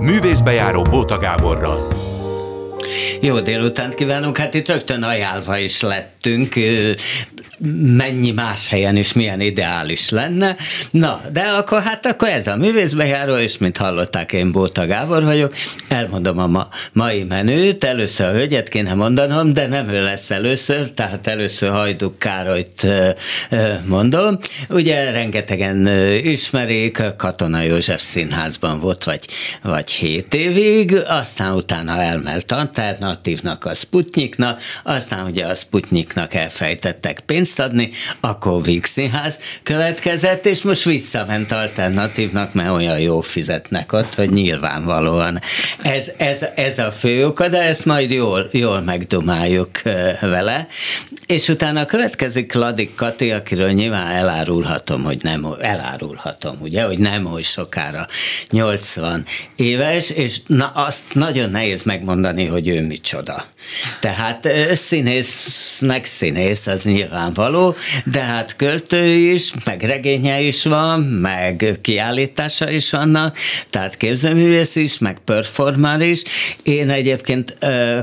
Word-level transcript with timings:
Művészbejáró 0.00 0.82
Bóta 0.82 1.18
Gáborral. 1.18 1.88
Jó 3.20 3.40
délutánt 3.40 3.94
kívánunk, 3.94 4.36
hát 4.36 4.54
itt 4.54 4.68
rögtön 4.68 5.02
ajánlva 5.02 5.58
is 5.58 5.80
lettünk 5.80 6.54
mennyi 7.96 8.30
más 8.30 8.68
helyen 8.68 8.96
is 8.96 9.12
milyen 9.12 9.40
ideális 9.40 10.08
lenne. 10.10 10.56
Na, 10.90 11.20
de 11.32 11.40
akkor 11.40 11.82
hát 11.82 12.06
akkor 12.06 12.28
ez 12.28 12.46
a 12.46 12.56
művészbejáró, 12.56 13.36
és 13.36 13.58
mint 13.58 13.76
hallották, 13.76 14.32
én 14.32 14.52
Bóta 14.52 14.86
Gábor 14.86 15.24
vagyok. 15.24 15.54
Elmondom 15.88 16.38
a 16.38 16.46
ma, 16.46 16.68
mai 16.92 17.22
menőt, 17.22 17.84
először 17.84 18.26
a 18.26 18.32
hölgyet 18.32 18.68
kéne 18.68 18.94
mondanom, 18.94 19.52
de 19.52 19.66
nem 19.66 19.88
ő 19.88 20.02
lesz 20.02 20.30
először, 20.30 20.90
tehát 20.90 21.26
először 21.26 21.70
Hajduk 21.70 22.18
Károlyt 22.18 22.86
mondom. 23.86 24.38
Ugye 24.68 25.10
rengetegen 25.10 25.86
ismerik, 26.24 27.02
Katona 27.16 27.60
József 27.60 28.02
Színházban 28.02 28.80
volt 28.80 29.04
vagy, 29.04 29.26
vagy 29.62 29.90
hét 29.90 30.34
évig, 30.34 30.94
aztán 31.06 31.54
utána 31.54 32.02
elment 32.02 32.52
alternatívnak, 32.52 33.64
a 33.64 33.74
Sputniknak, 33.74 34.60
aztán 34.82 35.26
ugye 35.26 35.44
a 35.44 35.54
Sputniknak 35.54 36.34
elfejtettek 36.34 37.20
pénzt, 37.20 37.47
pénzt 37.48 37.60
adni, 37.60 37.90
akkor 38.20 38.62
Víg 38.62 38.84
Színház 38.84 39.38
következett, 39.62 40.46
és 40.46 40.62
most 40.62 40.84
visszament 40.84 41.52
alternatívnak, 41.52 42.52
mert 42.52 42.70
olyan 42.70 42.98
jó 43.00 43.20
fizetnek 43.20 43.92
ott, 43.92 44.14
hogy 44.14 44.30
nyilvánvalóan 44.30 45.40
ez, 45.82 46.10
ez, 46.16 46.44
ez 46.54 46.78
a 46.78 46.90
fő 46.90 47.26
oka, 47.26 47.48
de 47.48 47.62
ezt 47.62 47.84
majd 47.84 48.10
jól, 48.10 48.48
jól 48.52 48.80
megdomáljuk 48.80 49.82
vele. 50.20 50.66
És 51.28 51.48
utána 51.48 51.86
következik 51.86 52.52
Ladik 52.52 52.94
Kati, 52.94 53.30
akiről 53.30 53.70
nyilván 53.70 54.10
elárulhatom, 54.10 55.02
hogy 55.02 55.18
nem, 55.22 55.46
elárulhatom, 55.60 56.56
ugye, 56.60 56.82
hogy 56.82 56.98
nem 56.98 57.26
oly 57.26 57.42
sokára 57.42 58.06
80 58.50 59.24
éves, 59.56 60.10
és 60.10 60.38
na, 60.46 60.66
azt 60.66 61.04
nagyon 61.12 61.50
nehéz 61.50 61.82
megmondani, 61.82 62.44
hogy 62.46 62.68
ő 62.68 62.86
micsoda. 62.86 63.44
Tehát 64.00 64.48
színésznek 64.72 66.04
színész, 66.04 66.66
az 66.66 66.84
nyilvánvaló, 66.84 67.74
de 68.04 68.20
hát 68.20 68.56
költő 68.56 69.06
is, 69.06 69.52
meg 69.64 69.82
regénye 69.82 70.40
is 70.40 70.64
van, 70.64 71.00
meg 71.00 71.78
kiállítása 71.82 72.70
is 72.70 72.90
vannak, 72.90 73.36
tehát 73.70 73.96
képzőművész 73.96 74.76
is, 74.76 74.98
meg 74.98 75.18
performer 75.24 76.00
is. 76.00 76.22
Én 76.62 76.90
egyébként, 76.90 77.56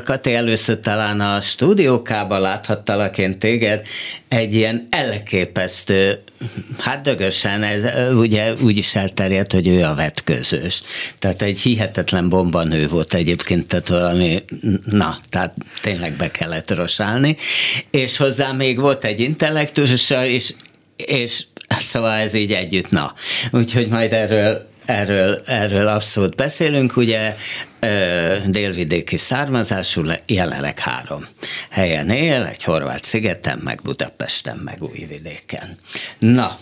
Kati, 0.04 0.34
először 0.34 0.80
talán 0.80 1.22
a 1.22 1.42
stúdiókában 1.42 2.42
láthattalak 2.42 3.14
én 3.18 3.40
téged 3.40 3.88
egy 4.28 4.54
ilyen 4.54 4.88
elképesztő, 4.90 6.24
hát 6.80 7.02
dögösen, 7.02 7.64
ez 7.64 7.84
ugye 8.14 8.54
úgy 8.54 8.78
is 8.78 8.96
elterjedt, 8.96 9.52
hogy 9.52 9.68
ő 9.68 9.84
a 9.84 9.96
vetközős. 9.96 10.82
Tehát 11.20 11.42
egy 11.42 11.60
hihetetlen 11.60 12.30
bombanő 12.30 12.88
volt 12.88 13.14
egyébként, 13.14 13.68
tehát 13.68 13.88
valami, 13.88 14.44
na, 14.86 15.20
tehát 15.30 15.56
tényleg 15.82 16.14
be 16.14 16.32
kellett 16.32 16.76
rosálni. 16.76 17.36
És 17.92 18.18
hozzá 18.18 18.52
még 18.52 18.80
volt 18.80 19.06
egy 19.06 19.20
intellektus, 19.20 20.10
és, 20.10 20.54
és 20.96 21.44
szóval 21.68 22.18
ez 22.18 22.34
így 22.34 22.54
együtt, 22.54 22.92
na. 22.92 23.14
Úgyhogy 23.52 23.88
majd 23.88 24.14
erről 24.14 24.74
Erről, 24.86 25.42
erről 25.46 25.88
abszolút 25.88 26.36
beszélünk, 26.36 26.98
ugye 26.98 27.36
délvidéki 28.46 29.18
származású, 29.18 30.04
jelenleg 30.28 30.80
három 30.80 31.26
helyen 31.70 32.10
él, 32.10 32.44
egy 32.44 32.64
horvát 32.64 33.04
szigeten, 33.04 33.60
meg 33.64 33.80
Budapesten, 33.84 34.58
meg 34.58 34.78
Újvidéken. 34.82 35.78
Na, 36.20 36.58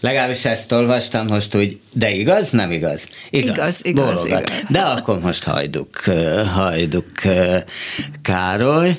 Legalábbis 0.00 0.44
ezt 0.44 0.72
olvastam 0.72 1.26
most 1.26 1.54
úgy, 1.54 1.80
de 1.92 2.10
igaz, 2.10 2.50
nem 2.50 2.70
igaz? 2.70 3.08
Igaz, 3.30 3.56
igaz, 3.56 3.84
igaz, 3.84 4.24
igaz. 4.24 4.42
De 4.68 4.80
akkor 4.80 5.20
most 5.20 5.44
hajduk, 5.44 6.04
hajduk 6.54 7.10
Károly. 8.22 8.98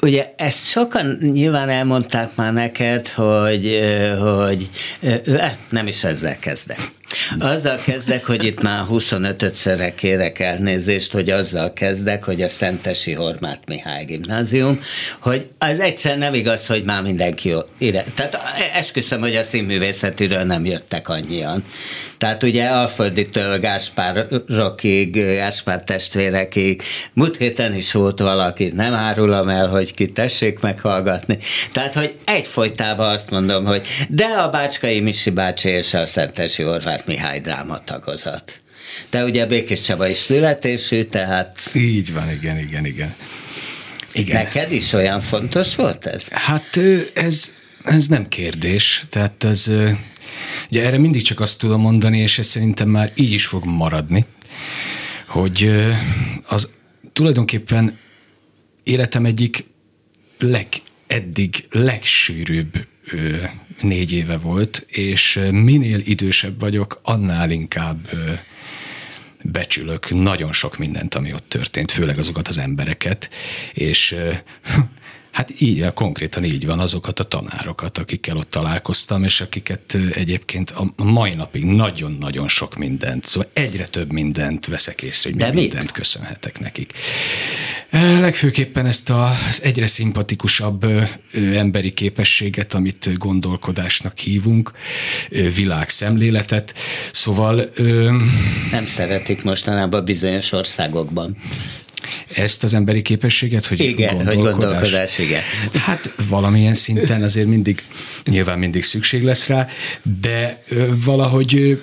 Ugye 0.00 0.34
ezt 0.36 0.66
sokan 0.66 1.18
nyilván 1.20 1.68
elmondták 1.68 2.34
már 2.34 2.52
neked, 2.52 3.08
hogy, 3.08 3.80
hogy 4.20 4.68
nem 5.70 5.86
is 5.86 6.04
ezzel 6.04 6.38
kezdek. 6.38 6.90
Azzal 7.38 7.78
kezdek, 7.84 8.24
hogy 8.24 8.44
itt 8.44 8.62
már 8.62 8.84
25-szörre 8.90 9.92
kérek 9.96 10.38
elnézést, 10.38 11.12
hogy 11.12 11.30
azzal 11.30 11.72
kezdek, 11.72 12.24
hogy 12.24 12.42
a 12.42 12.48
Szentesi 12.48 13.12
Hormát 13.12 13.60
Mihály 13.66 14.04
gimnázium, 14.04 14.80
hogy 15.20 15.48
az 15.58 15.80
egyszer 15.80 16.18
nem 16.18 16.34
igaz, 16.34 16.66
hogy 16.66 16.84
már 16.84 17.02
mindenki 17.02 17.54
ide. 17.78 18.04
Tehát 18.14 18.38
esküszöm, 18.74 19.20
hogy 19.20 19.34
a 19.34 19.42
színművészetiről 19.42 20.42
nem 20.42 20.64
jöttek 20.64 21.08
annyian. 21.08 21.64
Tehát 22.18 22.42
ugye 22.42 22.66
Alfölditől 22.68 23.58
Gáspárokig, 23.58 25.12
Gáspár 25.14 25.84
testvérekig, 25.84 26.82
múlt 27.12 27.36
héten 27.36 27.74
is 27.74 27.92
volt 27.92 28.18
valaki, 28.18 28.72
nem 28.74 28.94
árulom 28.94 29.48
el, 29.48 29.68
hogy 29.68 29.94
ki 29.94 30.06
tessék 30.06 30.60
meghallgatni. 30.60 31.38
Tehát, 31.72 31.94
hogy 31.94 32.16
egyfolytában 32.24 33.10
azt 33.10 33.30
mondom, 33.30 33.64
hogy 33.64 33.86
de 34.08 34.24
a 34.24 34.48
Bácskai 34.48 35.00
Misi 35.00 35.30
bácsi 35.30 35.68
és 35.68 35.94
a 35.94 36.06
Szentesi 36.06 36.62
Horváth 36.62 37.06
Mihály 37.06 37.40
drámatagozat. 37.40 38.60
De 39.10 39.24
ugye 39.24 39.46
Békés 39.46 39.80
Csaba 39.80 40.08
is 40.08 40.16
születésű, 40.16 41.02
tehát... 41.02 41.58
Így 41.74 42.12
van, 42.12 42.30
igen, 42.30 42.58
igen, 42.58 42.86
igen. 42.86 43.14
igen. 44.12 44.36
Neked 44.36 44.72
is 44.72 44.92
olyan 44.92 45.20
fontos 45.20 45.74
volt 45.74 46.06
ez? 46.06 46.28
Hát 46.28 46.78
ez, 47.14 47.54
ez 47.84 48.06
nem 48.06 48.28
kérdés, 48.28 49.04
tehát 49.10 49.44
ez... 49.44 49.70
Ugye 50.70 50.84
erre 50.84 50.98
mindig 50.98 51.22
csak 51.22 51.40
azt 51.40 51.58
tudom 51.58 51.80
mondani, 51.80 52.18
és 52.18 52.38
ez 52.38 52.46
szerintem 52.46 52.88
már 52.88 53.12
így 53.14 53.32
is 53.32 53.46
fog 53.46 53.64
maradni, 53.64 54.24
hogy 55.26 55.70
az 56.46 56.68
tulajdonképpen 57.12 57.98
életem 58.82 59.24
egyik 59.24 59.64
leg, 60.38 60.68
eddig 61.06 61.66
legsűrűbb 61.70 62.86
négy 63.80 64.12
éve 64.12 64.36
volt, 64.36 64.84
és 64.88 65.40
minél 65.50 66.00
idősebb 66.04 66.60
vagyok, 66.60 67.00
annál 67.02 67.50
inkább 67.50 68.08
becsülök 69.42 70.10
nagyon 70.10 70.52
sok 70.52 70.78
mindent, 70.78 71.14
ami 71.14 71.32
ott 71.32 71.48
történt, 71.48 71.92
főleg 71.92 72.18
azokat 72.18 72.48
az 72.48 72.58
embereket, 72.58 73.30
és 73.72 74.16
Hát 75.36 75.60
így, 75.60 75.92
konkrétan 75.94 76.44
így 76.44 76.66
van 76.66 76.78
azokat 76.78 77.20
a 77.20 77.24
tanárokat, 77.24 77.98
akikkel 77.98 78.36
ott 78.36 78.50
találkoztam, 78.50 79.24
és 79.24 79.40
akiket 79.40 79.96
egyébként 80.14 80.70
a 80.70 81.02
mai 81.02 81.34
napig 81.34 81.64
nagyon-nagyon 81.64 82.48
sok 82.48 82.76
mindent, 82.76 83.24
szóval 83.24 83.50
egyre 83.52 83.86
több 83.86 84.12
mindent 84.12 84.66
veszek 84.66 85.02
észre, 85.02 85.30
hogy 85.30 85.54
mi 85.54 85.60
mindent 85.60 85.92
köszönhetek 85.92 86.60
nekik. 86.60 86.92
Legfőképpen 87.90 88.86
ezt 88.86 89.10
az 89.10 89.62
egyre 89.62 89.86
szimpatikusabb 89.86 90.86
emberi 91.54 91.94
képességet, 91.94 92.74
amit 92.74 93.18
gondolkodásnak 93.18 94.18
hívunk, 94.18 94.72
világszemléletet, 95.54 96.74
szóval... 97.12 97.70
Nem 98.70 98.86
szeretik 98.86 99.42
mostanában 99.42 100.04
bizonyos 100.04 100.52
országokban 100.52 101.36
ezt 102.34 102.64
az 102.64 102.74
emberi 102.74 103.02
képességet, 103.02 103.66
hogy 103.66 103.80
igen, 103.80 104.14
gondolkodás, 104.16 104.44
hogy 104.44 104.58
gondolkodás, 104.58 105.18
igen. 105.18 105.42
Hát 105.72 106.14
valamilyen 106.28 106.74
szinten 106.74 107.22
azért 107.22 107.46
mindig, 107.46 107.82
nyilván 108.24 108.58
mindig 108.58 108.82
szükség 108.82 109.22
lesz 109.22 109.46
rá, 109.46 109.68
de 110.20 110.62
valahogy 111.04 111.80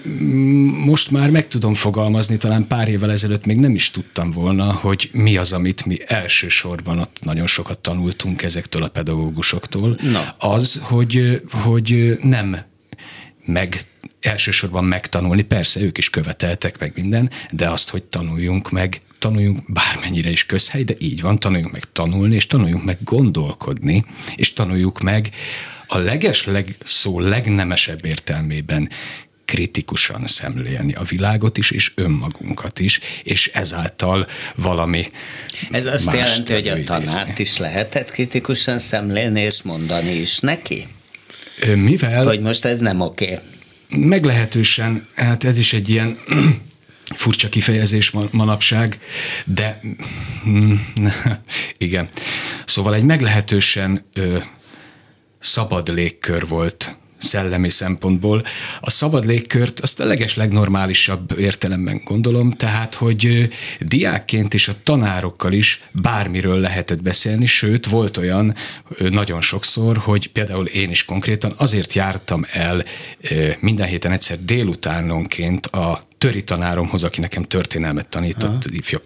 most 0.85 1.11
már 1.11 1.29
meg 1.29 1.47
tudom 1.47 1.73
fogalmazni, 1.73 2.37
talán 2.37 2.67
pár 2.67 2.87
évvel 2.87 3.11
ezelőtt 3.11 3.45
még 3.45 3.57
nem 3.57 3.75
is 3.75 3.91
tudtam 3.91 4.31
volna, 4.31 4.71
hogy 4.71 5.09
mi 5.11 5.37
az, 5.37 5.53
amit 5.53 5.85
mi 5.85 5.97
elsősorban 6.05 6.99
ott 6.99 7.17
nagyon 7.21 7.47
sokat 7.47 7.79
tanultunk 7.79 8.43
ezektől 8.43 8.83
a 8.83 8.87
pedagógusoktól. 8.87 9.99
Na. 10.01 10.35
Az, 10.39 10.81
hogy, 10.83 11.41
hogy 11.51 12.17
nem 12.21 12.57
meg 13.45 13.85
elsősorban 14.23 14.83
megtanulni, 14.85 15.41
persze 15.41 15.81
ők 15.81 15.97
is 15.97 16.09
követeltek 16.09 16.79
meg 16.79 16.91
minden, 16.95 17.29
de 17.51 17.69
azt, 17.69 17.89
hogy 17.89 18.03
tanuljunk 18.03 18.71
meg 18.71 19.01
tanuljunk 19.19 19.71
bármennyire 19.71 20.29
is 20.29 20.45
közhely, 20.45 20.83
de 20.83 20.93
így 20.99 21.21
van, 21.21 21.39
tanuljunk 21.39 21.71
meg 21.71 21.83
tanulni, 21.91 22.35
és 22.35 22.47
tanuljunk 22.47 22.83
meg 22.83 22.97
gondolkodni, 23.03 24.05
és 24.35 24.53
tanuljuk 24.53 24.99
meg 24.99 25.29
a 25.87 25.97
leges 25.97 26.45
leg, 26.45 26.75
szó 26.83 27.19
legnemesebb 27.19 28.05
értelmében 28.05 28.89
kritikusan 29.45 30.27
szemlélni 30.27 30.93
a 30.93 31.03
világot 31.03 31.57
is, 31.57 31.71
és 31.71 31.91
önmagunkat 31.95 32.79
is, 32.79 32.99
és 33.23 33.47
ezáltal 33.53 34.27
valami 34.55 35.11
Ez 35.71 35.85
azt 35.85 36.13
jelenti, 36.13 36.53
hogy 36.53 36.67
a 36.67 36.83
tanárt 36.83 37.39
is 37.39 37.57
lehetett 37.57 38.11
kritikusan 38.11 38.77
szemlélni, 38.77 39.41
és 39.41 39.61
mondani 39.61 40.11
is 40.11 40.39
neki? 40.39 40.85
Mivel... 41.75 42.25
Hogy 42.25 42.39
most 42.39 42.65
ez 42.65 42.79
nem 42.79 42.99
oké. 42.99 43.25
Okay. 43.25 43.39
Meglehetősen, 43.97 45.07
hát 45.15 45.43
ez 45.43 45.57
is 45.57 45.73
egy 45.73 45.89
ilyen 45.89 46.17
furcsa 47.15 47.49
kifejezés 47.49 48.11
manapság, 48.31 48.99
de 49.45 49.79
mm, 50.47 50.73
igen. 51.77 52.09
Szóval 52.65 52.95
egy 52.95 53.03
meglehetősen 53.03 54.05
ö, 54.15 54.37
szabad 55.39 55.93
légkör 55.93 56.47
volt 56.47 56.97
szellemi 57.23 57.69
szempontból. 57.69 58.43
A 58.81 58.89
szabad 58.89 59.25
légkört 59.25 59.79
azt 59.79 59.99
a 59.99 60.05
leges 60.05 60.35
legnormálisabb 60.35 61.39
értelemben 61.39 62.01
gondolom, 62.05 62.51
tehát, 62.51 62.93
hogy 62.93 63.49
diákként 63.79 64.53
és 64.53 64.67
a 64.67 64.73
tanárokkal 64.83 65.53
is 65.53 65.83
bármiről 65.91 66.59
lehetett 66.59 67.01
beszélni, 67.01 67.45
sőt, 67.45 67.85
volt 67.85 68.17
olyan 68.17 68.55
nagyon 69.09 69.41
sokszor, 69.41 69.97
hogy 69.97 70.31
például 70.31 70.65
én 70.65 70.89
is 70.89 71.05
konkrétan 71.05 71.53
azért 71.57 71.93
jártam 71.93 72.45
el 72.51 72.83
minden 73.59 73.87
héten 73.87 74.11
egyszer 74.11 74.39
délutánonként 74.39 75.65
a 75.65 76.03
töri 76.17 76.43
tanáromhoz, 76.43 77.03
aki 77.03 77.19
nekem 77.19 77.43
történelmet 77.43 78.07
tanított, 78.07 78.65
ifja 78.65 79.01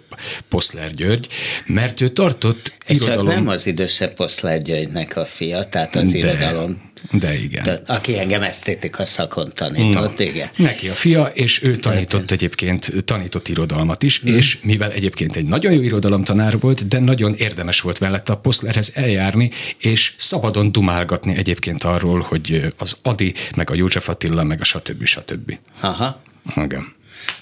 Poszler 0.50 0.94
György, 0.94 1.28
mert 1.66 2.02
ő 2.02 2.10
tartott 2.10 2.76
És 2.86 2.96
irodalom... 2.96 3.26
csak 3.26 3.36
nem 3.36 3.48
az 3.48 3.68
idősebb 3.68 4.14
Poszler 4.14 4.62
Györgynek 4.62 5.16
a 5.16 5.26
fia, 5.26 5.64
tehát 5.64 5.96
az 5.96 6.12
de, 6.12 6.18
irodalom. 6.18 6.87
De 7.12 7.40
igen. 7.40 7.64
De, 7.64 7.82
aki 7.86 8.20
engem 8.20 8.42
esztétika 8.42 9.06
szakon 9.06 9.52
tanított, 9.54 10.18
Na, 10.18 10.24
igen. 10.24 10.50
Neki 10.56 10.88
a 10.88 10.94
fia, 10.94 11.26
és 11.26 11.64
ő 11.64 11.76
tanított 11.76 12.32
egyébként, 12.32 12.92
tanított 13.06 13.48
irodalmat 13.48 14.04
is, 14.04 14.20
hmm. 14.20 14.36
és 14.36 14.60
mivel 14.62 14.92
egyébként 14.92 15.36
egy 15.36 15.46
nagyon 15.46 15.74
jó 15.74 15.82
irodalomtanár 15.82 16.60
volt, 16.60 16.88
de 16.88 17.00
nagyon 17.00 17.34
érdemes 17.36 17.82
volt 17.82 18.00
mellette 18.00 18.34
a 18.34 18.38
Poszlerhez 18.38 18.92
eljárni, 18.96 19.52
és 19.78 20.14
szabadon 20.18 20.72
dumálgatni 20.72 21.36
egyébként 21.36 21.84
arról, 21.84 22.20
hogy 22.20 22.74
az 22.78 22.98
Adi, 23.02 23.34
meg 23.56 23.70
a 23.70 23.76
József 23.76 24.10
Attila, 24.10 24.44
meg 24.44 24.62
a 24.62 24.64
stb. 24.64 25.06
stb. 25.06 25.58
Aha. 25.80 26.22
Igen. 26.56 26.96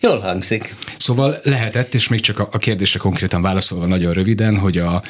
Jól 0.01 0.19
hangzik. 0.19 0.75
Szóval 0.97 1.37
lehetett, 1.43 1.93
és 1.93 2.07
még 2.07 2.19
csak 2.19 2.39
a 2.39 2.57
kérdésre 2.57 2.99
konkrétan 2.99 3.41
válaszolva 3.41 3.85
nagyon 3.85 4.13
röviden, 4.13 4.57
hogy, 4.57 4.77
a, 4.77 5.03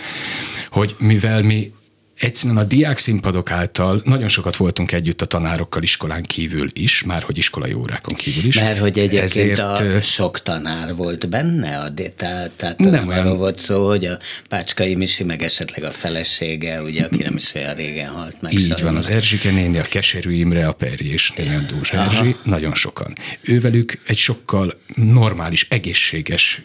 hogy 0.69 0.95
mivel 0.97 1.41
mi 1.41 1.73
egyszerűen 2.19 2.57
a 2.57 2.63
diák 2.63 2.97
színpadok 2.97 3.51
által 3.51 4.01
nagyon 4.03 4.27
sokat 4.27 4.55
voltunk 4.55 4.91
együtt 4.91 5.21
a 5.21 5.25
tanárokkal 5.25 5.83
iskolán 5.83 6.23
kívül 6.23 6.67
is, 6.73 7.03
már 7.03 7.23
hogy 7.23 7.37
iskolai 7.37 7.73
órákon 7.73 8.15
kívül 8.15 8.45
is. 8.45 8.59
Mert 8.59 8.79
hogy 8.79 8.99
egyébként 8.99 9.21
Ezért, 9.23 9.59
a 9.59 10.01
sok 10.01 10.41
tanár 10.41 10.95
volt 10.95 11.29
benne, 11.29 11.79
a, 11.79 11.93
tehát, 12.15 12.51
tehát 12.51 12.77
nem 12.77 13.09
arról 13.09 13.37
volt 13.37 13.57
szó, 13.57 13.87
hogy 13.87 14.05
a 14.05 14.17
Pácskai 14.49 14.95
Misi, 14.95 15.23
meg 15.23 15.41
esetleg 15.41 15.83
a 15.83 15.91
felesége, 15.91 16.81
ugye, 16.81 17.03
aki 17.03 17.23
nem 17.23 17.35
is 17.35 17.53
olyan 17.53 17.75
régen 17.75 18.09
halt 18.09 18.41
meg. 18.41 18.53
Így 18.53 18.59
sajnos. 18.59 18.81
van, 18.81 18.95
az 18.95 19.09
Erzsike 19.09 19.51
néni, 19.51 19.77
a 19.77 19.83
Keserű 19.89 20.31
Imre, 20.31 20.67
a 20.67 20.73
Perri 20.73 21.11
és 21.11 21.33
Dús 21.67 21.91
Erzsi, 21.91 22.35
nagyon 22.43 22.73
sokan. 22.73 23.13
Ővelük 23.41 23.99
egy 24.07 24.17
sokkal 24.17 24.79
normális, 24.95 25.67
egészséges 25.69 26.61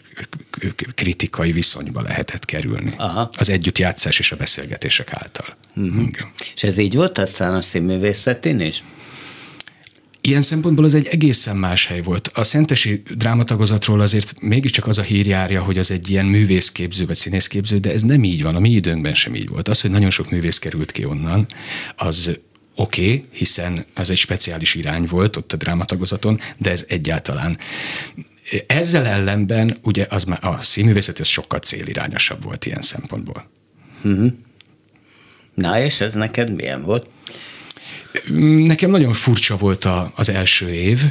kritikai 0.95 1.51
viszonyba 1.51 2.01
lehetett 2.01 2.45
kerülni. 2.45 2.93
Aha. 2.97 3.29
Az 3.37 3.49
együttjátszás 3.49 4.19
és 4.19 4.31
a 4.31 4.35
beszélgetések 4.35 5.13
által 5.13 5.40
által. 5.41 5.57
Uh-huh. 5.75 6.07
És 6.55 6.63
ez 6.63 6.77
így 6.77 6.95
volt 6.95 7.17
aztán 7.17 7.53
a 7.53 7.61
színművészetén 7.61 8.59
is? 8.59 8.83
Ilyen 10.23 10.41
szempontból 10.41 10.85
az 10.85 10.93
egy 10.93 11.07
egészen 11.07 11.57
más 11.57 11.85
hely 11.87 12.01
volt. 12.01 12.31
A 12.33 12.43
Szentesi 12.43 13.03
drámatagozatról 13.15 14.01
azért 14.01 14.41
mégiscsak 14.41 14.87
az 14.87 14.97
a 14.97 15.01
hír 15.01 15.27
járja, 15.27 15.63
hogy 15.63 15.77
az 15.77 15.91
egy 15.91 16.09
ilyen 16.09 16.25
művészképző 16.25 17.05
vagy 17.05 17.15
színészképző, 17.15 17.77
de 17.77 17.91
ez 17.91 18.01
nem 18.01 18.23
így 18.23 18.43
van. 18.43 18.55
A 18.55 18.59
mi 18.59 18.69
időnkben 18.69 19.13
sem 19.13 19.35
így 19.35 19.47
volt. 19.47 19.67
Az, 19.67 19.81
hogy 19.81 19.89
nagyon 19.89 20.09
sok 20.09 20.29
művész 20.29 20.59
került 20.59 20.91
ki 20.91 21.05
onnan, 21.05 21.47
az 21.95 22.39
oké, 22.75 23.03
okay, 23.03 23.25
hiszen 23.31 23.85
az 23.93 24.09
egy 24.09 24.17
speciális 24.17 24.75
irány 24.75 25.05
volt 25.05 25.35
ott 25.35 25.53
a 25.53 25.57
drámatagozaton, 25.57 26.39
de 26.57 26.71
ez 26.71 26.85
egyáltalán 26.87 27.57
ezzel 28.67 29.05
ellenben 29.05 29.77
ugye 29.81 30.05
az 30.09 30.23
már 30.23 30.39
a 30.41 30.61
színművészet 30.61 31.19
ez 31.19 31.27
sokkal 31.27 31.59
célirányosabb 31.59 32.43
volt 32.43 32.65
ilyen 32.65 32.81
szempontból. 32.81 33.49
Uh-huh. 34.03 34.33
Na, 35.53 35.79
és 35.79 36.01
ez 36.01 36.13
neked 36.13 36.55
milyen 36.55 36.81
volt? 36.81 37.07
Nekem 38.65 38.89
nagyon 38.89 39.13
furcsa 39.13 39.57
volt 39.57 39.85
a, 39.85 40.11
az 40.15 40.29
első 40.29 40.73
év. 40.73 41.01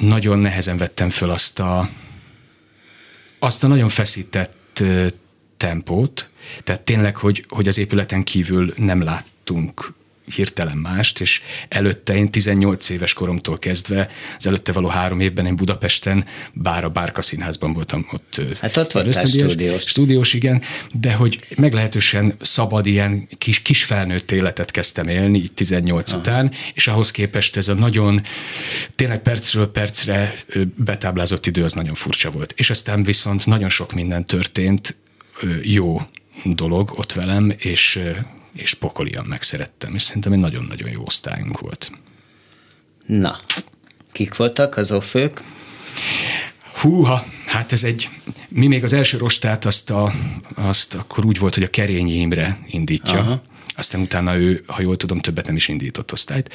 Nagyon 0.00 0.38
nehezen 0.38 0.76
vettem 0.76 1.10
föl 1.10 1.30
azt 1.30 1.58
a, 1.58 1.90
azt 3.38 3.64
a 3.64 3.66
nagyon 3.66 3.88
feszített 3.88 4.82
tempót. 5.56 6.28
Tehát 6.64 6.80
tényleg, 6.80 7.16
hogy, 7.16 7.44
hogy 7.48 7.68
az 7.68 7.78
épületen 7.78 8.22
kívül 8.22 8.74
nem 8.76 9.02
láttunk 9.02 9.94
hirtelen 10.34 10.76
mást, 10.76 11.20
és 11.20 11.42
előtte 11.68 12.16
én 12.16 12.30
18 12.30 12.88
éves 12.88 13.12
koromtól 13.12 13.58
kezdve, 13.58 14.10
az 14.38 14.46
előtte 14.46 14.72
való 14.72 14.88
három 14.88 15.20
évben 15.20 15.46
én 15.46 15.56
Budapesten, 15.56 16.24
bár 16.52 16.84
a 16.84 16.88
Bárka 16.88 17.22
Színházban 17.22 17.72
voltam 17.72 18.06
ott. 18.12 18.40
Hát 18.60 18.76
ott 18.76 18.92
voltál 18.92 19.24
stúdiós. 19.24 19.82
Stúdiós, 19.82 20.34
igen, 20.34 20.62
de 20.92 21.12
hogy 21.12 21.38
meglehetősen 21.56 22.34
szabad 22.40 22.86
ilyen 22.86 23.28
kis, 23.38 23.62
kis 23.62 23.84
felnőtt 23.84 24.32
életet 24.32 24.70
kezdtem 24.70 25.08
élni, 25.08 25.38
így 25.38 25.52
18 25.52 26.10
Aha. 26.10 26.20
után, 26.20 26.52
és 26.74 26.88
ahhoz 26.88 27.10
képest 27.10 27.56
ez 27.56 27.68
a 27.68 27.74
nagyon, 27.74 28.22
tényleg 28.94 29.22
percről 29.22 29.70
percre 29.72 30.34
betáblázott 30.74 31.46
idő 31.46 31.64
az 31.64 31.72
nagyon 31.72 31.94
furcsa 31.94 32.30
volt. 32.30 32.52
És 32.56 32.70
aztán 32.70 33.02
viszont 33.02 33.46
nagyon 33.46 33.68
sok 33.68 33.92
minden 33.92 34.26
történt, 34.26 34.96
jó 35.62 36.00
dolog 36.44 36.92
ott 36.96 37.12
velem, 37.12 37.54
és 37.58 38.00
és 38.56 38.74
pokolian 38.74 39.24
megszerettem, 39.24 39.94
és 39.94 40.02
szerintem 40.02 40.32
egy 40.32 40.38
nagyon-nagyon 40.38 40.90
jó 40.90 41.02
osztályunk 41.04 41.60
volt. 41.60 41.90
Na, 43.06 43.40
kik 44.12 44.36
voltak 44.36 44.76
az 44.76 44.92
ofők? 44.92 45.42
Húha, 46.80 47.24
hát 47.46 47.72
ez 47.72 47.84
egy, 47.84 48.08
mi 48.48 48.66
még 48.66 48.84
az 48.84 48.92
első 48.92 49.18
rostát 49.18 49.64
azt, 49.64 49.90
a, 49.90 50.12
azt 50.54 50.94
akkor 50.94 51.24
úgy 51.24 51.38
volt, 51.38 51.54
hogy 51.54 51.62
a 51.62 51.70
Kerényi 51.70 52.12
Imre 52.12 52.58
indítja, 52.66 53.18
Aha. 53.18 53.42
aztán 53.76 54.00
utána 54.00 54.36
ő, 54.36 54.64
ha 54.66 54.82
jól 54.82 54.96
tudom, 54.96 55.18
többet 55.18 55.46
nem 55.46 55.56
is 55.56 55.68
indított 55.68 56.12
osztályt. 56.12 56.52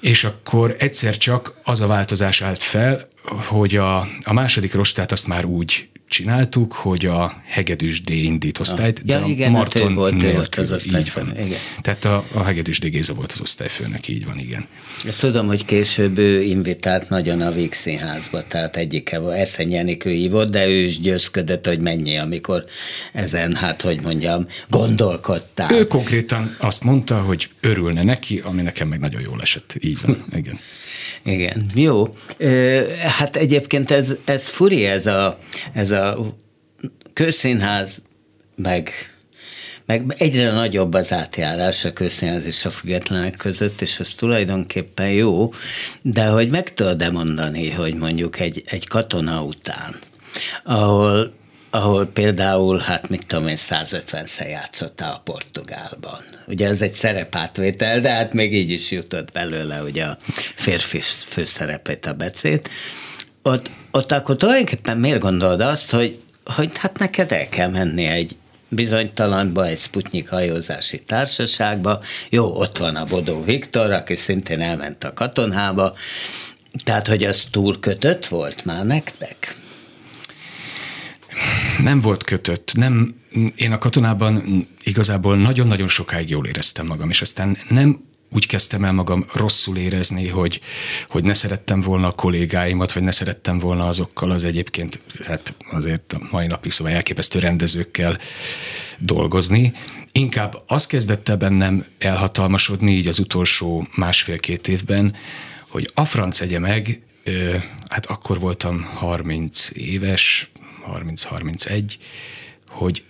És 0.00 0.24
akkor 0.24 0.76
egyszer 0.78 1.16
csak 1.16 1.58
az 1.64 1.80
a 1.80 1.86
változás 1.86 2.42
állt 2.42 2.62
fel, 2.62 3.08
hogy 3.24 3.76
a, 3.76 3.98
a 4.22 4.32
második 4.32 4.74
rostát 4.74 5.12
azt 5.12 5.26
már 5.26 5.44
úgy 5.44 5.88
csináltuk, 6.08 6.72
hogy 6.72 7.06
a 7.06 7.42
Hegedűs 7.46 8.02
D 8.02 8.10
indít 8.10 8.58
osztályt, 8.58 9.00
ja, 9.04 9.20
de 9.20 9.26
igen, 9.26 9.54
a 9.54 9.56
Marton 9.56 9.86
hát 9.86 9.94
volt, 9.94 10.12
nélkül, 10.12 10.32
volt 10.32 10.54
az 10.54 10.72
osztályfőnök. 10.72 11.38
Igen. 11.38 11.58
Tehát 11.80 12.04
a, 12.04 12.24
a 12.34 12.42
Hegedűs 12.42 12.78
D 12.78 12.84
Géza 12.84 13.14
volt 13.14 13.32
az 13.32 13.40
osztályfőnök, 13.40 14.08
így 14.08 14.24
van, 14.24 14.38
igen. 14.38 14.66
Ezt 15.06 15.20
tudom, 15.20 15.46
hogy 15.46 15.64
később 15.64 16.18
ő 16.18 16.42
invitált 16.42 17.08
nagyon 17.08 17.40
a 17.40 17.50
Víg 17.50 17.72
Színházba, 17.72 18.46
tehát 18.46 18.76
egyike 18.76 19.18
volt, 19.18 19.36
Eszen 19.36 19.70
Jenikő 19.70 20.10
hívott, 20.10 20.50
de 20.50 20.66
ő 20.66 20.82
is 20.82 21.00
győzködött, 21.00 21.66
hogy 21.66 21.80
mennyi, 21.80 22.16
amikor 22.16 22.64
ezen, 23.12 23.54
hát 23.54 23.82
hogy 23.82 24.02
mondjam, 24.02 24.46
gondolkodtál. 24.68 25.74
Ő 25.74 25.86
konkrétan 25.86 26.56
azt 26.58 26.84
mondta, 26.84 27.20
hogy 27.20 27.48
örülne 27.60 28.02
neki, 28.02 28.40
ami 28.44 28.62
nekem 28.62 28.88
meg 28.88 29.00
nagyon 29.00 29.20
jól 29.20 29.40
esett. 29.40 29.76
Így 29.80 29.98
van, 30.02 30.24
igen. 30.36 30.58
Igen, 31.22 31.66
jó. 31.74 32.08
Hát 33.18 33.36
egyébként 33.36 33.90
ez, 33.90 34.16
ez 34.24 34.48
furi, 34.48 34.84
ez 34.84 35.06
a, 35.06 35.38
ez 35.72 35.90
a 35.90 35.97
közszínház, 37.12 38.02
meg 38.56 38.92
meg 39.86 40.14
egyre 40.18 40.50
nagyobb 40.50 40.94
az 40.94 41.12
átjárás 41.12 41.84
a 41.84 41.92
közszínház 41.92 42.44
és 42.44 42.64
a 42.64 42.70
függetlenek 42.70 43.36
között, 43.36 43.80
és 43.80 44.00
ez 44.00 44.14
tulajdonképpen 44.14 45.10
jó, 45.10 45.52
de 46.02 46.26
hogy 46.26 46.50
meg 46.50 46.74
tudod-e 46.74 47.10
mondani, 47.10 47.70
hogy 47.70 47.94
mondjuk 47.94 48.40
egy, 48.40 48.62
egy 48.66 48.88
katona 48.88 49.42
után, 49.42 49.96
ahol 50.64 51.36
ahol 51.70 52.06
például, 52.06 52.78
hát 52.78 53.08
mit 53.08 53.26
tudom 53.26 53.46
én, 53.46 53.56
150-szer 53.58 54.48
játszottál 54.48 55.12
a 55.12 55.20
Portugálban. 55.24 56.20
Ugye 56.46 56.66
ez 56.66 56.82
egy 56.82 56.92
szerepátvétel, 56.92 58.00
de 58.00 58.10
hát 58.10 58.32
még 58.32 58.54
így 58.54 58.70
is 58.70 58.90
jutott 58.90 59.32
belőle 59.32 59.82
ugye 59.82 60.04
a 60.04 60.16
férfi 60.54 61.00
főszerepét 61.00 62.06
a 62.06 62.12
becét. 62.12 62.70
Ott, 63.48 63.70
ott 63.90 64.12
akkor 64.12 64.36
tulajdonképpen 64.36 64.98
miért 64.98 65.20
gondolod 65.20 65.60
azt, 65.60 65.90
hogy, 65.90 66.18
hogy 66.44 66.70
hát 66.78 66.98
neked 66.98 67.32
el 67.32 67.48
kell 67.48 67.70
menni 67.70 68.04
egy 68.04 68.36
bizonytalanba, 68.68 69.66
egy 69.66 69.78
Sputnik 69.78 70.28
hajózási 70.28 71.02
társaságba. 71.02 72.00
Jó, 72.30 72.56
ott 72.56 72.78
van 72.78 72.96
a 72.96 73.04
Bodó 73.04 73.42
Viktor, 73.42 73.90
aki 73.90 74.14
szintén 74.14 74.60
elment 74.60 75.04
a 75.04 75.12
katonába. 75.12 75.94
Tehát, 76.84 77.06
hogy 77.08 77.24
az 77.24 77.48
túl 77.50 77.80
kötött 77.80 78.26
volt 78.26 78.64
már 78.64 78.84
nektek? 78.84 79.56
Nem 81.82 82.00
volt 82.00 82.22
kötött. 82.22 82.72
Nem, 82.74 83.14
én 83.56 83.72
a 83.72 83.78
katonában 83.78 84.66
igazából 84.82 85.36
nagyon-nagyon 85.36 85.88
sokáig 85.88 86.30
jól 86.30 86.46
éreztem 86.46 86.86
magam, 86.86 87.10
és 87.10 87.20
aztán 87.20 87.58
nem 87.68 88.07
úgy 88.30 88.46
kezdtem 88.46 88.84
el 88.84 88.92
magam 88.92 89.24
rosszul 89.32 89.76
érezni, 89.76 90.28
hogy, 90.28 90.60
hogy 91.08 91.24
ne 91.24 91.32
szerettem 91.32 91.80
volna 91.80 92.06
a 92.06 92.12
kollégáimat, 92.12 92.92
vagy 92.92 93.02
ne 93.02 93.10
szerettem 93.10 93.58
volna 93.58 93.86
azokkal 93.86 94.30
az 94.30 94.44
egyébként, 94.44 95.00
hát 95.26 95.54
azért 95.70 96.12
a 96.12 96.28
mai 96.30 96.46
napig 96.46 96.70
szóval 96.72 96.92
elképesztő 96.92 97.38
rendezőkkel 97.38 98.18
dolgozni. 98.98 99.72
Inkább 100.12 100.62
az 100.66 100.86
kezdett 100.86 101.28
el 101.28 101.36
bennem 101.36 101.84
elhatalmasodni 101.98 102.92
így 102.92 103.08
az 103.08 103.18
utolsó 103.18 103.88
másfél-két 103.94 104.68
évben, 104.68 105.14
hogy 105.68 105.90
a 105.94 106.04
franc 106.04 106.40
egye 106.40 106.58
meg, 106.58 107.02
hát 107.88 108.06
akkor 108.06 108.38
voltam 108.38 108.82
30 108.82 109.70
éves, 109.74 110.50
30-31, 110.86 111.94
hogy 112.68 113.04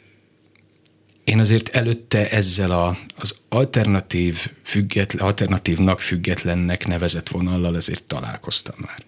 én 1.28 1.38
azért 1.38 1.68
előtte 1.68 2.30
ezzel 2.30 2.70
a, 2.70 2.98
az 3.16 3.38
alternatív, 3.48 4.50
független, 4.62 5.26
alternatívnak 5.26 6.00
függetlennek 6.00 6.86
nevezett 6.86 7.28
vonallal 7.28 7.74
azért 7.74 8.02
találkoztam 8.02 8.74
már. 8.78 9.04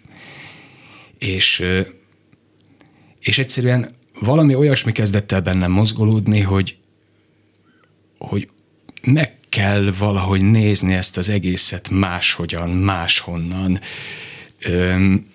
És, 1.18 1.64
és 3.20 3.38
egyszerűen 3.38 3.94
valami 4.18 4.54
olyasmi 4.54 4.92
kezdett 4.92 5.32
el 5.32 5.40
bennem 5.40 5.70
mozgolódni, 5.70 6.40
hogy, 6.40 6.76
hogy 8.18 8.48
meg 9.02 9.34
kell 9.48 9.92
valahogy 9.98 10.42
nézni 10.42 10.94
ezt 10.94 11.16
az 11.16 11.28
egészet 11.28 11.90
máshogyan, 11.90 12.70
máshonnan. 12.70 13.80
Öm, 14.58 15.26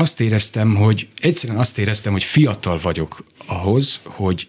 azt 0.00 0.20
éreztem, 0.20 0.74
hogy 0.74 1.08
egyszerűen 1.20 1.58
azt 1.58 1.78
éreztem, 1.78 2.12
hogy 2.12 2.24
fiatal 2.24 2.78
vagyok 2.82 3.24
ahhoz, 3.46 4.00
hogy 4.04 4.48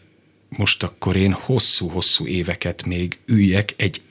most 0.49 0.83
akkor 0.83 1.15
én 1.15 1.31
hosszú-hosszú 1.31 2.27
éveket 2.27 2.85
még 2.85 3.19
üljek 3.25 3.73
egy 3.77 4.01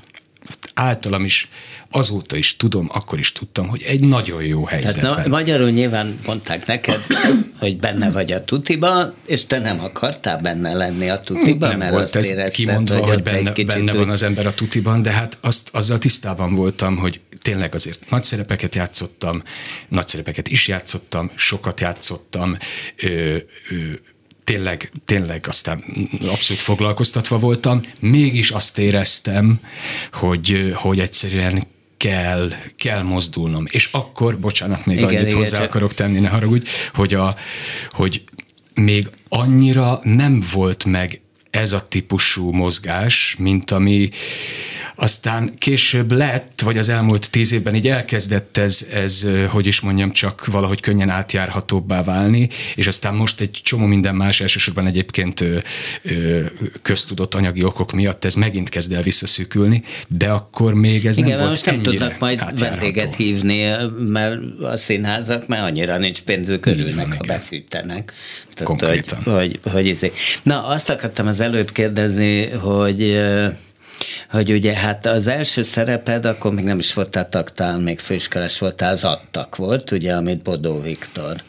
általam 0.75 1.25
is 1.25 1.49
azóta 1.91 2.37
is 2.37 2.57
tudom, 2.57 2.89
akkor 2.93 3.19
is 3.19 3.33
tudtam, 3.33 3.69
hogy 3.69 3.83
egy 3.83 4.01
nagyon 4.01 4.43
jó 4.43 4.65
helyzetben. 4.65 5.03
Tehát 5.11 5.27
na, 5.27 5.37
magyarul 5.37 5.71
nyilván 5.71 6.19
mondták 6.27 6.67
neked, 6.67 7.01
hogy 7.59 7.77
benne 7.77 8.11
vagy 8.11 8.33
a 8.33 8.45
tutiba, 8.45 9.15
és 9.27 9.47
te 9.47 9.59
nem 9.59 9.81
akartál 9.81 10.39
benne 10.39 10.73
lenni 10.73 11.09
a 11.09 11.21
tutiba, 11.21 11.69
nem 11.69 11.79
mert 11.79 11.91
volt 11.91 12.03
azt 12.03 12.17
ez 12.17 12.27
érezted, 12.27 12.67
kimondva, 12.67 12.99
hogy, 12.99 13.09
hogy 13.09 13.23
benne, 13.23 13.53
benne 13.65 13.93
van 13.93 14.11
az 14.11 14.23
ember 14.23 14.47
a 14.47 14.55
tutiban, 14.55 15.03
de 15.03 15.11
hát 15.11 15.39
azt, 15.41 15.69
azzal 15.73 15.99
tisztában 15.99 16.55
voltam, 16.55 16.97
hogy 16.97 17.21
tényleg 17.43 17.75
azért 17.75 18.11
nagy 18.11 18.25
szerepeket 18.25 18.75
játszottam, 18.75 19.43
nagy 19.89 20.09
szerepeket 20.09 20.49
is 20.49 20.69
játszottam, 20.69 21.31
sokat 21.35 21.81
játszottam, 21.81 22.57
ö, 22.97 23.37
ö, 23.71 23.77
tényleg, 24.45 24.93
tényleg 25.05 25.45
aztán 25.49 25.85
abszolút 26.27 26.63
foglalkoztatva 26.63 27.39
voltam, 27.39 27.81
mégis 27.99 28.51
azt 28.51 28.79
éreztem, 28.79 29.61
hogy, 30.13 30.73
hogy 30.75 31.01
egyszerűen 31.01 31.63
kell, 31.97 32.53
kell 32.77 33.03
mozdulnom. 33.03 33.65
És 33.71 33.89
akkor, 33.93 34.39
bocsánat, 34.39 34.87
még 34.87 34.97
igen, 34.97 35.09
annyit 35.09 35.21
igen, 35.21 35.37
hozzá 35.37 35.57
csak... 35.57 35.67
akarok 35.67 35.95
tenni, 35.95 36.19
ne 36.19 36.29
haragudj, 36.29 36.67
hogy, 36.95 37.15
a, 37.15 37.37
hogy 37.91 38.23
még 38.75 39.09
annyira 39.29 40.01
nem 40.03 40.45
volt 40.53 40.85
meg 40.85 41.21
ez 41.51 41.73
a 41.73 41.89
típusú 41.89 42.51
mozgás, 42.51 43.37
mint 43.39 43.71
ami, 43.71 44.11
aztán 45.01 45.55
később 45.59 46.13
lett, 46.13 46.61
vagy 46.65 46.79
az 46.79 46.89
elmúlt 46.89 47.31
tíz 47.31 47.53
évben 47.53 47.75
így 47.75 47.89
elkezdett 47.89 48.57
ez, 48.57 48.87
ez, 48.93 49.27
hogy 49.49 49.67
is 49.67 49.81
mondjam, 49.81 50.13
csak 50.13 50.47
valahogy 50.47 50.81
könnyen 50.81 51.09
átjárhatóbbá 51.09 52.05
válni, 52.05 52.49
és 52.75 52.87
aztán 52.87 53.15
most 53.15 53.41
egy 53.41 53.61
csomó 53.63 53.87
minden 53.87 54.15
más, 54.15 54.41
elsősorban 54.41 54.87
egyébként 54.87 55.45
köztudott 56.83 57.35
anyagi 57.35 57.65
okok 57.65 57.93
miatt 57.93 58.25
ez 58.25 58.35
megint 58.35 58.69
kezd 58.69 58.93
el 58.93 59.03
visszaszűkülni, 59.03 59.83
de 60.09 60.29
akkor 60.29 60.75
még 60.75 61.07
ez 61.07 61.17
Igen, 61.17 61.31
nem 61.31 61.39
volt 61.39 61.51
most 61.51 61.67
nem 61.67 61.83
tudnak 61.83 62.19
majd 62.19 62.59
vendéget 62.59 63.15
hívni, 63.15 63.69
mert 63.99 64.39
a 64.63 64.77
színházak, 64.77 65.47
mert 65.47 65.63
annyira 65.63 65.99
nincs 65.99 66.21
pénzük, 66.21 66.67
örülnek, 66.67 67.13
ha 67.13 67.25
befűtenek. 67.27 68.13
Tehát, 68.55 68.65
Konkrétan. 68.65 69.23
Hogy, 69.23 69.35
hogy, 69.35 69.73
hogy 69.73 69.87
izé. 69.87 70.13
Na, 70.43 70.67
azt 70.67 70.91
akartam 70.91 71.27
az 71.27 71.41
előbb 71.41 71.71
kérdezni, 71.71 72.47
hogy 72.47 73.19
hogy 74.31 74.53
ugye 74.53 74.75
hát 74.75 75.07
az 75.07 75.27
első 75.27 75.63
szereped, 75.63 76.25
akkor 76.25 76.53
még 76.53 76.65
nem 76.65 76.79
is 76.79 76.95
voltál 76.95 77.29
taktál, 77.29 77.79
még 77.79 77.99
főiskolás 77.99 78.59
voltál, 78.59 78.93
az 78.93 79.05
adtak 79.05 79.57
volt, 79.57 79.91
ugye, 79.91 80.15
amit 80.15 80.43
Bodó 80.43 80.81
Viktor 80.81 81.43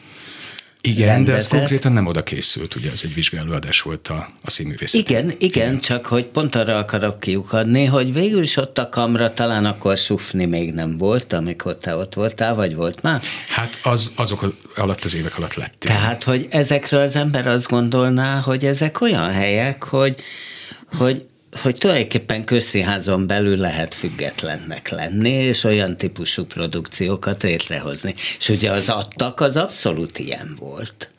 igen, 0.81 1.07
rendezett. 1.07 1.33
de 1.33 1.37
ez 1.37 1.47
konkrétan 1.47 1.91
nem 1.91 2.05
oda 2.05 2.23
készült, 2.23 2.75
ugye 2.75 2.91
ez 2.91 3.01
egy 3.03 3.13
vizsgálóadás 3.13 3.81
volt 3.81 4.07
a, 4.07 4.29
a 4.41 4.49
színművészet. 4.49 5.01
Igen, 5.01 5.23
igen, 5.23 5.35
igen, 5.39 5.79
csak 5.79 6.05
hogy 6.05 6.25
pont 6.25 6.55
arra 6.55 6.77
akarok 6.77 7.19
kiukadni, 7.19 7.85
hogy 7.85 8.13
végül 8.13 8.41
is 8.41 8.57
ott 8.57 8.77
a 8.77 8.89
kamra 8.89 9.33
talán 9.33 9.65
akkor 9.65 9.97
sufni 9.97 10.45
még 10.45 10.73
nem 10.73 10.97
volt, 10.97 11.33
amikor 11.33 11.77
te 11.77 11.95
ott 11.95 12.13
voltál, 12.13 12.55
vagy 12.55 12.75
volt 12.75 13.01
már? 13.01 13.21
Hát 13.47 13.79
az, 13.83 14.11
azok 14.15 14.55
alatt 14.75 15.03
az 15.03 15.15
évek 15.15 15.37
alatt 15.37 15.53
lett. 15.53 15.75
Tehát, 15.79 16.23
hogy 16.23 16.47
ezekről 16.49 17.01
az 17.01 17.15
ember 17.15 17.47
azt 17.47 17.67
gondolná, 17.67 18.39
hogy 18.39 18.65
ezek 18.65 19.01
olyan 19.01 19.31
helyek, 19.31 19.83
hogy, 19.83 20.15
hogy 20.97 21.25
hogy 21.51 21.77
tulajdonképpen 21.77 22.43
közszínházon 22.43 23.27
belül 23.27 23.57
lehet 23.57 23.93
függetlennek 23.93 24.89
lenni, 24.89 25.29
és 25.29 25.63
olyan 25.63 25.97
típusú 25.97 26.45
produkciókat 26.45 27.43
létrehozni. 27.43 28.13
És 28.37 28.49
ugye 28.49 28.71
az 28.71 28.89
adtak, 28.89 29.39
az 29.39 29.57
abszolút 29.57 30.19
ilyen 30.19 30.55
volt. 30.59 31.11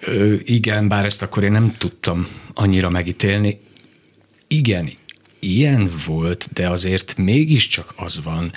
Ö, 0.00 0.34
igen, 0.44 0.88
bár 0.88 1.04
ezt 1.04 1.22
akkor 1.22 1.44
én 1.44 1.52
nem 1.52 1.74
tudtam 1.78 2.28
annyira 2.54 2.90
megítélni. 2.90 3.60
Igen, 4.46 4.90
ilyen 5.38 5.90
volt, 6.06 6.48
de 6.52 6.68
azért 6.68 7.16
mégiscsak 7.16 7.92
az 7.96 8.22
van, 8.22 8.52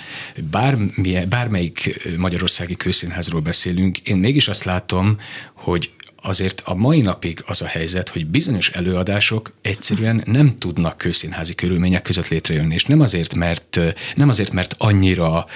bármilyen, 0.50 1.28
bármelyik 1.28 2.08
magyarországi 2.16 2.76
kőszínházról 2.76 3.40
beszélünk, 3.40 3.98
én 3.98 4.16
mégis 4.16 4.48
azt 4.48 4.64
látom, 4.64 5.18
hogy 5.54 5.90
azért 6.26 6.62
a 6.64 6.74
mai 6.74 7.00
napig 7.00 7.42
az 7.46 7.62
a 7.62 7.66
helyzet, 7.66 8.08
hogy 8.08 8.26
bizonyos 8.26 8.68
előadások 8.68 9.52
egyszerűen 9.62 10.22
nem 10.24 10.58
tudnak 10.58 10.98
kőszínházi 10.98 11.54
körülmények 11.54 12.02
között 12.02 12.28
létrejönni, 12.28 12.74
és 12.74 12.84
nem 12.84 13.00
azért, 13.00 13.34
mert, 13.34 13.80
nem 14.14 14.28
azért, 14.28 14.52
mert 14.52 14.74
annyira 14.78 15.46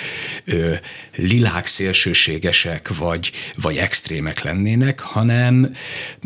ö, 0.44 0.74
lilák 1.14 1.66
szélsőségesek 1.66 2.96
vagy, 2.96 3.30
vagy 3.54 3.76
extrémek 3.76 4.42
lennének, 4.42 5.00
hanem 5.00 5.74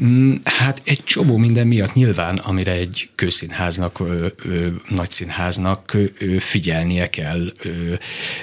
mm, 0.03 0.35
hát 0.45 0.81
egy 0.85 1.05
csomó 1.05 1.37
minden 1.37 1.67
miatt 1.67 1.95
nyilván, 1.95 2.37
amire 2.37 2.73
egy 2.73 3.11
kőszínháznak, 3.15 4.01
ö, 4.01 4.27
ö, 4.45 4.67
nagyszínháznak 4.89 5.95
ö, 5.95 6.39
figyelnie 6.39 7.11
kell, 7.11 7.53
ö, 7.63 7.93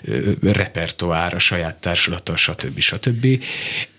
ö, 0.04 0.32
repertoár, 0.42 1.34
a 1.34 1.40
saját 1.40 1.76
társulata, 1.76 2.36
stb. 2.36 2.80
stb. 2.80 3.44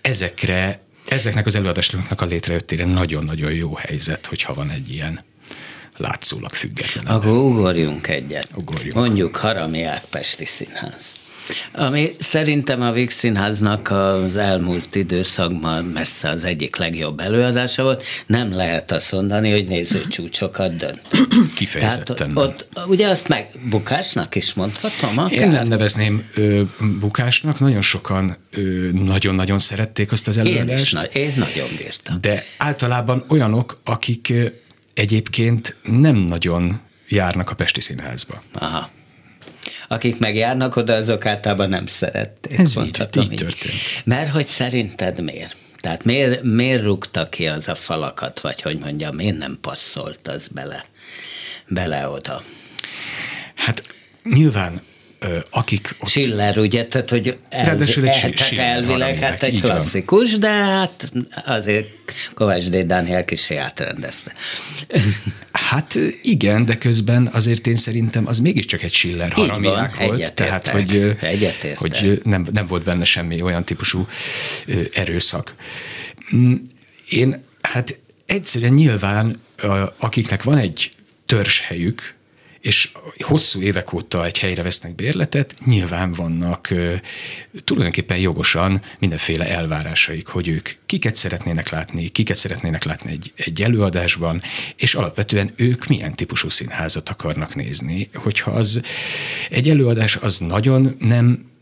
Ezekre 0.01 0.81
ezeknek 1.13 1.45
az 1.45 1.55
előadásoknak 1.55 2.21
a 2.21 2.25
létrejöttére 2.25 2.85
nagyon-nagyon 2.85 3.53
jó 3.53 3.75
helyzet, 3.75 4.25
hogyha 4.25 4.53
van 4.53 4.69
egy 4.69 4.89
ilyen 4.89 5.23
látszólag 5.97 6.53
független. 6.53 7.05
Akkor 7.05 7.37
ugorjunk 7.37 8.07
egyet. 8.07 8.47
Ugorjunk. 8.55 8.93
Mondjuk 8.93 9.35
Harami 9.35 9.83
Árpesti 9.83 10.45
Színház. 10.45 11.13
Ami 11.71 12.15
szerintem 12.19 12.81
a 12.81 12.91
Vix 12.91 13.15
Színháznak 13.15 13.89
az 13.91 14.35
elmúlt 14.35 14.95
időszakban 14.95 15.85
messze 15.85 16.29
az 16.29 16.43
egyik 16.43 16.75
legjobb 16.75 17.19
előadása 17.19 17.83
volt. 17.83 18.03
Nem 18.25 18.53
lehet 18.53 18.91
azt 18.91 19.11
mondani, 19.11 19.51
hogy 19.51 19.67
nézőcsúcsokat 19.67 20.75
dönt. 20.75 21.01
Kifejezetten 21.55 22.15
Tehát 22.15 22.49
ott, 22.49 22.67
ugye 22.87 23.07
azt 23.07 23.27
meg 23.27 23.49
bukásnak 23.69 24.35
is 24.35 24.53
mondhatom 24.53 25.17
akár? 25.17 25.31
Én 25.31 25.49
nem 25.49 25.67
nevezném 25.67 26.29
ö, 26.35 26.61
bukásnak, 26.99 27.59
nagyon 27.59 27.81
sokan 27.81 28.37
ö, 28.51 28.61
nagyon-nagyon 28.91 29.59
szerették 29.59 30.11
azt 30.11 30.27
az 30.27 30.37
előadást. 30.37 30.93
Én, 30.93 31.01
is, 31.03 31.15
én 31.15 31.33
nagyon 31.37 31.67
bírtam. 31.77 32.17
De 32.21 32.45
általában 32.57 33.23
olyanok, 33.27 33.81
akik 33.83 34.29
ö, 34.29 34.45
egyébként 34.93 35.75
nem 35.83 36.15
nagyon 36.15 36.79
járnak 37.07 37.49
a 37.49 37.55
Pesti 37.55 37.81
Színházba. 37.81 38.43
Aha 38.53 38.89
akik 39.87 40.19
megjárnak 40.19 40.75
oda, 40.75 40.93
azok 40.93 41.25
általában 41.25 41.69
nem 41.69 41.85
szerették. 41.85 42.59
Ez 42.59 42.77
így, 42.77 42.85
így, 42.85 43.31
így 43.31 43.37
történt. 43.37 43.75
Mert 44.05 44.29
hogy 44.29 44.47
szerinted 44.47 45.21
miért? 45.21 45.55
Tehát 45.79 46.03
miért, 46.03 46.43
miért 46.43 46.83
rúgta 46.83 47.29
ki 47.29 47.47
az 47.47 47.67
a 47.67 47.75
falakat, 47.75 48.39
vagy 48.39 48.61
hogy 48.61 48.79
mondjam, 48.79 49.15
miért 49.15 49.37
nem 49.37 49.57
passzolt 49.61 50.27
az 50.27 50.47
bele, 50.47 50.85
bele 51.67 52.07
oda? 52.07 52.43
Hát 53.55 53.81
nyilván 54.23 54.81
akik 55.49 55.95
ott... 55.99 56.09
Schiller, 56.09 56.57
ugye, 56.57 56.85
tehát, 56.85 57.09
hogy 57.09 57.37
elvi, 57.49 58.07
el, 58.07 58.31
Schiller 58.35 58.65
elvileg 58.65 59.19
hát 59.19 59.43
egy 59.43 59.61
klasszikus, 59.61 60.31
van. 60.31 60.39
de 60.39 60.49
hát 60.49 61.11
azért 61.45 61.87
Kovács 62.33 62.69
D. 62.69 62.75
Dániel 62.77 63.25
kicsi 63.25 63.55
átrendezte. 63.55 64.33
Hát 65.51 65.99
igen, 66.21 66.65
de 66.65 66.77
közben 66.77 67.29
azért 67.33 67.67
én 67.67 67.75
szerintem 67.75 68.27
az 68.27 68.39
mégiscsak 68.39 68.83
egy 68.83 68.93
Schiller 68.93 69.31
haramiák 69.31 69.97
volt. 69.97 70.11
Egyetértek, 70.11 70.47
tehát, 70.47 70.67
hogy, 70.67 71.15
hogy 71.75 72.21
nem, 72.23 72.47
nem 72.51 72.67
volt 72.67 72.83
benne 72.83 73.03
semmi 73.03 73.41
olyan 73.41 73.63
típusú 73.63 74.07
erőszak. 74.93 75.53
Mm, 76.35 76.55
én 77.09 77.43
hát 77.61 77.99
egyszerűen 78.25 78.73
nyilván 78.73 79.41
akiknek 79.97 80.43
van 80.43 80.57
egy 80.57 80.91
törzshelyük, 81.25 82.15
és 82.63 82.91
hosszú 83.19 83.61
évek 83.61 83.93
óta 83.93 84.25
egy 84.25 84.39
helyre 84.39 84.61
vesznek 84.61 84.95
bérletet, 84.95 85.55
nyilván 85.65 86.11
vannak 86.11 86.73
tulajdonképpen 87.63 88.17
jogosan 88.17 88.81
mindenféle 88.99 89.47
elvárásaik, 89.47 90.27
hogy 90.27 90.47
ők 90.47 90.69
kiket 90.85 91.15
szeretnének 91.15 91.69
látni, 91.69 92.07
kiket 92.07 92.37
szeretnének 92.37 92.83
látni 92.83 93.11
egy, 93.11 93.31
egy 93.35 93.61
előadásban, 93.61 94.41
és 94.75 94.95
alapvetően 94.95 95.53
ők 95.55 95.87
milyen 95.87 96.13
típusú 96.13 96.49
színházat 96.49 97.09
akarnak 97.09 97.55
nézni. 97.55 98.09
Hogyha 98.13 98.51
az 98.51 98.81
egy 99.49 99.69
előadás 99.69 100.15
az 100.15 100.39
nagyon 100.39 100.95
nem 100.99 101.52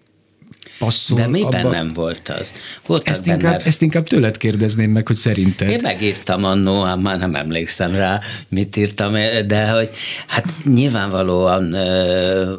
passzol. 0.82 1.18
De 1.18 1.28
miben 1.28 1.66
abba... 1.66 1.70
nem 1.70 1.92
volt 1.94 2.30
az? 2.40 2.54
Voltak 2.86 3.08
Ezt 3.08 3.26
benne... 3.26 3.36
inkább, 3.36 3.62
ezt 3.66 3.82
inkább 3.82 4.08
tőled 4.08 4.38
kérdezném 4.38 4.92
meg, 4.92 5.08
hogy 5.08 5.16
szerinted. 5.16 5.70
Én 5.70 5.80
megírtam 5.82 6.44
annó, 6.44 6.82
hát 6.82 7.02
már 7.02 7.18
nem 7.18 7.36
emlékszem 7.36 7.96
rá, 7.96 8.20
mit 8.50 8.76
írtam, 8.76 9.14
de 9.48 9.70
hogy 9.70 9.90
hát 10.28 10.46
nyilvánvalóan 10.64 11.76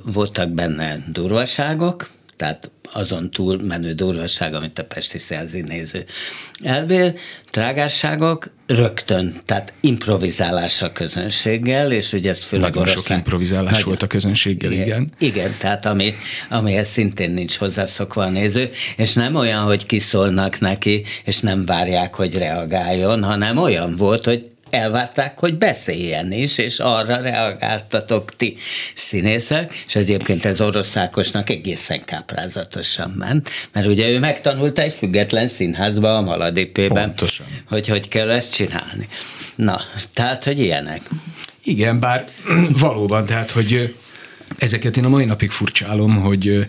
voltak 0.05 0.49
benne 0.49 1.05
durvaságok, 1.13 2.11
tehát 2.37 2.71
azon 2.93 3.31
túl 3.31 3.63
menő 3.63 3.93
durvaság, 3.93 4.55
amit 4.55 4.79
a 4.79 4.85
Pesti 4.85 5.19
néző 5.63 6.05
elvél, 6.63 7.15
trágásságok 7.51 8.51
rögtön, 8.67 9.41
tehát 9.45 9.73
improvizálás 9.81 10.83
a 10.83 10.93
közönséggel, 10.93 11.93
és 11.93 12.13
ugye 12.13 12.31
ezt 12.31 12.45
főleg 12.45 12.75
Nagyon 12.75 12.87
sok 12.87 13.09
improvizálás 13.09 13.71
nagyon, 13.71 13.87
volt 13.87 14.03
a 14.03 14.07
közönséggel, 14.07 14.73
igen. 14.73 14.87
Igen, 14.87 15.13
igen 15.19 15.55
tehát 15.59 15.87
ami, 15.87 16.15
amihez 16.49 16.89
szintén 16.89 17.31
nincs 17.31 17.57
hozzászokva 17.57 18.23
a 18.23 18.29
néző, 18.29 18.71
és 18.97 19.13
nem 19.13 19.35
olyan, 19.35 19.63
hogy 19.63 19.87
kiszólnak 19.87 20.61
neki, 20.61 21.05
és 21.25 21.41
nem 21.41 21.67
várják, 21.67 22.15
hogy 22.15 22.39
reagáljon, 22.39 23.25
hanem 23.25 23.59
olyan 23.59 23.97
volt, 23.97 24.25
hogy 24.25 24.52
elvárták, 24.73 25.39
hogy 25.39 25.59
beszéljen 25.59 26.33
is, 26.33 26.59
és 26.59 26.79
arra 26.79 27.21
reagáltatok 27.21 28.37
ti 28.37 28.57
színészek, 28.95 29.85
és 29.87 29.95
egyébként 29.95 30.45
ez 30.45 30.61
oroszákosnak 30.61 31.51
egészen 31.51 32.05
káprázatosan 32.05 33.11
ment, 33.11 33.51
mert 33.73 33.87
ugye 33.87 34.09
ő 34.09 34.19
megtanulta 34.19 34.83
egy 34.83 34.93
független 34.93 35.47
színházba 35.47 36.17
a 36.17 36.21
Maladipében, 36.21 37.07
Pontosan. 37.07 37.47
hogy 37.69 37.89
hogy 37.89 38.09
kell 38.09 38.31
ezt 38.31 38.55
csinálni. 38.55 39.09
Na, 39.55 39.81
tehát, 40.13 40.45
hogy 40.45 40.59
ilyenek. 40.59 41.01
Igen, 41.65 42.01
bár 42.01 42.29
valóban, 42.87 43.25
tehát, 43.25 43.51
hogy 43.51 43.95
Ezeket 44.59 44.97
én 44.97 45.05
a 45.05 45.09
mai 45.09 45.25
napig 45.25 45.51
furcsálom, 45.51 46.17
hogy 46.17 46.67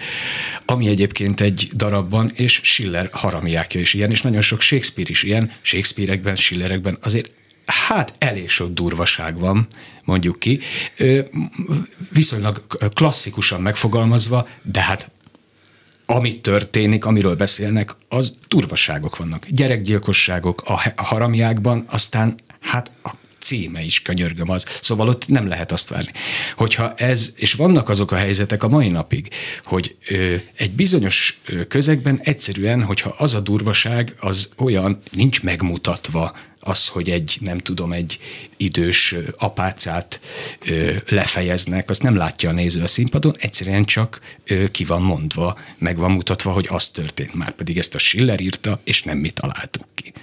ami 0.65 0.87
egyébként 0.87 1.41
egy 1.41 1.69
darabban, 1.75 2.31
és 2.33 2.59
Schiller 2.63 3.09
haramiákja 3.11 3.79
is 3.79 3.93
ilyen, 3.93 4.11
és 4.11 4.21
nagyon 4.21 4.41
sok 4.41 4.61
Shakespeare 4.61 5.09
is 5.09 5.23
ilyen, 5.23 5.51
Shakespearekben, 5.61 6.35
Schillerekben 6.35 6.97
azért 7.01 7.29
hát 7.65 8.13
elég 8.17 8.49
sok 8.49 8.73
durvaság 8.73 9.39
van, 9.39 9.67
mondjuk 10.03 10.39
ki, 10.39 10.59
viszonylag 12.09 12.63
klasszikusan 12.93 13.61
megfogalmazva, 13.61 14.47
de 14.61 14.81
hát 14.81 15.11
amit 16.05 16.41
történik, 16.41 17.05
amiről 17.05 17.35
beszélnek, 17.35 17.95
az 18.09 18.35
durvaságok 18.47 19.17
vannak. 19.17 19.47
Gyerekgyilkosságok 19.47 20.61
a 20.95 21.03
haramiákban, 21.03 21.85
aztán 21.87 22.39
hát 22.59 22.91
a 23.03 23.11
címe 23.43 23.81
is, 23.81 24.01
könyörgöm 24.01 24.49
az. 24.49 24.65
Szóval 24.81 25.07
ott 25.07 25.27
nem 25.27 25.47
lehet 25.47 25.71
azt 25.71 25.89
várni. 25.89 26.11
Hogyha 26.55 26.93
ez, 26.93 27.33
és 27.35 27.53
vannak 27.53 27.89
azok 27.89 28.11
a 28.11 28.15
helyzetek 28.15 28.63
a 28.63 28.67
mai 28.67 28.87
napig, 28.87 29.29
hogy 29.63 29.95
ö, 30.07 30.35
egy 30.55 30.71
bizonyos 30.71 31.41
közegben 31.67 32.19
egyszerűen, 32.23 32.83
hogyha 32.83 33.15
az 33.17 33.33
a 33.33 33.39
durvaság, 33.39 34.15
az 34.19 34.49
olyan, 34.57 34.99
nincs 35.11 35.43
megmutatva, 35.43 36.35
az, 36.63 36.87
hogy 36.87 37.09
egy, 37.09 37.37
nem 37.41 37.57
tudom, 37.57 37.93
egy 37.93 38.19
idős 38.57 39.15
apácát 39.37 40.19
ö, 40.65 40.91
lefejeznek, 41.07 41.89
azt 41.89 42.03
nem 42.03 42.15
látja 42.15 42.49
a 42.49 42.53
néző 42.53 42.81
a 42.81 42.87
színpadon, 42.87 43.35
egyszerűen 43.39 43.85
csak 43.85 44.19
ö, 44.45 44.67
ki 44.71 44.85
van 44.85 45.01
mondva, 45.01 45.59
meg 45.77 45.97
van 45.97 46.11
mutatva, 46.11 46.51
hogy 46.51 46.67
az 46.69 46.89
történt. 46.89 47.33
Már 47.33 47.51
pedig 47.51 47.77
ezt 47.77 47.95
a 47.95 47.97
Schiller 47.97 48.39
írta, 48.39 48.79
és 48.83 49.03
nem 49.03 49.17
mi 49.17 49.29
találtuk 49.29 49.85
ki. 49.95 50.13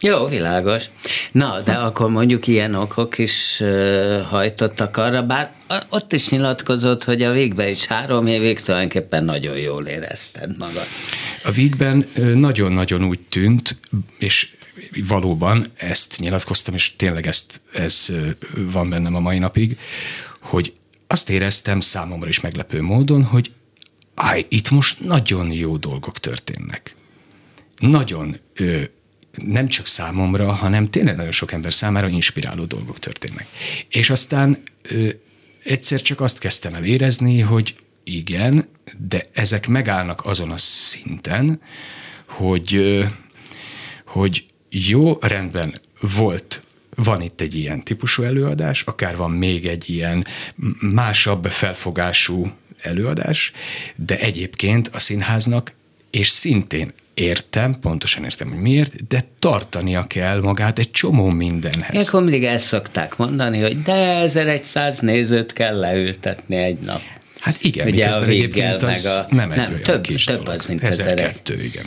Jó, 0.00 0.26
világos. 0.26 0.84
Na, 1.32 1.60
de 1.64 1.72
akkor 1.72 2.10
mondjuk 2.10 2.46
ilyen 2.46 2.74
okok 2.74 3.18
is 3.18 3.60
uh, 3.60 4.20
hajtottak 4.20 4.96
arra, 4.96 5.22
bár 5.22 5.54
ott 5.88 6.12
is 6.12 6.28
nyilatkozott, 6.28 7.04
hogy 7.04 7.22
a 7.22 7.32
végben 7.32 7.68
is 7.68 7.86
három 7.86 8.26
évig 8.26 8.60
tulajdonképpen 8.60 9.24
nagyon 9.24 9.58
jól 9.58 9.86
érezted 9.86 10.58
magad. 10.58 10.86
A 11.44 11.50
végben 11.50 12.06
nagyon-nagyon 12.34 13.04
úgy 13.04 13.20
tűnt, 13.20 13.76
és 14.18 14.55
valóban 15.06 15.72
ezt 15.76 16.18
nyilatkoztam, 16.18 16.74
és 16.74 16.96
tényleg 16.96 17.26
ezt, 17.26 17.60
ez 17.72 18.12
van 18.54 18.88
bennem 18.88 19.14
a 19.14 19.20
mai 19.20 19.38
napig, 19.38 19.78
hogy 20.40 20.74
azt 21.06 21.30
éreztem 21.30 21.80
számomra 21.80 22.28
is 22.28 22.40
meglepő 22.40 22.82
módon, 22.82 23.24
hogy 23.24 23.52
áj, 24.14 24.46
itt 24.48 24.70
most 24.70 25.00
nagyon 25.00 25.52
jó 25.52 25.76
dolgok 25.76 26.18
történnek. 26.18 26.94
Nagyon 27.78 28.38
ö, 28.54 28.82
nem 29.32 29.68
csak 29.68 29.86
számomra, 29.86 30.52
hanem 30.52 30.90
tényleg 30.90 31.16
nagyon 31.16 31.32
sok 31.32 31.52
ember 31.52 31.74
számára 31.74 32.08
inspiráló 32.08 32.64
dolgok 32.64 32.98
történnek. 32.98 33.46
És 33.88 34.10
aztán 34.10 34.62
ö, 34.82 35.08
egyszer 35.64 36.02
csak 36.02 36.20
azt 36.20 36.38
kezdtem 36.38 36.74
el 36.74 36.84
érezni, 36.84 37.40
hogy 37.40 37.74
igen, 38.04 38.68
de 39.08 39.28
ezek 39.32 39.66
megállnak 39.66 40.24
azon 40.24 40.50
a 40.50 40.58
szinten, 40.58 41.60
hogy, 42.26 42.74
ö, 42.74 43.04
hogy 44.06 44.46
jó, 44.84 45.18
rendben, 45.20 45.80
volt 46.00 46.62
van 46.94 47.20
itt 47.20 47.40
egy 47.40 47.54
ilyen 47.54 47.82
típusú 47.82 48.22
előadás, 48.22 48.82
akár 48.82 49.16
van 49.16 49.30
még 49.30 49.66
egy 49.66 49.90
ilyen 49.90 50.26
másabb 50.80 51.46
felfogású 51.50 52.46
előadás, 52.82 53.52
de 53.94 54.18
egyébként 54.18 54.90
a 54.92 54.98
színháznak, 54.98 55.72
és 56.10 56.28
szintén 56.28 56.92
értem, 57.14 57.74
pontosan 57.80 58.24
értem, 58.24 58.48
hogy 58.48 58.58
miért, 58.58 59.06
de 59.06 59.24
tartania 59.38 60.02
kell 60.02 60.40
magát 60.40 60.78
egy 60.78 60.90
csomó 60.90 61.30
mindenhez. 61.30 62.10
Mindig 62.10 62.44
ezt 62.44 62.66
szokták 62.66 63.16
mondani, 63.16 63.60
hogy 63.60 63.82
de 63.82 63.92
1100 63.92 64.98
nézőt 64.98 65.52
kell 65.52 65.78
leültetni 65.78 66.56
egy 66.56 66.78
nap. 66.78 67.00
Hát 67.40 67.56
igen, 67.62 67.88
Ugye 67.88 68.06
a 68.06 68.24
egyébként 68.24 68.82
az 68.82 69.04
a, 69.04 69.26
nem, 69.30 69.50
egy 69.50 69.56
nem 69.56 69.80
több, 69.80 70.02
több 70.02 70.24
dolog. 70.26 70.48
az, 70.48 70.66
mint 70.66 70.82
1002, 70.82 71.62
igen. 71.62 71.86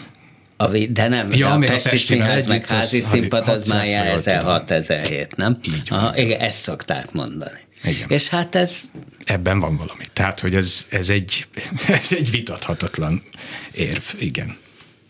A, 0.61 0.67
de 0.67 1.07
nem, 1.07 1.33
ja, 1.33 1.57
de 1.57 1.65
a 1.65 1.67
Pesti 1.67 1.97
Színház 1.97 2.45
meg 2.45 2.65
házi 2.65 3.01
színpad 3.01 3.49
az 3.49 3.69
már 3.69 3.85
1006-1007, 3.87 5.35
nem? 5.35 5.59
Így 5.61 5.89
van. 5.89 5.99
Aha, 5.99 6.17
igen, 6.17 6.39
ezt 6.39 6.61
szokták 6.61 7.11
mondani. 7.11 7.59
Igen. 7.83 8.09
És 8.09 8.27
hát 8.27 8.55
ez... 8.55 8.91
Ebben 9.23 9.59
van 9.59 9.77
valami. 9.77 10.03
Tehát, 10.13 10.39
hogy 10.39 10.55
ez, 10.55 10.85
ez, 10.89 11.09
egy, 11.09 11.47
ez 11.87 12.13
egy 12.13 12.31
vitathatatlan 12.31 13.23
érv. 13.71 14.03
Igen. 14.17 14.57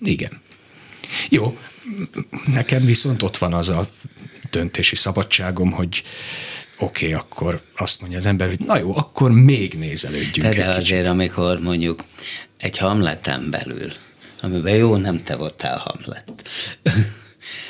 Igen. 0.04 0.42
Jó, 1.30 1.58
nekem 2.46 2.86
viszont 2.86 3.24
ott 3.24 3.38
van 3.38 3.54
az 3.54 3.70
a 3.70 3.90
döntési 4.50 4.96
szabadságom, 4.96 5.72
hogy 5.72 6.04
oké, 6.78 7.06
okay, 7.06 7.20
akkor 7.20 7.62
azt 7.76 8.02
mondja 8.02 8.18
az 8.18 8.26
ember, 8.26 8.48
hogy 8.48 8.60
na 8.60 8.78
jó, 8.78 8.98
akkor 8.98 9.32
még 9.32 9.74
nézelődjünk. 9.74 10.50
De, 10.50 10.56
de 10.56 10.70
azért, 10.70 10.86
kicsit. 10.86 11.08
amikor 11.08 11.60
mondjuk 11.60 12.04
egy 12.58 12.78
hamleten 12.78 13.50
belül 13.50 13.92
amiben 14.42 14.76
jó, 14.76 14.96
nem 14.96 15.24
te 15.24 15.36
voltál 15.36 15.78
Hamlet. 15.78 16.32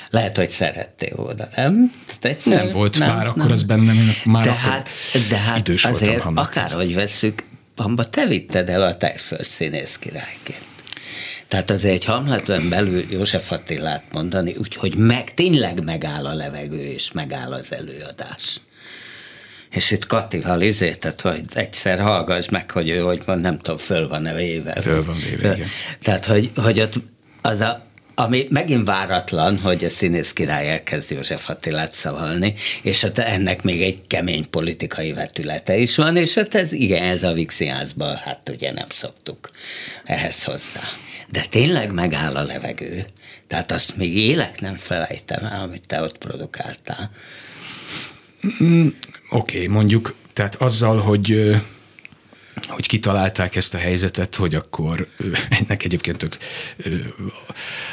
Lehet, 0.10 0.38
hogy 0.38 0.50
szerettél 0.50 1.14
oda, 1.16 1.48
nem? 1.56 1.92
Egyszer, 2.22 2.64
nem 2.64 2.74
volt 2.74 3.00
nem, 3.00 3.16
már, 3.16 3.26
nem. 3.26 3.34
akkor 3.38 3.52
az 3.52 3.64
bennem, 3.64 3.96
én 3.96 4.14
már 4.26 4.44
de 4.44 4.52
hát, 4.52 4.90
de 5.30 5.38
hát 5.38 5.58
idős 5.58 5.86
azért 5.86 6.24
akárhogy 6.36 6.94
veszük, 6.94 7.44
abba 7.76 8.10
te 8.10 8.26
vitted 8.26 8.70
el 8.70 8.82
a 8.82 8.98
Tejföld 8.98 9.46
színész 9.46 9.98
királyként. 9.98 10.66
Tehát 11.48 11.70
azért 11.70 11.94
egy 11.94 12.06
hamletben 12.06 12.70
belül 12.70 13.06
József 13.10 13.52
Attilát 13.52 14.04
mondani, 14.12 14.56
úgyhogy 14.58 14.96
meg, 14.96 15.34
tényleg 15.34 15.84
megáll 15.84 16.26
a 16.26 16.34
levegő, 16.34 16.82
és 16.82 17.12
megáll 17.12 17.54
az 17.54 17.74
előadás 17.74 18.60
és 19.72 19.92
itt 19.92 20.06
Katival 20.06 20.62
izé, 20.62 20.92
tehát 20.92 21.22
hogy 21.22 21.42
egyszer 21.54 22.00
hallgass 22.00 22.50
meg, 22.50 22.72
hogy 22.72 22.90
ő, 22.90 23.00
hogy 23.00 23.22
van, 23.26 23.40
nem 23.40 23.58
tudom, 23.58 23.78
föl 23.78 24.08
van-e 24.08 24.34
véve. 24.34 24.74
Föl 24.82 25.04
van 25.06 25.18
véve, 25.30 25.54
igen. 25.54 25.68
Tehát, 26.04 26.26
hogy, 26.26 26.52
hogy 26.56 26.80
ott 26.80 26.94
az 27.42 27.60
a, 27.60 27.88
ami 28.16 28.48
megint 28.50 28.86
váratlan, 28.86 29.60
hogy 29.60 29.84
a 29.84 29.90
színész 29.90 30.34
király 30.34 30.70
elkezd 30.70 31.12
József 31.12 31.50
Attilát 31.50 31.94
szavalni, 31.94 32.54
és 32.82 33.02
hát 33.02 33.20
ennek 33.20 33.62
még 33.62 33.82
egy 33.82 34.08
kemény 34.08 34.50
politikai 34.50 35.14
vetülete 35.14 35.78
is 35.78 35.96
van, 35.96 36.18
és 36.18 36.34
hát 36.34 36.56
ez 36.56 36.74
igen, 36.74 37.04
ez 37.04 37.24
a 37.24 37.34
Vixiászban, 37.34 38.16
hát 38.16 38.50
ugye 38.50 38.72
nem 38.72 38.90
szoktuk 38.90 39.50
ehhez 40.04 40.44
hozzá. 40.44 40.82
De 41.32 41.46
tényleg 41.50 41.94
megáll 41.94 42.36
a 42.36 42.44
levegő. 42.44 43.06
Tehát 43.48 43.72
azt 43.72 43.98
még 43.98 44.18
élek 44.18 44.62
nem 44.62 44.76
felejtem 44.76 45.46
el, 45.46 45.62
amit 45.62 45.88
te 45.88 46.02
ott 46.02 46.18
produkáltál. 46.18 47.12
Oké, 49.30 49.56
okay, 49.56 49.68
mondjuk, 49.68 50.16
tehát 50.34 50.56
azzal, 50.56 50.98
hogy 50.98 51.56
hogy 52.68 52.88
kitalálták 52.88 53.56
ezt 53.56 53.74
a 53.74 53.78
helyzetet, 53.78 54.36
hogy 54.36 54.56
akkor 54.56 55.08
ennek 55.50 55.84
egyébként 55.84 56.18
tök 56.18 56.38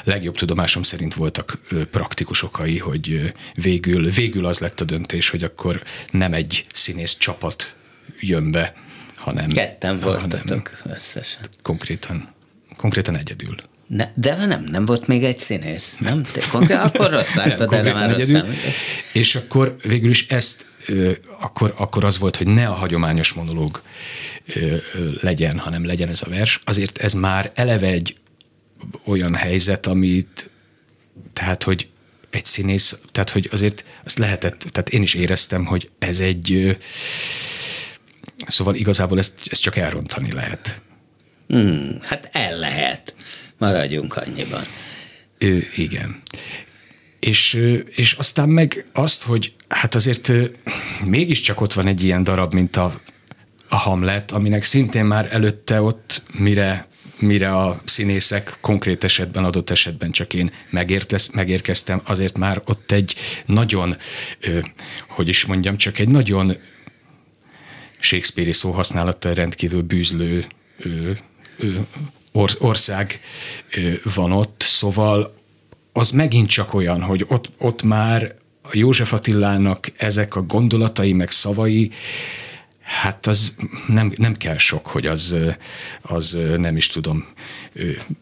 legjobb 0.05 0.37
tudomásom 0.37 0.83
szerint 0.83 1.15
voltak 1.15 1.59
praktikus 1.91 2.43
okai, 2.43 2.79
hogy 2.79 3.33
végül, 3.55 4.11
végül 4.11 4.45
az 4.45 4.59
lett 4.59 4.81
a 4.81 4.85
döntés, 4.85 5.29
hogy 5.29 5.43
akkor 5.43 5.83
nem 6.11 6.33
egy 6.33 6.65
színész 6.73 7.17
csapat 7.17 7.73
jön 8.21 8.51
be, 8.51 8.75
hanem... 9.17 9.49
Ketten 9.49 10.01
voltatok 10.01 10.71
összesen. 10.85 11.43
Konkrétan, 11.63 12.29
konkrétan 12.77 13.17
egyedül. 13.17 13.57
Ne, 13.87 14.11
de 14.15 14.47
nem, 14.47 14.65
nem 14.65 14.85
volt 14.85 15.07
még 15.07 15.25
egy 15.25 15.39
színész, 15.39 15.97
nem? 16.01 16.23
Te 16.33 16.41
konkrét, 16.51 16.79
akkor 16.87 17.11
rossz 17.11 17.35
láttad, 17.35 17.71
de 17.71 17.93
már 17.93 18.11
rossz 18.11 18.33
És 19.13 19.35
akkor 19.35 19.77
végül 19.83 20.11
is 20.11 20.27
ezt 20.29 20.67
akkor, 21.41 21.75
akkor 21.77 22.05
az 22.05 22.19
volt, 22.19 22.37
hogy 22.37 22.47
ne 22.47 22.69
a 22.69 22.73
hagyományos 22.73 23.33
monológ 23.33 23.83
legyen, 25.21 25.59
hanem 25.59 25.87
legyen 25.87 26.09
ez 26.09 26.23
a 26.23 26.29
vers. 26.29 26.61
Azért 26.65 26.99
ez 26.99 27.13
már 27.13 27.53
eleve 27.55 27.87
egy 27.87 28.17
olyan 29.05 29.35
helyzet, 29.35 29.87
amit 29.87 30.51
tehát, 31.33 31.63
hogy 31.63 31.89
egy 32.31 32.45
színész, 32.45 32.99
tehát, 33.13 33.31
hogy 33.31 33.49
azért 33.53 33.85
azt 34.05 34.19
lehetett, 34.19 34.59
tehát 34.59 34.89
én 34.89 35.03
is 35.03 35.15
éreztem, 35.15 35.65
hogy 35.65 35.91
ez 35.99 36.21
egy, 36.21 36.79
szóval 38.47 38.75
igazából 38.75 39.19
ezt, 39.19 39.41
ezt 39.51 39.63
csak 39.63 39.77
elrontani 39.77 40.33
lehet. 40.33 40.83
Hmm, 41.49 41.99
hát 42.03 42.29
el 42.33 42.59
lehet. 42.59 43.15
Maradjunk 43.59 44.17
annyiban. 44.17 44.65
Ö, 45.39 45.59
igen. 45.77 46.23
És, 47.21 47.55
és 47.95 48.13
aztán 48.13 48.49
meg 48.49 48.85
azt, 48.93 49.23
hogy 49.23 49.55
hát 49.69 49.95
azért 49.95 50.33
mégiscsak 51.05 51.61
ott 51.61 51.73
van 51.73 51.87
egy 51.87 52.03
ilyen 52.03 52.25
darab, 52.25 52.55
mint 52.55 52.77
a, 52.77 53.01
a 53.69 53.77
Hamlet, 53.77 54.31
aminek 54.33 54.63
szintén 54.63 55.05
már 55.05 55.29
előtte 55.31 55.83
ott, 55.83 56.23
mire 56.33 56.89
mire 57.19 57.57
a 57.57 57.81
színészek 57.85 58.59
konkrét 58.61 59.05
esetben, 59.05 59.45
adott 59.45 59.71
esetben 59.71 60.11
csak 60.11 60.35
én 60.35 60.53
megértez, 60.71 61.29
megérkeztem, 61.29 62.01
azért 62.05 62.39
már 62.39 62.63
ott 62.65 62.93
egy 62.93 63.15
nagyon, 63.47 63.97
hogy 65.09 65.29
is 65.29 65.45
mondjam, 65.45 65.77
csak 65.77 65.99
egy 65.99 66.09
nagyon 66.09 66.57
Shakespeare-i 67.99 68.53
szóhasználattal 68.53 69.35
rendkívül 69.35 69.83
bűzlő 69.83 70.47
ország 72.59 73.21
van 74.15 74.33
ott, 74.33 74.63
szóval 74.67 75.35
az 75.97 76.11
megint 76.11 76.49
csak 76.49 76.75
olyan, 76.75 77.03
hogy 77.03 77.25
ott, 77.29 77.51
ott 77.59 77.83
már 77.83 78.35
József 78.73 79.13
Attilának 79.13 79.93
ezek 79.97 80.37
a 80.37 80.43
gondolatai, 80.43 81.13
meg 81.13 81.31
szavai, 81.31 81.91
Hát 82.87 83.27
az 83.27 83.55
nem, 83.87 84.13
nem 84.17 84.37
kell 84.37 84.59
sok, 84.59 84.87
hogy 84.87 85.07
az, 85.07 85.37
az 86.03 86.39
nem 86.57 86.77
is 86.77 86.87
tudom, 86.87 87.27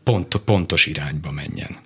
pont, 0.04 0.36
pontos 0.36 0.86
irányba 0.86 1.30
menjen. 1.30 1.76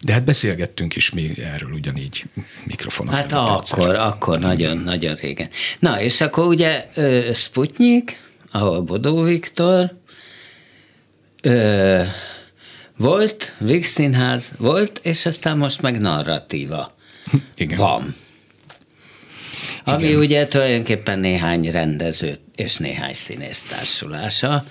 De 0.00 0.12
hát 0.12 0.24
beszélgettünk 0.24 0.96
is 0.96 1.10
mi 1.10 1.32
erről 1.42 1.70
ugyanígy 1.70 2.24
mikrofonon. 2.64 3.14
Hát 3.14 3.32
akkor, 3.32 3.94
akkor 3.94 4.38
nagyon-nagyon 4.38 5.14
régen. 5.14 5.48
Na, 5.78 6.00
és 6.00 6.20
akkor 6.20 6.46
ugye 6.46 6.88
Sputnik, 7.32 8.20
ahol 8.50 8.80
Bodó 8.80 9.22
Viktor, 9.22 9.90
volt, 12.96 13.54
Vix 13.58 13.88
Színház 13.88 14.52
volt, 14.58 15.00
és 15.02 15.26
aztán 15.26 15.58
most 15.58 15.82
meg 15.82 16.00
narratíva 16.00 16.94
Igen. 17.54 17.78
van. 17.78 18.14
Ami 19.84 20.06
Igen. 20.06 20.18
ugye 20.18 20.48
tulajdonképpen 20.48 21.18
néhány 21.18 21.70
rendező 21.70 22.36
és 22.54 22.76
néhány 22.76 23.12
színész 23.12 23.62
társulása, 23.68 24.64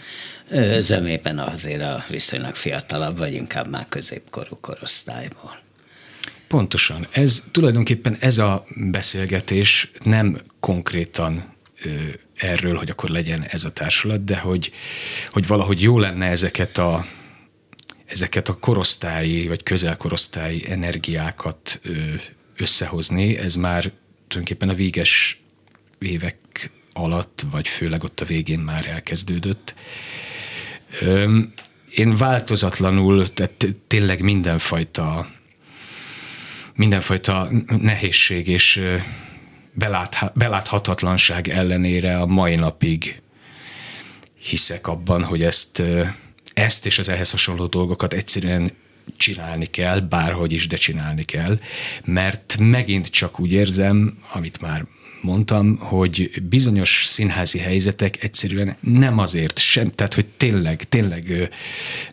zömében 0.79 1.39
azért 1.39 1.81
a 1.81 2.05
viszonylag 2.09 2.55
fiatalabb, 2.55 3.17
vagy 3.17 3.33
inkább 3.33 3.69
már 3.69 3.85
középkorú 3.89 4.57
korosztályból. 4.61 5.57
Pontosan. 6.47 7.07
Ez 7.11 7.43
tulajdonképpen 7.51 8.17
ez 8.19 8.37
a 8.37 8.65
beszélgetés 8.75 9.91
nem 10.03 10.41
konkrétan 10.59 11.53
erről, 12.35 12.77
hogy 12.77 12.89
akkor 12.89 13.09
legyen 13.09 13.43
ez 13.43 13.63
a 13.63 13.71
társulat, 13.71 14.23
de 14.23 14.37
hogy, 14.37 14.71
hogy 15.31 15.47
valahogy 15.47 15.81
jó 15.81 15.99
lenne 15.99 16.25
ezeket 16.25 16.77
a, 16.77 17.05
ezeket 18.05 18.49
a 18.49 18.57
korosztályi 18.59 19.47
vagy 19.47 19.63
közelkorosztályi 19.63 20.71
energiákat 20.71 21.81
összehozni, 22.57 23.37
ez 23.37 23.55
már 23.55 23.91
tulajdonképpen 24.27 24.69
a 24.69 24.73
véges 24.73 25.41
évek 25.99 26.71
alatt, 26.93 27.45
vagy 27.51 27.67
főleg 27.67 28.03
ott 28.03 28.19
a 28.19 28.25
végén 28.25 28.59
már 28.59 28.87
elkezdődött. 28.87 29.75
Én 31.95 32.17
változatlanul, 32.17 33.33
tehát 33.33 33.67
tényleg 33.87 34.21
mindenfajta 34.21 35.27
mindenfajta 36.75 37.51
nehézség 37.67 38.47
és 38.47 38.81
beláthatatlanság 40.33 41.47
ellenére 41.47 42.19
a 42.19 42.25
mai 42.25 42.55
napig 42.55 43.21
hiszek 44.37 44.87
abban, 44.87 45.23
hogy 45.23 45.43
ezt, 45.43 45.81
ezt 46.55 46.85
és 46.85 46.99
az 46.99 47.09
ehhez 47.09 47.31
hasonló 47.31 47.65
dolgokat 47.65 48.13
egyszerűen 48.13 48.71
csinálni 49.17 49.65
kell, 49.65 49.99
bárhogy 49.99 50.53
is, 50.53 50.67
de 50.67 50.75
csinálni 50.75 51.23
kell, 51.23 51.59
mert 52.05 52.55
megint 52.59 53.07
csak 53.07 53.39
úgy 53.39 53.51
érzem, 53.51 54.17
amit 54.31 54.61
már 54.61 54.85
mondtam, 55.21 55.77
hogy 55.77 56.41
bizonyos 56.49 57.03
színházi 57.07 57.57
helyzetek 57.57 58.23
egyszerűen 58.23 58.75
nem 58.79 59.17
azért 59.17 59.59
sem, 59.59 59.89
tehát 59.89 60.13
hogy 60.13 60.25
tényleg, 60.37 60.83
tényleg 60.89 61.29
ö, 61.29 61.43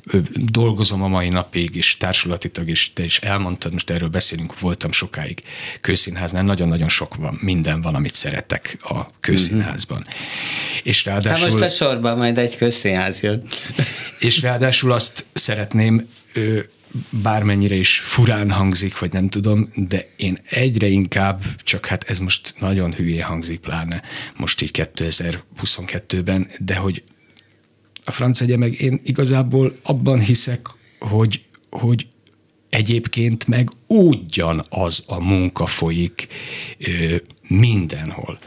ö, 0.05 0.19
dolgozom 0.35 1.03
a 1.03 1.09
mai 1.09 1.29
napig, 1.29 1.77
és 1.77 1.97
társulati 1.97 2.51
tag, 2.51 2.69
és 2.69 2.93
te 2.93 3.05
is 3.05 3.19
elmondtad, 3.19 3.73
most 3.73 3.91
erről 3.91 4.09
beszélünk, 4.09 4.61
voltam 4.61 4.93
sokáig 4.93 5.43
kőszínháznál, 5.81 6.43
nagyon-nagyon 6.43 6.89
sok 6.89 7.15
van, 7.15 7.39
minden 7.41 7.83
van, 7.83 7.95
amit 7.95 8.15
szeretek 8.15 8.77
a 8.81 9.11
kőszínházban. 9.21 9.99
Mm-hmm. 9.99 10.81
És 10.83 11.05
ráadásul... 11.05 11.51
Hát 11.51 11.51
most 11.51 11.65
a 11.65 11.69
sorban 11.69 12.17
majd 12.17 12.39
egy 12.39 12.57
kőszínház 12.57 13.21
jön. 13.21 13.43
És 14.19 14.41
ráadásul 14.41 14.93
azt 14.93 15.25
szeretném 15.33 16.09
ö, 16.33 16.59
bármennyire 17.11 17.75
is 17.75 17.99
furán 17.99 18.51
hangzik, 18.51 18.99
vagy 18.99 19.13
nem 19.13 19.29
tudom, 19.29 19.69
de 19.75 20.09
én 20.17 20.39
egyre 20.49 20.87
inkább, 20.87 21.43
csak 21.63 21.87
hát 21.87 22.05
ez 22.05 22.19
most 22.19 22.55
nagyon 22.59 22.95
hülyé 22.95 23.19
hangzik, 23.19 23.61
pláne 23.61 24.03
most 24.37 24.63
így 24.63 24.71
2022-ben, 24.73 26.51
de 26.59 26.75
hogy 26.75 27.03
a 28.05 28.11
franc 28.11 28.41
meg 28.41 28.81
én 28.81 29.01
igazából 29.05 29.77
abban 29.83 30.21
hiszek, 30.21 30.69
hogy, 30.99 31.45
hogy 31.71 32.07
egyébként 32.69 33.47
meg 33.47 33.71
ugyanaz 33.87 35.05
a 35.07 35.21
munka 35.21 35.67
folyik 35.67 36.27
ö, 36.79 37.17
mindenhol. 37.49 38.39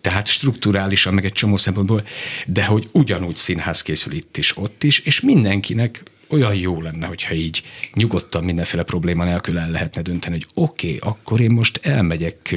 Tehát 0.00 0.26
strukturálisan, 0.26 1.14
meg 1.14 1.24
egy 1.24 1.32
csomó 1.32 1.56
szempontból, 1.56 2.06
de 2.46 2.64
hogy 2.64 2.88
ugyanúgy 2.92 3.36
színház 3.36 3.82
készül 3.82 4.12
itt 4.12 4.36
is, 4.36 4.56
ott 4.56 4.82
is, 4.82 4.98
és 4.98 5.20
mindenkinek 5.20 6.02
olyan 6.30 6.54
jó 6.54 6.80
lenne, 6.80 7.06
hogyha 7.06 7.34
így 7.34 7.62
nyugodtan 7.94 8.44
mindenféle 8.44 8.82
probléma 8.82 9.24
nélkül 9.24 9.58
el 9.58 9.70
lehetne 9.70 10.02
dönteni, 10.02 10.34
hogy 10.34 10.46
oké, 10.54 10.86
okay, 10.86 11.10
akkor 11.10 11.40
én 11.40 11.50
most 11.50 11.80
elmegyek 11.82 12.54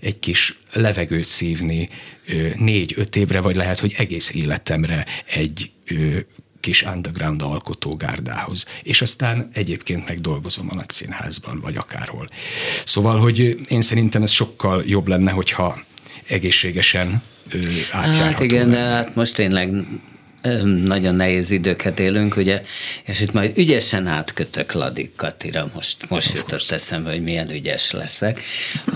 egy 0.00 0.18
kis 0.18 0.58
levegőt 0.72 1.26
szívni 1.26 1.88
négy-öt 2.56 3.16
évre, 3.16 3.40
vagy 3.40 3.56
lehet, 3.56 3.80
hogy 3.80 3.94
egész 3.98 4.34
életemre 4.34 5.06
egy 5.26 5.70
kis 6.60 6.82
underground 6.82 7.42
alkotógárdához. 7.42 8.64
És 8.82 9.02
aztán 9.02 9.50
egyébként 9.52 10.06
meg 10.08 10.20
dolgozom 10.20 10.66
a 10.70 10.74
nagy 10.74 10.90
színházban, 10.90 11.60
vagy 11.60 11.76
akárhol. 11.76 12.28
Szóval, 12.84 13.18
hogy 13.18 13.58
én 13.68 13.80
szerintem 13.80 14.22
ez 14.22 14.30
sokkal 14.30 14.82
jobb 14.86 15.08
lenne, 15.08 15.30
hogyha 15.30 15.78
egészségesen 16.26 17.22
átjárható. 17.90 18.22
Hát 18.22 18.40
igen, 18.40 18.70
de 18.70 18.78
hát 18.78 19.14
most 19.14 19.34
tényleg 19.34 19.70
nagyon 20.84 21.14
nehéz 21.14 21.50
időket 21.50 22.00
élünk, 22.00 22.36
ugye, 22.36 22.62
és 23.04 23.20
itt 23.20 23.32
majd 23.32 23.58
ügyesen 23.58 24.06
átkötök 24.06 24.72
Ladik 24.72 25.16
Katira, 25.16 25.70
most, 25.74 26.08
most 26.08 26.34
jutott 26.34 26.70
eszembe, 26.70 27.10
hogy 27.10 27.22
milyen 27.22 27.50
ügyes 27.50 27.90
leszek, 27.90 28.42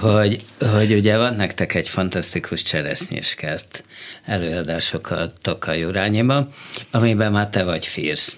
hogy, 0.00 0.44
hogy 0.58 0.92
ugye 0.92 1.16
van 1.16 1.34
nektek 1.34 1.74
egy 1.74 1.88
fantasztikus 1.88 2.62
cseresznyéskert 2.62 3.82
előadások 4.26 5.10
a 5.10 5.32
Tokaj 5.42 5.84
urányiba, 5.84 6.48
amiben 6.90 7.32
már 7.32 7.48
te 7.48 7.64
vagy 7.64 7.86
fírsz. 7.86 8.36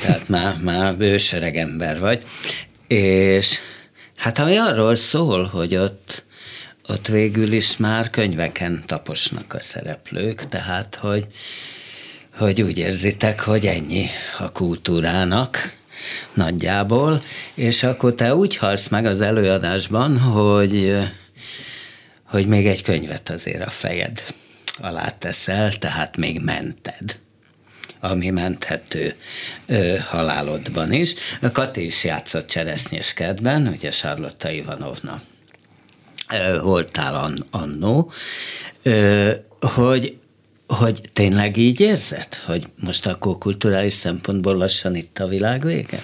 Tehát 0.00 0.28
már, 0.28 0.56
már 0.60 0.96
bősereg 0.96 1.56
ember 1.56 2.00
vagy. 2.00 2.22
És 2.86 3.58
hát 4.16 4.38
ami 4.38 4.56
arról 4.56 4.94
szól, 4.94 5.44
hogy 5.44 5.76
ott, 5.76 6.24
ott 6.88 7.06
végül 7.06 7.52
is 7.52 7.76
már 7.76 8.10
könyveken 8.10 8.82
taposnak 8.86 9.54
a 9.54 9.60
szereplők, 9.60 10.48
tehát 10.48 10.94
hogy, 10.94 11.26
hogy 12.36 12.62
úgy 12.62 12.78
érzitek, 12.78 13.40
hogy 13.40 13.66
ennyi 13.66 14.06
a 14.38 14.52
kultúrának 14.52 15.76
nagyjából, 16.34 17.22
és 17.54 17.82
akkor 17.82 18.14
te 18.14 18.34
úgy 18.34 18.56
halsz 18.56 18.88
meg 18.88 19.06
az 19.06 19.20
előadásban, 19.20 20.18
hogy, 20.18 20.96
hogy 22.22 22.46
még 22.46 22.66
egy 22.66 22.82
könyvet 22.82 23.30
azért 23.30 23.66
a 23.66 23.70
fejed 23.70 24.22
alá 24.78 25.08
teszel, 25.08 25.72
tehát 25.72 26.16
még 26.16 26.40
mented 26.40 27.22
ami 28.00 28.30
menthető 28.30 29.14
ö, 29.66 29.96
halálodban 30.08 30.92
is. 30.92 31.14
Kati 31.52 31.84
is 31.84 32.04
játszott 32.04 32.46
cseresznyéskedben, 32.46 33.66
ugye 33.66 33.90
Charlotta 33.90 34.50
Ivanovna 34.50 35.22
ö, 36.32 36.60
voltál 36.60 37.34
annó, 37.50 38.12
ö, 38.82 39.30
hogy 39.60 40.16
hogy 40.74 41.00
tényleg 41.12 41.56
így 41.56 41.80
érzed, 41.80 42.34
hogy 42.46 42.64
most 42.80 43.06
akkor 43.06 43.38
kulturális 43.38 43.92
szempontból 43.92 44.56
lassan 44.56 44.94
itt 44.94 45.18
a 45.18 45.26
világ 45.26 45.64
vége? 45.64 46.02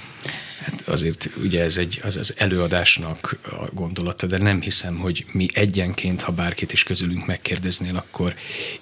Hát 0.65 0.83
azért 0.89 1.31
ugye 1.43 1.63
ez 1.63 1.77
egy, 1.77 2.01
az, 2.03 2.17
az 2.17 2.35
előadásnak 2.37 3.39
a 3.45 3.65
gondolata, 3.75 4.27
de 4.27 4.39
nem 4.39 4.61
hiszem, 4.61 4.97
hogy 4.97 5.25
mi 5.33 5.47
egyenként, 5.53 6.21
ha 6.21 6.33
bárkit 6.33 6.73
is 6.73 6.83
közülünk 6.83 7.27
megkérdeznél, 7.27 7.97
akkor 7.97 8.35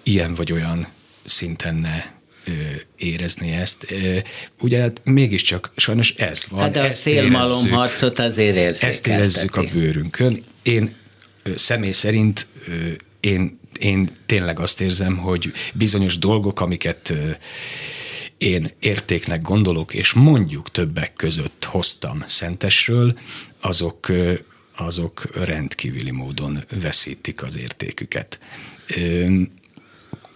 ilyen 0.03 0.35
vagy 0.35 0.53
olyan 0.53 0.87
szinten 1.27 1.74
ne 1.74 2.16
érezni 2.96 3.53
ezt. 3.53 3.94
Ugye 4.61 4.81
hát 4.81 5.01
mégiscsak 5.05 5.72
sajnos 5.77 6.14
ez 6.14 6.44
van. 6.48 6.61
Hát 6.61 6.77
a 6.77 6.90
szélmalom 6.90 7.70
harcot 7.70 8.18
azért 8.18 8.57
érzékelteti. 8.57 8.87
Ezt 8.88 9.07
érezzük 9.07 9.57
a 9.57 9.62
bőrünkön. 9.72 10.42
Én 10.62 10.94
személy 11.55 11.92
szerint 11.92 12.46
én, 13.20 13.59
én 13.78 14.16
tényleg 14.26 14.61
azt 14.61 14.81
érzem, 14.81 15.16
hogy 15.16 15.52
bizonyos 15.74 16.18
dolgok, 16.18 16.61
amiket 16.61 17.12
én 18.38 18.70
értéknek 18.78 19.42
gondolok, 19.42 19.94
és 19.94 20.12
mondjuk 20.12 20.70
többek 20.70 21.12
között 21.12 21.64
hoztam 21.64 22.24
Szentesről, 22.26 23.18
azok, 23.61 24.12
azok 24.76 25.44
rendkívüli 25.44 26.11
módon 26.11 26.64
veszítik 26.81 27.42
az 27.42 27.57
értéküket. 27.57 28.38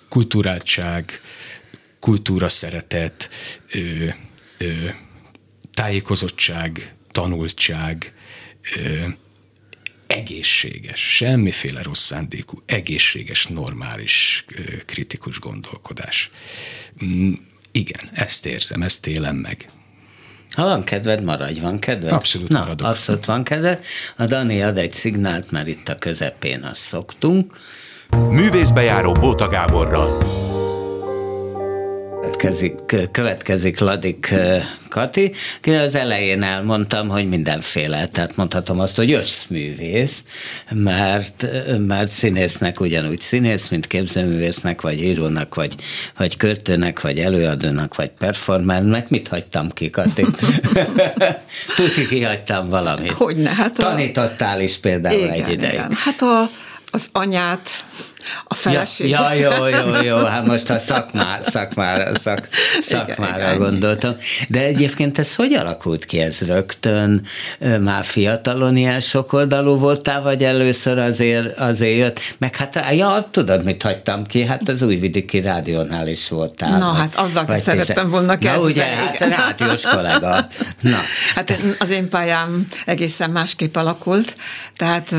Kulturáltság, 0.08 1.20
kultúra 2.00 2.48
szeretet, 2.48 3.30
tájékozottság, 5.74 6.94
tanultság, 7.10 8.12
egészséges, 10.12 11.00
semmiféle 11.00 11.82
rossz 11.82 12.04
szándékú, 12.04 12.62
egészséges, 12.66 13.46
normális, 13.46 14.44
kritikus 14.86 15.38
gondolkodás. 15.38 16.28
Mm, 17.04 17.32
igen, 17.72 18.10
ezt 18.12 18.46
érzem, 18.46 18.82
ezt 18.82 19.06
élem 19.06 19.36
meg. 19.36 19.68
Ha 20.54 20.64
van 20.64 20.84
kedved, 20.84 21.24
maradj, 21.24 21.60
van 21.60 21.78
kedved? 21.78 22.12
Abszolút 22.12 22.48
Na, 22.48 22.58
maradok. 22.58 22.86
Abszolút 22.86 23.24
van 23.24 23.44
kedved. 23.44 23.84
A 24.16 24.26
Dani 24.26 24.62
ad 24.62 24.78
egy 24.78 24.92
szignált, 24.92 25.50
mert 25.50 25.68
itt 25.68 25.88
a 25.88 25.98
közepén 25.98 26.62
azt 26.62 26.80
szoktunk. 26.80 27.56
Művészbejáró 28.30 29.12
Bóta 29.12 29.48
Gáborral. 29.48 30.50
Következik, 32.22 32.74
következik 33.10 33.78
Ladik 33.78 34.34
Kati, 34.88 35.32
ki 35.60 35.70
az 35.70 35.94
elején 35.94 36.42
elmondtam, 36.42 37.08
hogy 37.08 37.28
mindenféle, 37.28 38.06
tehát 38.06 38.36
mondhatom 38.36 38.80
azt, 38.80 38.96
hogy 38.96 39.12
összművész, 39.12 40.24
mert, 40.70 41.46
mert 41.86 42.10
színésznek 42.10 42.80
ugyanúgy 42.80 43.20
színész, 43.20 43.68
mint 43.68 43.86
képzőművésznek, 43.86 44.80
vagy 44.80 45.02
írónak, 45.02 45.54
vagy, 45.54 45.74
vagy 46.16 46.36
költőnek, 46.36 47.00
vagy 47.00 47.18
előadónak, 47.18 47.94
vagy 47.94 48.10
performernek. 48.18 49.08
Mit 49.08 49.28
hagytam 49.28 49.70
ki, 49.70 49.90
Kati? 49.90 50.26
Tuti 51.76 52.06
kihagytam 52.08 52.68
valamit. 52.68 53.12
Hogyne, 53.12 53.50
hát 53.50 53.78
a... 53.78 53.82
Tanítottál 53.82 54.60
is 54.60 54.78
például 54.78 55.20
igen, 55.20 55.32
egy 55.32 55.52
ideig. 55.52 55.72
Igen. 55.72 55.92
Hát 55.92 56.22
a, 56.22 56.50
az 56.94 57.08
anyát, 57.12 57.68
a 58.44 58.54
feleséget. 58.54 59.20
Ja, 59.20 59.32
ja, 59.32 59.68
jó, 59.68 59.86
jó, 59.86 60.02
jó, 60.02 60.16
hát 60.16 60.46
most 60.46 60.70
a 60.70 60.78
szakmá, 60.78 61.40
szakmára, 61.40 62.14
szak, 62.14 62.48
szakmára 62.80 63.36
igen, 63.36 63.58
gondoltam. 63.58 64.14
De 64.48 64.64
egyébként 64.64 65.18
ez 65.18 65.34
hogy 65.34 65.52
alakult 65.52 66.04
ki 66.04 66.20
ez 66.20 66.40
rögtön? 66.40 67.26
Már 67.80 68.04
fiatalon 68.04 68.76
ilyen 68.76 69.00
sokoldalú 69.00 69.76
voltál, 69.76 70.22
vagy 70.22 70.44
először 70.44 70.98
azért, 70.98 71.58
azért 71.58 71.96
jött? 71.96 72.20
Meg 72.38 72.56
hát, 72.56 72.84
ja, 72.90 73.28
tudod, 73.30 73.64
mit 73.64 73.82
hagytam 73.82 74.26
ki? 74.26 74.44
Hát 74.44 74.68
az 74.68 74.82
Újvidéki 74.82 75.40
Rádiónál 75.40 76.08
is 76.08 76.28
voltál. 76.28 76.78
Na, 76.78 76.92
hát 76.92 77.14
azzal 77.14 77.44
vagy 77.44 77.58
szerettem 77.58 78.10
volna 78.10 78.38
kezdeni. 78.38 78.62
Na 78.62 78.68
ugye, 78.68 78.84
hát 78.84 79.20
a 79.20 79.28
rádiós 79.28 79.82
kollega. 79.82 80.46
Na. 80.80 80.98
Hát 81.34 81.60
az 81.78 81.90
én 81.90 82.08
pályám 82.08 82.66
egészen 82.84 83.30
másképp 83.30 83.76
alakult, 83.76 84.36
tehát 84.76 85.14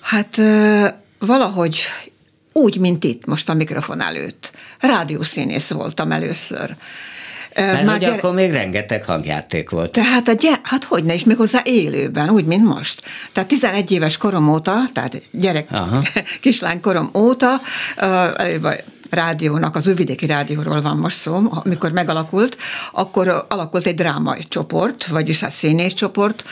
Hát 0.00 0.40
valahogy 1.18 1.78
úgy, 2.52 2.78
mint 2.78 3.04
itt 3.04 3.26
most 3.26 3.48
a 3.48 3.54
mikrofon 3.54 4.00
előtt. 4.00 4.52
Rádiószínész 4.80 5.70
voltam 5.70 6.12
először. 6.12 6.76
Mert 7.54 7.84
Már 7.84 7.98
gyere... 7.98 8.14
akkor 8.14 8.34
még 8.34 8.50
rengeteg 8.50 9.04
hangjáték 9.04 9.70
volt. 9.70 9.90
Tehát, 9.90 10.28
a 10.28 10.34
gy- 10.34 10.60
hát 10.62 10.84
hogy 10.84 11.04
ne 11.04 11.14
is, 11.14 11.24
hozzá 11.36 11.60
élőben, 11.64 12.30
úgy, 12.30 12.44
mint 12.44 12.64
most. 12.64 13.02
Tehát 13.32 13.48
11 13.48 13.92
éves 13.92 14.16
korom 14.16 14.48
óta, 14.48 14.80
tehát 14.92 15.22
gyerek, 15.30 15.66
Aha. 15.70 16.02
kislány 16.40 16.80
korom 16.80 17.10
óta, 17.14 17.60
uh, 18.00 18.64
rádiónak, 19.10 19.76
az 19.76 19.86
Újvidéki 19.86 20.26
Rádióról 20.26 20.82
van 20.82 20.96
most 20.96 21.16
szó, 21.16 21.42
amikor 21.50 21.92
megalakult, 21.92 22.56
akkor 22.92 23.46
alakult 23.48 23.86
egy 23.86 23.94
drámai 23.94 24.42
csoport, 24.48 25.06
vagyis 25.06 25.40
hát 25.40 25.52
színész 25.52 25.92
csoport, 25.92 26.44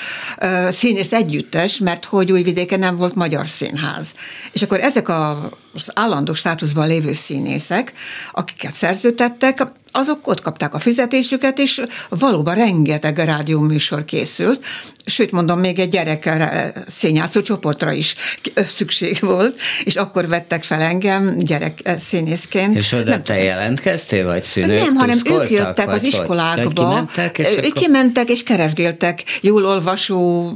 színész 0.68 1.12
együttes, 1.12 1.78
mert 1.78 2.04
hogy 2.04 2.32
Újvidéken 2.32 2.78
nem 2.78 2.96
volt 2.96 3.14
magyar 3.14 3.46
színház. 3.46 4.14
És 4.52 4.62
akkor 4.62 4.80
ezek 4.80 5.08
a 5.08 5.50
az 5.74 5.90
állandó 5.94 6.34
státuszban 6.34 6.86
lévő 6.86 7.12
színészek, 7.12 7.92
akiket 8.32 8.72
szerződtettek, 8.72 9.66
azok 9.92 10.26
ott 10.26 10.40
kapták 10.40 10.74
a 10.74 10.78
fizetésüket, 10.78 11.58
és 11.58 11.82
valóban 12.08 12.54
rengeteg 12.54 13.18
rádióműsor 13.18 14.04
készült, 14.04 14.64
sőt 15.04 15.30
mondom, 15.30 15.60
még 15.60 15.78
egy 15.78 15.88
gyerek 15.88 16.30
színjátszó 16.86 17.40
csoportra 17.40 17.92
is 17.92 18.14
szükség 18.54 19.18
volt, 19.20 19.60
és 19.84 19.96
akkor 19.96 20.28
vettek 20.28 20.62
fel 20.62 20.80
engem 20.80 21.38
gyerek 21.38 21.90
színészként. 21.98 22.76
És 22.76 22.92
oda 22.92 23.10
nem 23.10 23.22
te 23.22 23.32
tudom. 23.32 23.48
jelentkeztél, 23.48 24.24
vagy 24.24 24.44
szülők 24.44 24.80
Nem, 24.80 24.94
hanem 24.94 25.18
ők 25.24 25.50
jöttek 25.50 25.92
az 25.92 26.02
iskolákba. 26.02 26.70
Kimentek, 26.70 27.38
és 27.38 27.50
ők 27.50 27.58
akkor... 27.58 27.72
kimentek, 27.72 28.30
és 28.30 28.42
keresgéltek 28.42 29.22
jól 29.40 29.66
olvasó, 29.66 30.52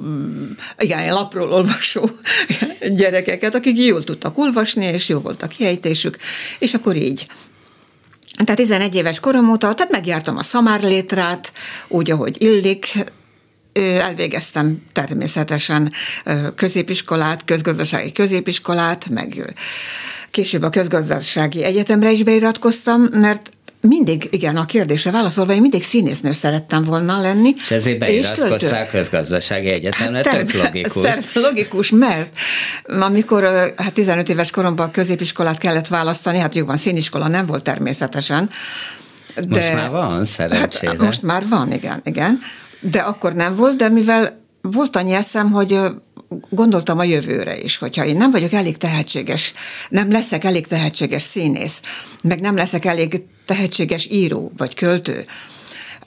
igen, 0.78 1.12
lapról 1.12 1.52
olvasó 1.52 2.10
gyerekeket, 2.98 3.54
akik 3.54 3.84
jól 3.84 4.04
tudtak 4.04 4.38
olvasni, 4.38 4.84
és 4.84 5.08
jó 5.08 5.18
volt 5.18 5.42
a 5.42 5.46
kiejtésük, 5.46 6.16
és 6.58 6.74
akkor 6.74 6.96
így. 6.96 7.26
Tehát 8.44 8.60
11 8.60 8.94
éves 8.94 9.20
korom 9.20 9.50
óta, 9.50 9.74
tehát 9.74 9.92
megjártam 9.92 10.36
a 10.36 10.42
szamárlétrát, 10.42 11.52
úgy, 11.88 12.10
ahogy 12.10 12.42
illik, 12.42 13.04
elvégeztem 14.00 14.82
természetesen 14.92 15.92
középiskolát, 16.56 17.44
közgazdasági 17.44 18.12
középiskolát, 18.12 19.08
meg 19.08 19.54
később 20.30 20.62
a 20.62 20.70
közgazdasági 20.70 21.64
egyetemre 21.64 22.10
is 22.10 22.22
beiratkoztam, 22.22 23.02
mert 23.12 23.50
mindig, 23.88 24.28
igen, 24.30 24.56
a 24.56 24.64
kérdésre 24.64 25.10
válaszolva, 25.10 25.52
én 25.52 25.60
mindig 25.60 25.82
színésznő 25.82 26.32
szerettem 26.32 26.84
volna 26.84 27.20
lenni. 27.20 27.54
És 27.56 27.70
ezért 27.70 27.98
beiratkoztál 27.98 28.86
közgazdasági 28.86 29.68
egyetemre, 29.68 30.30
hát, 30.30 30.36
tök 30.36 30.52
logikus. 30.52 31.06
Logikus, 31.34 31.90
mert 31.90 32.38
amikor 33.00 33.42
hát 33.76 33.92
15 33.92 34.28
éves 34.28 34.50
koromban 34.50 34.90
középiskolát 34.90 35.58
kellett 35.58 35.86
választani, 35.86 36.38
hát 36.38 36.54
jobban 36.54 36.76
színiskola 36.76 37.28
nem 37.28 37.46
volt 37.46 37.62
természetesen. 37.62 38.50
De, 39.34 39.46
most 39.48 39.74
már 39.74 39.90
van, 39.90 40.24
szerencsére. 40.24 40.92
Hát, 40.92 41.00
most 41.00 41.22
már 41.22 41.48
van, 41.48 41.72
igen, 41.72 42.00
igen. 42.04 42.40
De 42.80 42.98
akkor 42.98 43.32
nem 43.32 43.54
volt, 43.54 43.76
de 43.76 43.88
mivel 43.88 44.40
volt 44.62 44.96
annyi 44.96 45.12
eszem, 45.12 45.50
hogy 45.50 45.78
gondoltam 46.50 46.98
a 46.98 47.04
jövőre 47.04 47.58
is, 47.58 47.76
hogyha 47.76 48.04
én 48.04 48.16
nem 48.16 48.30
vagyok 48.30 48.52
elég 48.52 48.76
tehetséges, 48.76 49.54
nem 49.88 50.10
leszek 50.10 50.44
elég 50.44 50.66
tehetséges 50.66 51.22
színész, 51.22 51.82
meg 52.22 52.40
nem 52.40 52.56
leszek 52.56 52.84
elég 52.84 53.22
tehetséges 53.44 54.06
író 54.10 54.52
vagy 54.56 54.74
költő, 54.74 55.24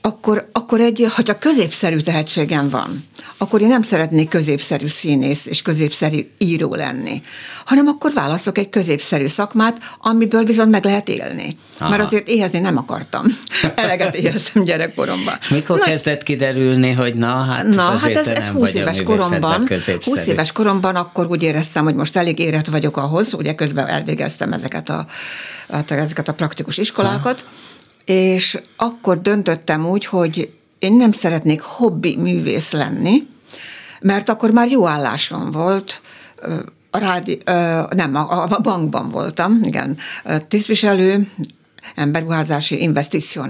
akkor, 0.06 0.50
akkor 0.52 0.82
egy, 0.82 1.08
ha 1.16 1.22
csak 1.22 1.40
középszerű 1.40 2.00
tehetségem 2.00 2.70
van, 2.70 3.06
akkor 3.38 3.62
én 3.62 3.68
nem 3.68 3.82
szeretnék 3.82 4.30
középszerű 4.30 4.88
színész 4.88 5.46
és 5.46 5.62
középszerű 5.62 6.30
író 6.38 6.76
lenni, 6.76 7.22
hanem 7.66 7.88
akkor 7.88 8.14
választok 8.14 8.58
egy 8.58 8.70
középszerű 8.70 9.28
szakmát, 9.28 9.78
amiből 10.02 10.44
viszont 10.44 10.70
meg 10.70 10.84
lehet 10.84 11.10
élni. 11.10 11.58
Aha. 11.80 11.90
Mert 11.90 12.02
azért 12.02 12.28
éhezni 12.28 12.60
nem 12.60 12.78
akartam. 12.78 13.26
Eleget 13.76 14.16
éheztem 14.16 14.64
gyerekkoromban. 14.64 15.38
Mikor 15.50 15.78
na, 15.78 15.84
kezdett 15.84 16.24
kiderülni, 16.24 16.92
hogy 16.92 17.16
na, 17.16 17.44
hát, 17.44 17.68
na, 17.68 17.82
hát 17.82 18.16
ez, 18.16 18.28
ez 18.28 18.48
20 18.48 18.74
éves 18.74 19.04
koromban, 19.04 19.70
20 20.04 20.28
éves 20.28 20.52
koromban 20.52 20.96
akkor 20.96 21.28
úgy 21.28 21.44
éreztem, 21.44 21.84
hogy 21.84 21.96
most 21.96 22.18
elég 22.18 22.40
érett 22.40 22.68
vagyok 22.68 22.98
ahhoz, 22.98 23.34
ugye 23.34 23.56
közben 23.56 23.88
elvégeztem 23.88 24.54
ezeket 24.54 24.90
a, 24.90 25.06
hát 25.72 25.92
ezeket 25.92 26.28
a 26.28 26.34
praktikus 26.34 26.78
iskolákat, 26.78 27.40
Aha 27.44 27.74
és 28.06 28.60
akkor 28.76 29.22
döntöttem 29.22 29.86
úgy, 29.86 30.06
hogy 30.06 30.54
én 30.80 30.94
nem 30.94 31.12
szeretnék 31.12 31.62
hobbi 31.62 32.18
művész 32.18 32.72
lenni, 32.72 33.28
mert 34.02 34.30
akkor 34.30 34.52
már 34.52 34.70
jó 34.70 34.88
állásom 34.88 35.52
volt, 35.52 36.02
a 36.92 36.98
rádi, 36.98 37.38
nem, 37.90 38.16
a, 38.16 38.60
bankban 38.62 39.10
voltam, 39.10 39.60
igen, 39.64 39.98
tisztviselő, 40.48 41.28
emberruházási 41.96 42.90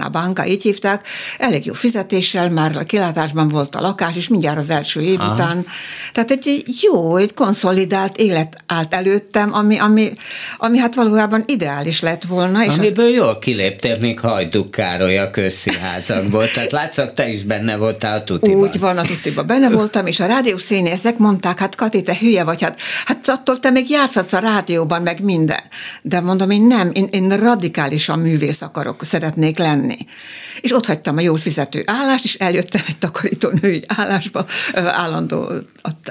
a 0.00 0.08
banka, 0.08 0.46
így 0.46 0.62
hívták, 0.62 1.06
elég 1.38 1.66
jó 1.66 1.72
fizetéssel, 1.72 2.50
már 2.50 2.76
a 2.76 2.82
kilátásban 2.82 3.48
volt 3.48 3.74
a 3.74 3.80
lakás, 3.80 4.16
és 4.16 4.28
mindjárt 4.28 4.58
az 4.58 4.70
első 4.70 5.00
év 5.00 5.20
Aha. 5.20 5.32
után. 5.32 5.66
Tehát 6.12 6.30
egy 6.30 6.64
jó, 6.80 7.16
egy 7.16 7.34
konszolidált 7.34 8.16
élet 8.16 8.56
állt 8.66 8.94
előttem, 8.94 9.54
ami, 9.54 9.78
ami, 9.78 10.12
ami 10.56 10.78
hát 10.78 10.94
valójában 10.94 11.44
ideális 11.46 12.00
lett 12.00 12.24
volna. 12.24 12.64
És 12.64 12.76
Amiből 12.76 13.06
az... 13.06 13.14
jól 13.14 13.38
kiléptél 13.38 13.96
még 14.00 14.20
Hajduk 14.20 14.70
Károly 14.70 15.18
a 15.18 15.30
közszínházakból, 15.30 16.48
tehát 16.54 16.72
látszak, 16.72 17.14
te 17.14 17.28
is 17.28 17.42
benne 17.42 17.76
voltál 17.76 18.16
a 18.16 18.24
tutiban. 18.24 18.60
Úgy 18.60 18.78
van, 18.78 18.98
a 18.98 19.02
tutiban 19.02 19.46
benne 19.46 19.70
voltam, 19.70 20.06
és 20.06 20.20
a 20.20 20.26
rádiószínészek 20.26 21.18
mondták, 21.18 21.58
hát 21.58 21.74
Kati, 21.74 22.02
te 22.02 22.16
hülye 22.20 22.44
vagy, 22.44 22.62
hát, 22.62 22.78
hát 23.04 23.28
attól 23.28 23.60
te 23.60 23.70
még 23.70 23.90
játszhatsz 23.90 24.32
a 24.32 24.38
rádióban, 24.38 25.02
meg 25.02 25.20
minden. 25.20 25.60
De 26.02 26.20
mondom, 26.20 26.50
én 26.50 26.62
nem, 26.62 26.90
én, 26.92 27.08
én 27.10 27.28
radikálisan 27.28 28.18
művész 28.26 28.62
akarok, 28.62 29.04
szeretnék 29.04 29.58
lenni. 29.58 29.96
És 30.60 30.72
ott 30.72 30.86
hagytam 30.86 31.16
a 31.16 31.20
jól 31.20 31.38
fizető 31.38 31.82
állást, 31.86 32.24
és 32.24 32.34
eljöttem 32.34 32.82
egy 32.86 32.98
takarítónői 32.98 33.84
állásba, 33.86 34.46
állandó, 34.74 35.52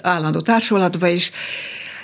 állandó 0.02 0.42
társulatba 0.42 1.08
is, 1.08 1.32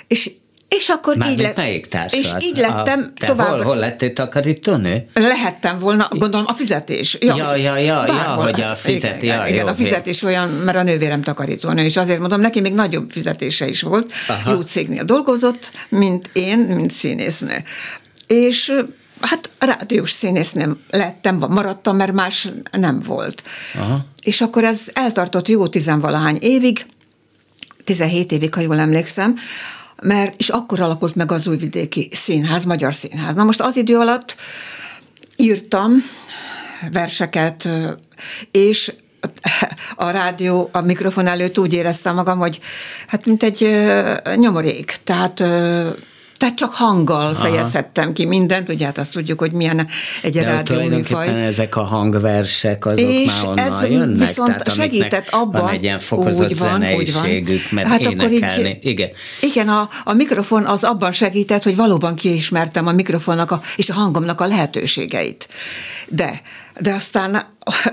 és 0.06 0.30
és 0.76 0.88
akkor 0.88 1.16
Már 1.16 1.30
így 1.30 1.40
lett. 1.40 1.56
melyik 1.56 1.88
És 2.10 2.32
így 2.38 2.56
lettem 2.56 3.12
a, 3.20 3.26
tovább. 3.26 3.48
Hol, 3.48 3.62
hol 3.62 3.76
lettél 3.76 4.12
takarítónő? 4.12 5.04
Lehettem 5.14 5.78
volna, 5.78 6.08
gondolom 6.10 6.46
a 6.48 6.54
fizetés. 6.54 7.16
Ja, 7.20 7.36
ja, 7.36 7.56
ja, 7.56 7.76
ja, 7.76 8.04
ja 8.06 8.14
hogy 8.14 8.60
a 8.60 8.76
fizetés. 8.76 9.22
Igen, 9.22 9.36
ja, 9.36 9.46
igen 9.46 9.64
jó, 9.64 9.70
a 9.70 9.74
fizetés 9.74 10.22
olyan, 10.22 10.48
mert 10.48 10.76
a 10.76 10.82
nővérem 10.82 11.22
takarítónő, 11.22 11.84
és 11.84 11.96
azért 11.96 12.18
mondom, 12.18 12.40
neki 12.40 12.60
még 12.60 12.72
nagyobb 12.72 13.10
fizetése 13.10 13.68
is 13.68 13.82
volt. 13.82 14.12
Aha. 14.28 14.50
Jó 14.50 14.60
cégnél 14.60 15.04
dolgozott, 15.04 15.70
mint 15.88 16.30
én, 16.32 16.58
mint 16.58 16.90
színésznő. 16.90 17.56
És 18.26 18.72
hát 19.22 19.50
rádiós 19.58 20.10
színésznő 20.10 20.76
lettem, 20.90 21.36
maradtam, 21.48 21.96
mert 21.96 22.12
más 22.12 22.52
nem 22.70 23.00
volt. 23.00 23.42
Aha. 23.74 24.04
És 24.22 24.40
akkor 24.40 24.64
ez 24.64 24.88
eltartott 24.92 25.48
jó 25.48 25.66
tizenvalahány 25.66 26.38
évig, 26.40 26.86
17 27.84 28.32
évig, 28.32 28.54
ha 28.54 28.60
jól 28.60 28.78
emlékszem, 28.78 29.36
mert 30.02 30.34
és 30.38 30.48
akkor 30.48 30.80
alakult 30.80 31.14
meg 31.14 31.32
az 31.32 31.46
újvidéki 31.46 32.08
színház, 32.12 32.64
magyar 32.64 32.94
színház. 32.94 33.34
Na 33.34 33.44
most 33.44 33.60
az 33.60 33.76
idő 33.76 33.98
alatt 33.98 34.36
írtam 35.36 35.92
verseket, 36.92 37.68
és 38.50 38.92
a 39.96 40.10
rádió, 40.10 40.68
a 40.72 40.80
mikrofon 40.80 41.26
előtt 41.26 41.58
úgy 41.58 41.72
éreztem 41.72 42.14
magam, 42.14 42.38
hogy 42.38 42.60
hát 43.06 43.26
mint 43.26 43.42
egy 43.42 43.68
nyomorék. 44.36 44.96
Tehát 45.04 45.44
tehát 46.42 46.56
csak 46.56 46.74
hanggal 46.74 47.34
Aha. 47.34 47.34
fejezhettem 47.34 48.12
ki 48.12 48.26
mindent, 48.26 48.68
ugye 48.68 48.84
hát 48.84 48.98
azt 48.98 49.12
tudjuk, 49.12 49.38
hogy 49.38 49.52
milyen 49.52 49.88
egy 50.22 50.36
rádió 50.36 50.82
műfaj. 50.82 51.44
ezek 51.44 51.76
a 51.76 51.82
hangversek, 51.82 52.86
azok 52.86 52.98
és 52.98 53.42
már 53.42 53.66
ez 53.66 53.84
jönnek? 53.84 54.18
viszont 54.18 54.48
Tehát, 54.48 54.72
segített 54.72 55.28
abban, 55.30 55.62
van 55.62 55.72
egy 55.72 55.82
ilyen 55.82 55.98
fokozott 55.98 56.50
úgy 56.50 56.58
van, 56.58 56.84
úgy 56.94 57.12
van. 57.12 57.28
mert 57.70 57.88
hát 57.88 58.00
énekelni. 58.00 58.24
Akkor 58.24 58.68
így, 58.68 58.78
igen, 58.80 59.10
igen 59.40 59.68
a, 59.68 59.88
a 60.04 60.12
mikrofon 60.12 60.66
az 60.66 60.84
abban 60.84 61.12
segített, 61.12 61.64
hogy 61.64 61.76
valóban 61.76 62.14
kiismertem 62.14 62.86
a 62.86 62.92
mikrofonnak 62.92 63.50
a, 63.50 63.60
és 63.76 63.90
a 63.90 63.92
hangomnak 63.92 64.40
a 64.40 64.46
lehetőségeit. 64.46 65.48
De 66.08 66.40
de 66.80 66.92
aztán 66.92 67.46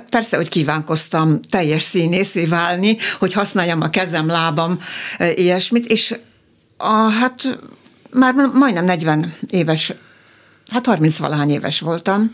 persze, 0.09 0.37
hogy 0.37 0.49
kívánkoztam 0.49 1.41
teljes 1.49 1.83
színészé 1.83 2.45
válni, 2.45 2.97
hogy 3.19 3.33
használjam 3.33 3.81
a 3.81 3.89
kezem, 3.89 4.27
lábam, 4.27 4.79
e, 5.17 5.31
ilyesmit, 5.31 5.85
és 5.85 6.15
a, 6.77 6.93
hát 6.93 7.59
már 8.11 8.33
majdnem 8.53 8.85
40 8.85 9.33
éves, 9.49 9.93
hát 10.71 10.85
30 10.85 11.17
valahány 11.17 11.49
éves 11.49 11.79
voltam, 11.79 12.31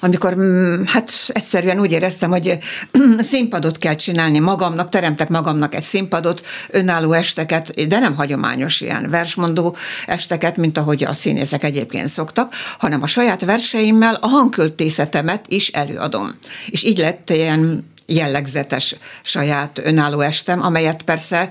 amikor 0.00 0.34
mm, 0.34 0.82
hát 0.84 1.12
egyszerűen 1.28 1.80
úgy 1.80 1.92
éreztem, 1.92 2.30
hogy 2.30 2.58
színpadot 3.18 3.78
kell 3.78 3.94
csinálni 3.94 4.38
magamnak, 4.38 4.88
teremtek 4.88 5.28
magamnak 5.28 5.74
egy 5.74 5.82
színpadot, 5.82 6.46
önálló 6.68 7.12
esteket, 7.12 7.88
de 7.88 7.98
nem 7.98 8.14
hagyományos 8.14 8.80
ilyen 8.80 9.10
versmondó 9.10 9.76
esteket, 10.06 10.56
mint 10.56 10.78
ahogy 10.78 11.04
a 11.04 11.14
színészek 11.14 11.64
egyébként 11.64 12.08
szoktak, 12.08 12.52
hanem 12.78 13.02
a 13.02 13.06
saját 13.06 13.44
verseimmel 13.44 14.14
a 14.14 14.26
hangköltészetemet 14.26 15.44
is 15.48 15.68
előadom. 15.68 16.38
És 16.66 16.82
így 16.82 16.98
lett 16.98 17.30
ilyen 17.30 17.90
jellegzetes 18.06 18.96
saját 19.22 19.80
önálló 19.84 20.20
estem, 20.20 20.62
amelyet 20.62 21.02
persze 21.02 21.50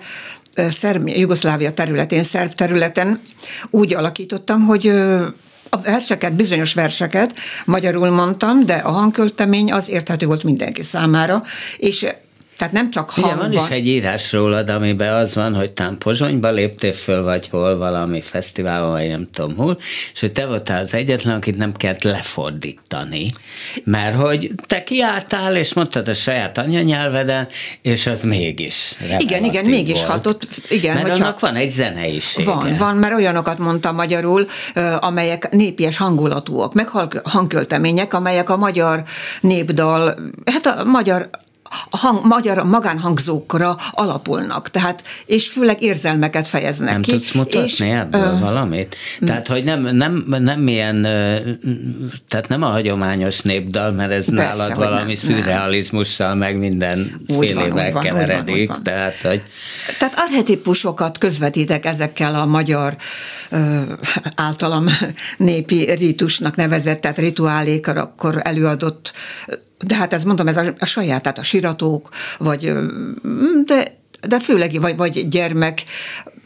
Szerb, 0.56 1.08
Jugoszlávia 1.08 1.74
területén, 1.74 2.24
szerb 2.24 2.54
területen 2.54 3.22
úgy 3.70 3.94
alakítottam, 3.94 4.62
hogy 4.62 4.88
a 5.70 5.82
verseket, 5.82 6.34
bizonyos 6.34 6.74
verseket 6.74 7.34
magyarul 7.66 8.10
mondtam, 8.10 8.66
de 8.66 8.74
a 8.74 8.92
hangköltemény 8.92 9.72
az 9.72 9.90
érthető 9.90 10.26
volt 10.26 10.44
mindenki 10.44 10.84
számára, 10.84 11.44
és 11.78 12.06
tehát 12.62 12.76
nem 12.76 12.92
csak 12.92 13.10
hangban. 13.10 13.38
Igen, 13.38 13.52
van 13.52 13.64
is 13.66 13.70
egy 13.70 13.88
írás 13.88 14.32
rólad, 14.32 14.70
amiben 14.70 15.14
az 15.14 15.36
van, 15.36 15.56
hogy 15.56 15.72
tám 15.72 15.98
Pozsonyba 15.98 16.50
léptél 16.50 16.94
föl, 16.94 17.24
vagy 17.24 17.48
hol 17.48 17.78
valami 17.78 18.22
fesztiválon, 18.22 18.92
vagy 18.92 19.08
nem 19.08 19.28
tudom 19.34 19.56
hol, 19.56 19.78
és 20.14 20.20
hogy 20.20 20.32
te 20.32 20.46
voltál 20.46 20.80
az 20.80 20.94
egyetlen, 20.94 21.36
akit 21.36 21.58
nem 21.58 21.74
kellett 21.74 22.04
lefordítani, 22.04 23.30
mert 23.84 24.16
hogy 24.16 24.52
te 24.68 24.84
kiálltál, 24.84 25.56
és 25.56 25.74
mondtad 25.74 26.08
a 26.08 26.14
saját 26.14 26.58
anyanyelveden, 26.58 27.48
és 27.82 28.08
az 28.08 28.24
mégis 28.24 28.96
Igen, 29.18 29.44
igen, 29.44 29.66
mégis 29.66 30.00
volt. 30.00 30.12
hatott. 30.12 30.48
Igen, 30.70 30.96
mert 30.96 31.20
annak 31.20 31.40
van 31.40 31.56
egy 31.56 31.72
zeneisége. 31.72 32.52
Van, 32.52 32.76
van, 32.78 32.96
mert 32.96 33.14
olyanokat 33.14 33.58
mondtam 33.58 33.96
magyarul, 33.96 34.46
amelyek 35.00 35.50
népies 35.52 35.98
hangulatúak, 35.98 36.74
meg 36.74 36.88
hangköltemények, 37.24 38.14
amelyek 38.14 38.50
a 38.50 38.58
magyar 38.58 39.04
népdal, 39.42 40.16
hát 40.46 40.66
a 40.66 40.84
magyar 40.84 41.30
hang, 41.90 42.26
magyar 42.26 42.64
magánhangzókra 42.64 43.78
alapulnak, 43.92 44.70
tehát, 44.70 45.04
és 45.26 45.48
főleg 45.48 45.82
érzelmeket 45.82 46.48
fejeznek 46.48 46.92
nem 46.92 47.02
ki. 47.02 47.12
Nem 47.12 47.20
tudsz 47.20 47.34
mutatni 47.34 47.66
és, 47.66 47.80
ebből 47.80 48.36
ö, 48.36 48.40
valamit? 48.40 48.96
Tehát, 49.26 49.48
hogy 49.48 49.64
nem, 49.64 49.82
nem, 49.96 50.24
nem 50.28 50.68
ilyen, 50.68 51.02
tehát 52.28 52.48
nem 52.48 52.64
a 52.64 52.68
hagyományos 52.68 53.42
népdal, 53.42 53.92
mert 53.92 54.12
ez 54.12 54.36
Persze, 54.36 54.58
nálad 54.58 54.76
valami 54.76 55.06
nem, 55.06 55.16
szürrealizmussal, 55.16 56.30
nem. 56.30 56.38
meg 56.38 56.58
minden 56.58 57.22
félével 57.28 57.92
keveredik. 57.92 58.68
Van, 58.68 58.76
van. 58.76 58.84
Tehát, 58.84 59.16
hogy... 59.16 59.42
tehát 60.00 60.14
arhetipusokat 60.18 61.18
közvetítek 61.18 61.86
ezekkel 61.86 62.36
a 62.36 62.46
magyar 62.46 62.96
ö, 63.50 63.82
általam 64.36 64.86
népi 65.38 65.92
rítusnak 65.92 66.56
nevezett, 66.56 67.02
tehát 67.02 67.18
rituálékra 67.18 68.14
előadott 68.42 69.14
de 69.84 69.96
hát 69.96 70.14
ez 70.14 70.24
mondom, 70.24 70.48
ez 70.48 70.58
a, 70.58 70.74
a 70.80 70.86
saját, 70.86 71.22
tehát 71.22 71.38
a 71.38 71.44
siratók, 71.44 72.10
vagy 72.38 72.74
de 73.66 74.00
de 74.28 74.40
főleg 74.40 74.82
vagy, 74.82 74.96
vagy 74.96 75.28
gyermek 75.30 75.84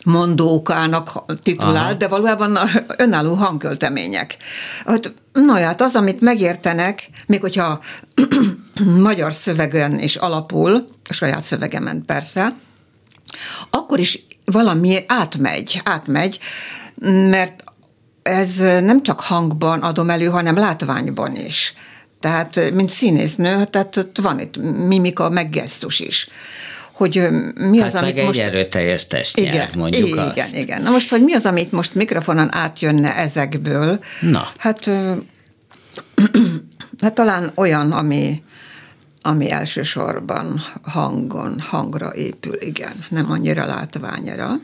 mondókának 0.06 1.24
titulált, 1.44 1.78
Aha. 1.78 1.94
de 1.94 2.08
valójában 2.08 2.60
önálló 2.98 3.34
hangköltemények. 3.34 4.38
Hát, 4.86 5.14
na 5.34 5.60
hát 5.60 5.82
az, 5.82 5.96
amit 5.96 6.22
megértenek, 6.22 7.10
még 7.28 7.42
hogyha 7.42 7.82
magyar 9.10 9.34
szövegen 9.34 10.00
is 10.00 10.16
alapul, 10.16 10.88
a 11.10 11.14
saját 11.14 11.42
szövegemen 11.42 12.04
persze, 12.06 12.56
akkor 13.70 14.00
is 14.00 14.26
valami 14.46 15.04
átmegy, 15.08 15.82
átmegy, 15.84 16.40
mert 17.30 17.64
ez 18.24 18.58
nem 18.58 19.04
csak 19.04 19.20
hangban 19.20 19.80
adom 19.80 20.10
elő, 20.10 20.26
hanem 20.26 20.58
látványban 20.58 21.36
is. 21.36 21.74
Tehát, 22.26 22.72
mint 22.74 22.90
színésznő, 22.90 23.66
tehát 23.66 23.98
ott 23.98 24.18
van 24.22 24.40
itt 24.40 24.58
mimika, 24.88 25.30
meg 25.30 25.50
gesztus 25.50 26.00
is 26.00 26.30
hogy 26.94 27.30
mi 27.56 27.80
az, 27.80 27.94
hát 27.94 28.02
amit 28.02 28.16
meg 28.16 28.26
most... 28.26 28.40
egy 28.40 28.46
erőteljes 28.46 29.08
testnyelv, 29.08 29.54
igen, 29.54 29.70
mondjuk 29.76 30.08
igen, 30.08 30.28
azt. 30.28 30.38
Igen, 30.38 30.62
igen. 30.62 30.82
Na 30.82 30.90
most, 30.90 31.10
hogy 31.10 31.24
mi 31.24 31.34
az, 31.34 31.46
amit 31.46 31.72
most 31.72 31.96
mikrofonon 31.96 32.56
átjönne 32.56 33.16
ezekből? 33.16 34.00
Na. 34.22 34.52
Hát, 34.58 34.92
hát 37.02 37.14
talán 37.14 37.52
olyan, 37.56 37.92
ami, 37.92 38.44
ami 39.22 39.52
elsősorban 39.52 40.64
hangon, 40.84 41.60
hangra 41.60 42.16
épül, 42.16 42.62
igen, 42.62 43.06
nem 43.10 43.32
annyira 43.32 43.66
látványra. 43.66 44.50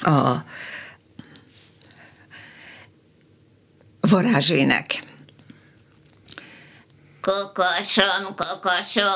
A, 0.00 0.36
varázsének. 4.08 5.04
Kokosom, 7.20 8.34
kokosom, 8.36 9.12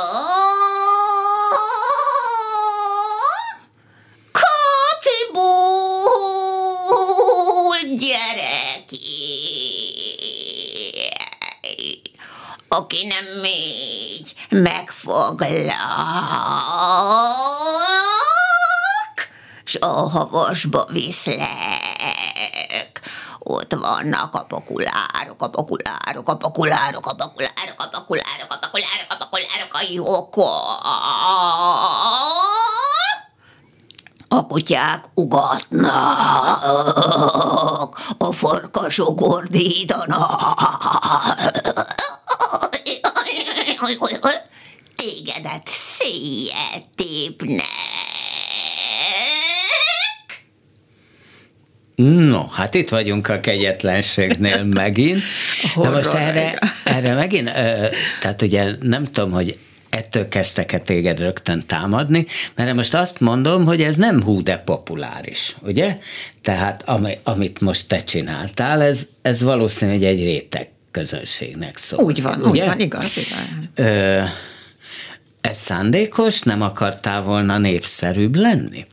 Kotibul 4.33 5.59
gyereki. 7.97 8.99
Aki 12.69 13.07
nem 13.07 13.25
megy, 13.41 14.35
megfoglak, 14.49 15.71
s 19.65 19.77
a 19.81 20.09
havasba 20.09 20.85
viszlek 20.89 21.80
vannak 23.91 24.35
a 24.35 24.45
populárok, 24.45 25.43
a 25.43 25.49
populárok, 25.49 26.29
a 26.29 26.37
populárok, 26.37 27.07
a 27.07 27.15
populárok, 27.15 27.79
a 27.79 27.89
populárok, 27.91 28.51
a 28.51 28.59
populárok, 28.59 29.09
a 29.09 29.17
populárok, 29.17 29.75
a 29.75 29.81
jókok. 29.91 30.79
A 34.29 34.47
kutyák 34.47 35.05
ugatnak, 35.15 36.65
a 38.19 38.33
farkasok 38.33 39.21
ordítanak. 39.21 40.61
Tégedet 44.97 45.69
széjjel 45.69 46.85
tépnek. 46.97 48.10
No, 52.09 52.47
hát 52.47 52.75
itt 52.75 52.89
vagyunk 52.89 53.29
a 53.29 53.41
kegyetlenségnél 53.41 54.65
megint. 54.83 55.21
De 55.77 55.89
most 55.89 56.13
erre, 56.13 56.59
erre 56.85 57.15
megint, 57.15 57.51
tehát 58.21 58.43
ugye 58.43 58.75
nem 58.81 59.05
tudom, 59.05 59.31
hogy 59.31 59.59
ettől 59.91 60.29
kezdtek-e 60.29 60.79
téged 60.79 61.19
rögtön 61.19 61.67
támadni, 61.67 62.27
mert 62.55 62.75
most 62.75 62.95
azt 62.95 63.21
mondom, 63.21 63.65
hogy 63.65 63.83
ez 63.83 63.97
nem 63.97 64.23
hú 64.23 64.43
de 64.43 64.57
populáris, 64.59 65.57
ugye? 65.63 65.99
Tehát 66.43 66.83
ami, 66.89 67.19
amit 67.23 67.61
most 67.61 67.89
te 67.89 67.99
csináltál, 67.99 68.83
ez, 68.83 69.09
ez 69.23 69.43
valószínűleg 69.43 70.03
egy 70.03 70.23
réteg 70.23 70.69
közönségnek 70.91 71.77
szól. 71.77 72.05
Úgy 72.05 72.23
van, 72.23 72.41
ugye? 72.41 72.49
úgy 72.49 72.67
van, 72.67 72.81
igaz, 72.81 73.17
igen. 73.17 73.71
Ö, 73.75 74.23
ez 75.41 75.59
szándékos? 75.59 76.41
Nem 76.41 76.63
akartál 76.63 77.23
volna 77.23 77.59
népszerűbb 77.59 78.37
lenni? 78.37 78.87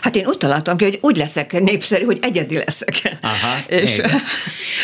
Hát 0.00 0.16
én 0.16 0.26
úgy 0.26 0.38
találtam 0.38 0.76
ki, 0.76 0.84
hogy 0.84 0.98
úgy 1.02 1.16
leszek 1.16 1.60
népszerű, 1.60 2.04
hogy 2.04 2.18
egyedi 2.22 2.54
leszek. 2.54 3.18
Aha, 3.22 3.58
és... 3.66 3.96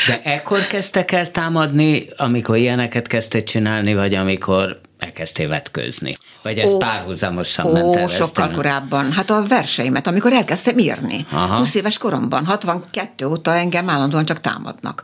De 0.07 0.21
ekkor 0.23 0.67
kezdtek 0.67 1.13
el 1.13 1.31
támadni, 1.31 2.07
amikor 2.17 2.57
ilyeneket 2.57 3.07
kezdtél 3.07 3.43
csinálni, 3.43 3.95
vagy 3.95 4.15
amikor 4.15 4.81
elkezdtél 4.99 5.49
vetkőzni? 5.49 6.15
Vagy 6.43 6.59
ez 6.59 6.71
ó, 6.71 6.79
párhuzamosan 6.79 7.67
ó, 7.67 7.73
ment 7.73 7.97
el? 7.97 8.09
sokkal 8.09 8.51
korábban. 8.51 9.13
Hát 9.13 9.31
a 9.31 9.43
verseimet, 9.49 10.07
amikor 10.07 10.33
elkezdtem 10.33 10.79
írni. 10.79 11.27
Aha. 11.31 11.57
20 11.57 11.75
éves 11.75 11.99
koromban, 11.99 12.45
62 12.45 13.27
óta 13.27 13.55
engem 13.55 13.89
állandóan 13.89 14.25
csak 14.25 14.41
támadnak. 14.41 15.03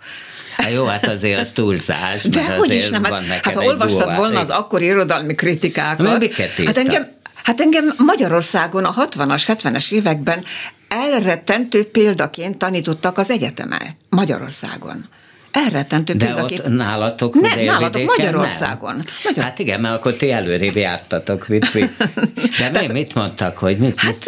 Hát 0.56 0.72
jó, 0.72 0.84
hát 0.84 1.08
azért 1.08 1.40
az 1.40 1.52
túlzás. 1.52 2.22
De 2.22 2.56
hogy 2.56 2.74
is 2.74 2.88
nem, 2.88 3.04
hát, 3.04 3.24
hát 3.24 3.54
ha 3.54 3.64
olvastad 3.64 4.16
volna 4.16 4.40
az 4.40 4.48
akkori 4.48 4.84
irodalmi 4.84 5.34
kritikákat, 5.34 6.34
hát 6.64 6.76
engem 6.76 7.18
Hát 7.44 7.60
engem 7.60 7.92
Magyarországon 7.96 8.84
a 8.84 8.94
60-as, 8.94 9.42
70-es 9.46 9.92
években 9.92 10.44
elrettentő 10.88 11.84
példaként 11.84 12.56
tanítottak 12.56 13.18
az 13.18 13.30
egyetemen 13.30 13.96
Magyarországon. 14.08 15.04
Elrettentő 15.50 16.12
De 16.12 16.26
példaként. 16.26 16.60
ott 16.60 16.66
nálatok 16.66 17.34
Nem, 17.34 17.64
nálatok 17.64 18.04
Magyarországon. 18.04 18.94
Nem. 18.96 19.04
Magyar... 19.24 19.44
Hát 19.44 19.58
igen, 19.58 19.80
mert 19.80 19.94
akkor 19.94 20.14
ti 20.14 20.30
előrébb 20.30 20.76
jártatok. 20.76 21.48
Mit, 21.48 21.74
mit. 21.74 21.96
De 22.58 22.70
Tehát, 22.70 22.92
mit 22.92 23.14
mondtak, 23.14 23.58
hogy 23.58 23.78
mit? 23.78 24.00
Hát 24.00 24.26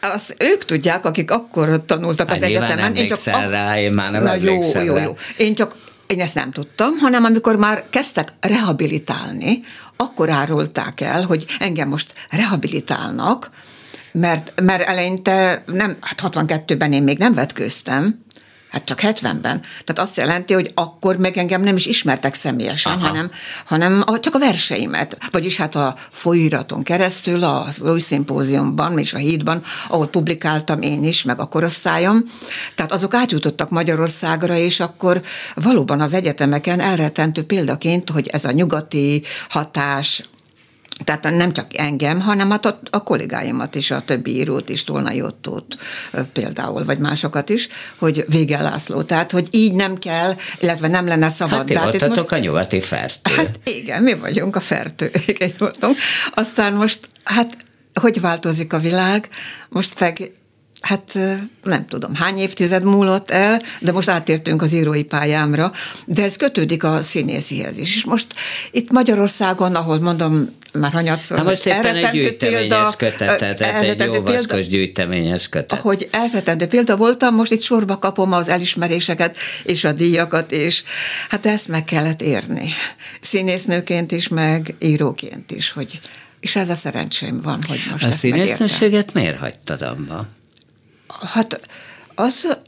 azt 0.00 0.36
ők 0.38 0.64
tudják, 0.64 1.04
akik 1.04 1.30
akkor 1.30 1.84
tanultak 1.86 2.28
hát 2.28 2.36
az 2.36 2.42
egyetemen. 2.42 2.94
Én 2.94 3.06
csak 3.06 3.18
a... 3.24 3.50
rá, 3.50 3.80
én 3.80 3.92
már 3.92 4.10
nem 4.10 4.22
Na, 4.22 4.34
jó, 4.34 4.60
jó, 4.84 4.96
jó. 4.96 5.16
Én 5.36 5.54
csak 5.54 5.74
én 6.06 6.20
ezt 6.20 6.34
nem 6.34 6.50
tudtam, 6.50 6.96
hanem 6.98 7.24
amikor 7.24 7.56
már 7.56 7.84
kezdtek 7.90 8.28
rehabilitálni, 8.40 9.60
akkor 10.00 10.30
árulták 10.30 11.00
el, 11.00 11.24
hogy 11.24 11.46
engem 11.58 11.88
most 11.88 12.14
rehabilitálnak, 12.30 13.50
mert, 14.12 14.60
mert 14.60 14.88
eleinte 14.88 15.62
nem, 15.66 15.96
hát 16.00 16.20
62-ben 16.22 16.92
én 16.92 17.02
még 17.02 17.18
nem 17.18 17.34
vetkőztem, 17.34 18.24
Hát 18.70 18.84
csak 18.84 19.00
70-ben. 19.02 19.60
Tehát 19.60 19.98
azt 19.98 20.16
jelenti, 20.16 20.52
hogy 20.52 20.70
akkor 20.74 21.16
meg 21.16 21.36
engem 21.36 21.62
nem 21.62 21.76
is 21.76 21.86
ismertek 21.86 22.34
személyesen, 22.34 22.92
Aha. 22.92 23.06
hanem, 23.06 23.30
hanem 23.64 24.02
a, 24.06 24.20
csak 24.20 24.34
a 24.34 24.38
verseimet. 24.38 25.18
Vagyis 25.30 25.56
hát 25.56 25.74
a 25.74 25.94
folyóiraton 26.10 26.82
keresztül, 26.82 27.44
az 27.44 27.80
új 27.80 28.00
szimpóziumban 28.00 28.98
és 28.98 29.14
a 29.14 29.18
hídban, 29.18 29.62
ahol 29.88 30.06
publikáltam 30.06 30.82
én 30.82 31.04
is, 31.04 31.22
meg 31.22 31.40
a 31.40 31.46
korosztályom. 31.46 32.24
Tehát 32.74 32.92
azok 32.92 33.14
átjutottak 33.14 33.70
Magyarországra, 33.70 34.56
és 34.56 34.80
akkor 34.80 35.22
valóban 35.54 36.00
az 36.00 36.14
egyetemeken 36.14 36.80
elretentő 36.80 37.44
példaként, 37.44 38.10
hogy 38.10 38.26
ez 38.26 38.44
a 38.44 38.50
nyugati 38.50 39.22
hatás, 39.48 40.22
tehát 41.04 41.30
nem 41.30 41.52
csak 41.52 41.66
engem, 41.76 42.20
hanem 42.20 42.50
hát 42.50 42.66
a, 42.66 42.80
a 42.90 43.02
kollégáimat 43.02 43.74
is, 43.74 43.90
a 43.90 44.02
többi 44.04 44.36
írót 44.36 44.68
is, 44.68 44.84
Tolnai 44.84 45.22
Ottót 45.22 45.76
például, 46.32 46.84
vagy 46.84 46.98
másokat 46.98 47.48
is, 47.48 47.68
hogy 47.98 48.24
Vége 48.28 48.60
László. 48.60 49.02
Tehát, 49.02 49.30
hogy 49.30 49.48
így 49.50 49.72
nem 49.72 49.96
kell, 49.96 50.34
illetve 50.60 50.88
nem 50.88 51.06
lenne 51.06 51.28
szabad. 51.28 51.56
Hát 51.56 51.66
ti 51.90 51.98
hát 51.98 52.08
most, 52.08 52.20
a 52.20 52.38
nyugati 52.38 52.80
fertő. 52.80 53.34
Hát 53.34 53.60
igen, 53.64 54.02
mi 54.02 54.14
vagyunk 54.14 54.56
a 54.56 54.60
fertők, 54.60 55.44
voltunk. 55.58 55.96
Aztán 56.34 56.74
most, 56.74 57.10
hát 57.24 57.56
hogy 58.00 58.20
változik 58.20 58.72
a 58.72 58.78
világ, 58.78 59.28
most 59.68 60.00
meg 60.00 60.32
hát 60.80 61.18
nem 61.62 61.86
tudom, 61.86 62.14
hány 62.14 62.38
évtized 62.38 62.82
múlott 62.82 63.30
el, 63.30 63.62
de 63.80 63.92
most 63.92 64.08
átértünk 64.08 64.62
az 64.62 64.72
írói 64.72 65.04
pályámra, 65.04 65.72
de 66.06 66.22
ez 66.22 66.36
kötődik 66.36 66.84
a 66.84 67.02
színészihez 67.02 67.78
is. 67.78 67.96
És 67.96 68.04
most 68.04 68.26
itt 68.70 68.90
Magyarországon, 68.90 69.74
ahol 69.74 70.00
mondom, 70.00 70.56
már 70.72 70.92
hanyatszor. 70.92 71.36
Na 71.36 71.42
most 71.42 71.66
éppen 71.66 71.96
egy 71.96 72.10
gyűjteményes 72.10 72.58
példa, 72.60 72.94
kötetet, 72.96 73.58
tehát 73.58 73.82
egy 73.82 74.14
jó 74.14 74.20
vaskos 74.20 74.68
gyűjteményes 74.68 75.48
kötet. 75.48 75.80
Hogy 75.80 76.08
elretendő 76.10 76.66
példa 76.66 76.96
voltam, 76.96 77.34
most 77.34 77.52
itt 77.52 77.60
sorba 77.60 77.98
kapom 77.98 78.32
az 78.32 78.48
elismeréseket 78.48 79.36
és 79.64 79.84
a 79.84 79.92
díjakat, 79.92 80.52
és 80.52 80.82
hát 81.28 81.46
ezt 81.46 81.68
meg 81.68 81.84
kellett 81.84 82.22
érni. 82.22 82.68
Színésznőként 83.20 84.12
is, 84.12 84.28
meg 84.28 84.74
íróként 84.78 85.50
is, 85.50 85.70
hogy 85.70 86.00
és 86.40 86.56
ez 86.56 86.68
a 86.68 86.74
szerencsém 86.74 87.40
van, 87.40 87.62
hogy 87.68 87.80
most 87.90 88.06
A 88.06 88.10
színésznőséget 88.10 89.12
miért 89.12 89.38
hagytad 89.38 89.82
abba? 89.82 90.26
Hát 91.34 91.60
az, 92.14 92.58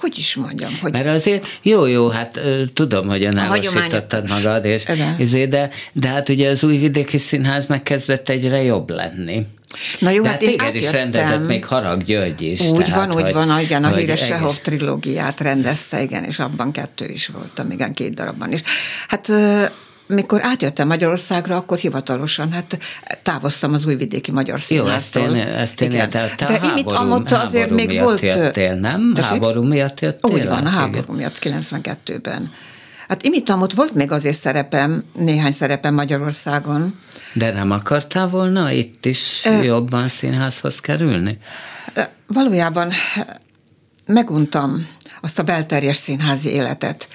hogy 0.00 0.18
is 0.18 0.34
mondjam, 0.34 0.78
hogy... 0.80 0.92
Mert 0.92 1.06
azért 1.06 1.58
jó, 1.62 1.86
jó, 1.86 2.08
hát 2.08 2.40
tudom, 2.74 3.08
hogy 3.08 3.24
önállósítottad 3.24 4.28
magad, 4.28 4.64
és, 4.64 4.84
ezért, 5.18 5.48
de, 5.48 5.70
de 5.92 6.08
hát 6.08 6.28
ugye 6.28 6.48
az 6.48 6.64
újvidéki 6.64 7.18
színház 7.18 7.66
megkezdett 7.66 8.28
egyre 8.28 8.62
jobb 8.62 8.90
lenni. 8.90 9.46
Na 9.98 10.10
jó, 10.10 10.22
de 10.22 10.28
hát, 10.28 10.40
hát 10.40 10.50
én 10.50 10.58
téged 10.58 10.74
is 10.74 10.90
rendezett 10.90 11.46
még 11.46 11.64
Harag 11.64 12.02
György 12.02 12.42
is. 12.42 12.60
Úgy 12.60 12.84
tehát, 12.84 13.06
van, 13.06 13.16
úgy 13.16 13.22
hogy, 13.22 13.32
van, 13.32 13.60
igen, 13.60 13.84
a 13.84 13.94
híres 13.94 14.20
egész... 14.20 14.36
Sehov 14.36 14.56
trilógiát 14.56 15.40
rendezte, 15.40 16.02
igen, 16.02 16.24
és 16.24 16.38
abban 16.38 16.72
kettő 16.72 17.06
is 17.06 17.26
voltam, 17.26 17.70
igen, 17.70 17.94
két 17.94 18.14
darabban 18.14 18.52
is. 18.52 18.62
Hát 19.08 19.32
mikor 20.06 20.40
átjöttem 20.44 20.86
Magyarországra, 20.86 21.56
akkor 21.56 21.78
hivatalosan 21.78 22.52
hát 22.52 22.78
távoztam 23.22 23.72
az 23.72 23.86
újvidéki 23.86 24.30
magyar 24.30 24.60
színháztól. 24.60 25.22
Jó, 25.22 25.28
ezt 25.28 25.36
én, 25.36 25.46
ezt 25.46 25.80
én 25.80 25.92
értem. 25.92 26.28
Te 26.36 26.44
De 26.44 26.60
imit 26.68 26.90
amott 26.90 27.32
azért 27.32 27.70
még 27.70 28.00
volt... 28.00 28.20
Jöttél, 28.20 28.74
nem? 28.74 29.12
Tessék? 29.14 29.30
Háború 29.30 29.62
miatt 29.62 30.00
jöttél? 30.00 30.30
Úgy 30.30 30.48
van, 30.48 30.66
a 30.66 30.68
háború 30.68 31.14
miatt 31.14 31.38
92-ben. 31.40 32.50
Hát 33.08 33.22
imitamot 33.22 33.74
volt 33.74 33.94
még 33.94 34.10
azért 34.10 34.36
szerepem, 34.36 35.04
néhány 35.14 35.50
szerepem 35.50 35.94
Magyarországon. 35.94 36.98
De 37.32 37.52
nem 37.52 37.70
akartál 37.70 38.28
volna 38.28 38.70
itt 38.70 39.04
is 39.04 39.40
e, 39.44 39.62
jobban 39.62 40.08
színházhoz 40.08 40.80
kerülni? 40.80 41.38
Valójában 42.26 42.90
meguntam 44.06 44.86
azt 45.20 45.38
a 45.38 45.42
belterjes 45.42 45.96
színházi 45.96 46.48
életet 46.48 47.08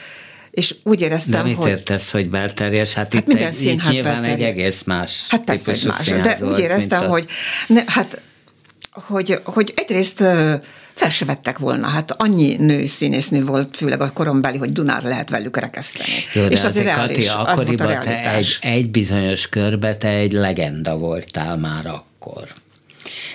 és 0.58 0.76
úgy 0.84 1.02
éreztem, 1.02 1.42
De 1.42 1.48
mit 1.48 1.56
hogy... 1.56 1.70
értesz, 1.70 2.12
hogy 2.12 2.30
belterjes? 2.30 2.94
Hát, 2.94 3.14
hát 3.14 3.22
itt 3.22 3.28
minden 3.28 3.48
egy, 3.48 3.62
itt 3.62 3.90
nyilván 3.90 4.14
belterjes. 4.14 4.40
egy 4.40 4.42
egész 4.42 4.84
más 4.84 5.26
Hát 5.30 5.44
persze, 5.44 5.72
egy 5.72 5.86
más, 5.86 6.08
de 6.08 6.38
úgy 6.46 6.60
éreztem, 6.60 7.04
a... 7.04 7.08
hogy, 7.08 7.26
ne, 7.68 7.82
hát, 7.86 8.22
hogy, 8.92 9.40
hogy 9.44 9.74
egyrészt 9.76 10.18
fel 10.94 11.10
se 11.10 11.26
vettek 11.26 11.58
volna. 11.58 11.88
Hát 11.88 12.12
annyi 12.12 12.56
nő 12.56 12.86
színésznő 12.86 13.46
volt, 13.46 13.76
főleg 13.76 14.02
a 14.02 14.12
korombeli, 14.12 14.58
hogy 14.58 14.72
Dunár 14.72 15.04
lehet 15.04 15.30
velük 15.30 15.58
rekeszteni. 15.58 16.10
Jó, 16.34 16.44
és 16.44 16.64
azért, 16.64 16.86
reális, 16.86 17.28
Kati, 17.28 17.52
az 17.52 17.76
te 17.76 18.32
egy, 18.32 18.58
egy 18.62 18.90
bizonyos 18.90 19.50
körbe 19.50 19.96
te 19.96 20.10
egy 20.10 20.32
legenda 20.32 20.98
voltál 20.98 21.58
már 21.58 21.86
akkor. 21.86 22.48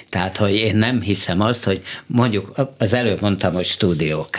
Tehát, 0.09 0.37
hogy 0.37 0.55
én 0.55 0.77
nem 0.77 1.01
hiszem 1.01 1.41
azt, 1.41 1.65
hogy 1.65 1.83
mondjuk 2.07 2.55
az 2.79 2.93
előbb 2.93 3.21
mondtam, 3.21 3.53
hogy 3.53 3.65
stúdió 3.65 4.27
K. 4.31 4.39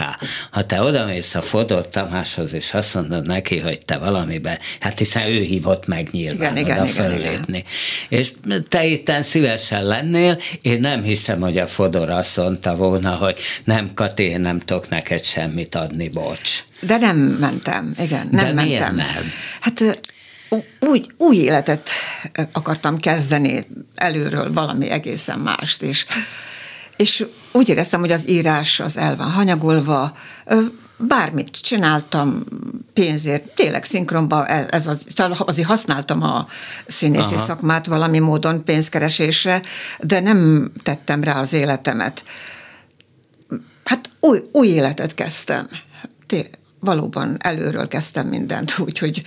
Ha 0.52 0.64
te 0.64 0.82
odamész 0.82 1.36
a 1.36 1.42
Fodor 1.42 1.90
Tamáshoz, 1.90 2.54
és 2.54 2.74
azt 2.74 2.94
mondod 2.94 3.28
neki, 3.28 3.60
hogy 3.60 3.86
te 3.86 3.98
valamiben, 3.98 4.58
hát 4.80 4.98
hiszen 4.98 5.28
ő 5.28 5.42
hívott 5.42 5.88
meg 5.88 6.08
nyilván 6.12 6.58
igen, 6.58 6.80
oda 6.80 7.16
igen. 7.16 7.46
Igen. 7.48 7.64
És 8.10 8.32
te 8.70 8.86
itten 8.86 9.22
szívesen 9.22 9.86
lennél, 9.86 10.40
én 10.62 10.80
nem 10.80 11.04
hiszem, 11.04 11.42
hogy 11.42 11.58
a 11.58 11.68
Fodor 11.68 12.10
azt 12.10 12.38
mondta 12.38 12.76
volna, 12.76 13.12
hogy 13.16 13.40
nem, 13.64 13.94
Kati, 13.94 14.24
én 14.24 14.40
nem 14.40 14.60
tudok 14.60 14.90
neked 14.90 15.24
semmit 15.24 15.76
adni, 15.76 16.10
bocs. 16.10 16.64
De 16.80 16.98
nem 16.98 17.18
mentem, 17.18 17.94
igen, 18.00 18.28
nem 18.32 18.46
De 18.46 18.54
mentem. 18.54 18.96
Nem? 18.96 19.32
Hát 19.60 20.02
új, 20.80 21.06
új 21.18 21.36
életet 21.36 21.90
akartam 22.52 22.98
kezdeni 22.98 23.68
előről, 23.96 24.54
valami 24.54 24.90
egészen 24.90 25.40
mást, 25.40 25.82
és 25.82 26.06
és 26.96 27.26
úgy 27.52 27.70
éreztem, 27.70 28.00
hogy 28.00 28.12
az 28.12 28.30
írás 28.30 28.80
az 28.80 28.98
el 28.98 29.16
van 29.16 29.32
hanyagolva, 29.32 30.18
bármit 30.98 31.62
csináltam 31.62 32.44
pénzért, 32.94 33.56
tényleg 33.56 33.84
szinkronban, 33.84 34.46
ez 34.46 34.88
az, 34.88 35.08
azért 35.30 35.68
használtam 35.68 36.22
a 36.24 36.48
színészi 36.86 37.34
Aha. 37.34 37.44
szakmát 37.44 37.86
valami 37.86 38.20
módon 38.20 38.64
pénzkeresésre, 38.64 39.62
de 40.00 40.20
nem 40.20 40.72
tettem 40.84 41.24
rá 41.24 41.40
az 41.40 41.54
életemet. 41.54 42.24
Hát 43.84 44.10
új, 44.20 44.42
új 44.52 44.68
életet 44.68 45.14
kezdtem. 45.14 45.68
Té, 46.28 46.50
valóban 46.80 47.38
előről 47.40 47.88
kezdtem 47.88 48.28
mindent, 48.28 48.80
úgyhogy 48.86 49.22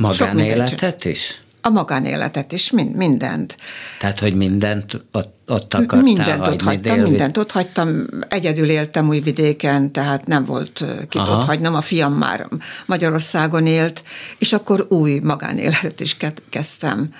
Magánéletet 0.00 1.04
is? 1.04 1.40
A 1.62 1.68
magánéletet 1.68 2.52
is, 2.52 2.70
mind, 2.70 2.94
mindent. 2.94 3.56
Tehát, 3.98 4.18
hogy 4.18 4.34
mindent 4.34 5.04
ott, 5.12 5.34
ott 5.46 5.74
akartál 5.74 6.02
Mindent 6.02 6.46
ott 6.46 6.62
hagytam, 6.62 7.00
mindent 7.00 7.36
ott 7.36 7.52
hagytam. 7.52 8.06
Egyedül 8.28 8.70
éltem 8.70 9.08
vidéken, 9.20 9.92
tehát 9.92 10.26
nem 10.26 10.44
volt 10.44 10.84
kit 11.08 11.20
Aha. 11.20 11.36
ott 11.36 11.44
hagynom. 11.44 11.74
A 11.74 11.80
fiam 11.80 12.12
már 12.12 12.48
Magyarországon 12.86 13.66
élt, 13.66 14.02
és 14.38 14.52
akkor 14.52 14.86
új 14.88 15.18
magánéletet 15.18 16.00
is 16.00 16.16
kezdtem. 16.48 17.14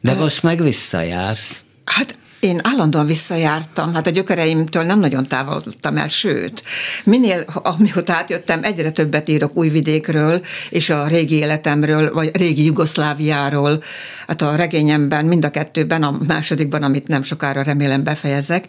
De 0.00 0.14
most 0.14 0.42
meg 0.42 0.62
visszajársz. 0.62 1.62
Hát 1.84 2.18
én 2.44 2.60
állandóan 2.62 3.06
visszajártam, 3.06 3.94
hát 3.94 4.06
a 4.06 4.10
gyökereimtől 4.10 4.82
nem 4.82 4.98
nagyon 4.98 5.26
távolodtam 5.26 5.96
el, 5.96 6.08
sőt, 6.08 6.62
minél, 7.04 7.44
amióta 7.46 8.12
átjöttem, 8.12 8.60
egyre 8.62 8.90
többet 8.90 9.28
írok 9.28 9.56
újvidékről, 9.56 10.42
és 10.70 10.90
a 10.90 11.06
régi 11.06 11.34
életemről, 11.34 12.12
vagy 12.12 12.36
régi 12.36 12.64
Jugoszláviáról, 12.64 13.82
hát 14.26 14.42
a 14.42 14.56
regényemben, 14.56 15.24
mind 15.24 15.44
a 15.44 15.50
kettőben, 15.50 16.02
a 16.02 16.18
másodikban, 16.26 16.82
amit 16.82 17.08
nem 17.08 17.22
sokára 17.22 17.62
remélem 17.62 18.04
befejezek, 18.04 18.66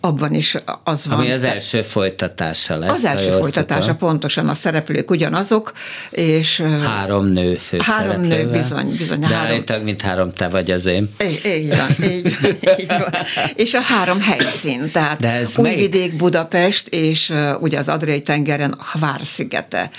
abban 0.00 0.34
is 0.34 0.56
az 0.84 1.06
van. 1.06 1.18
Ami 1.18 1.30
az 1.30 1.42
első 1.42 1.82
folytatása 1.82 2.78
lesz. 2.78 2.90
Az 2.90 3.04
első 3.04 3.30
folytatása, 3.30 3.94
pontosan 3.94 4.48
a 4.48 4.54
szereplők 4.54 5.10
ugyanazok, 5.10 5.72
és... 6.10 6.62
Három 6.86 7.26
nő. 7.26 7.58
Három 7.78 8.20
nő, 8.20 8.50
bizony, 8.50 8.94
bizony. 8.98 9.20
De 9.20 9.26
három. 9.26 9.82
mint 9.82 10.00
három 10.00 10.30
te 10.30 10.48
vagy 10.48 10.70
az 10.70 10.86
én. 10.86 11.10
Így, 11.24 11.40
így 11.46 11.68
van, 11.68 12.10
így, 12.10 12.36
így 12.78 12.86
van. 12.86 13.13
és 13.64 13.74
a 13.74 13.80
három 13.80 14.20
helyszín, 14.20 14.90
tehát 14.90 15.20
De 15.20 15.30
ez 15.30 15.58
Újvidék, 15.58 16.00
melyik? 16.00 16.16
Budapest, 16.16 16.88
és 16.88 17.30
uh, 17.30 17.62
ugye 17.62 17.78
az 17.78 17.88
Adriai 17.88 18.22
tengeren 18.22 18.72
a 18.72 18.98
Hvár 18.98 19.20
szigete. 19.22 19.90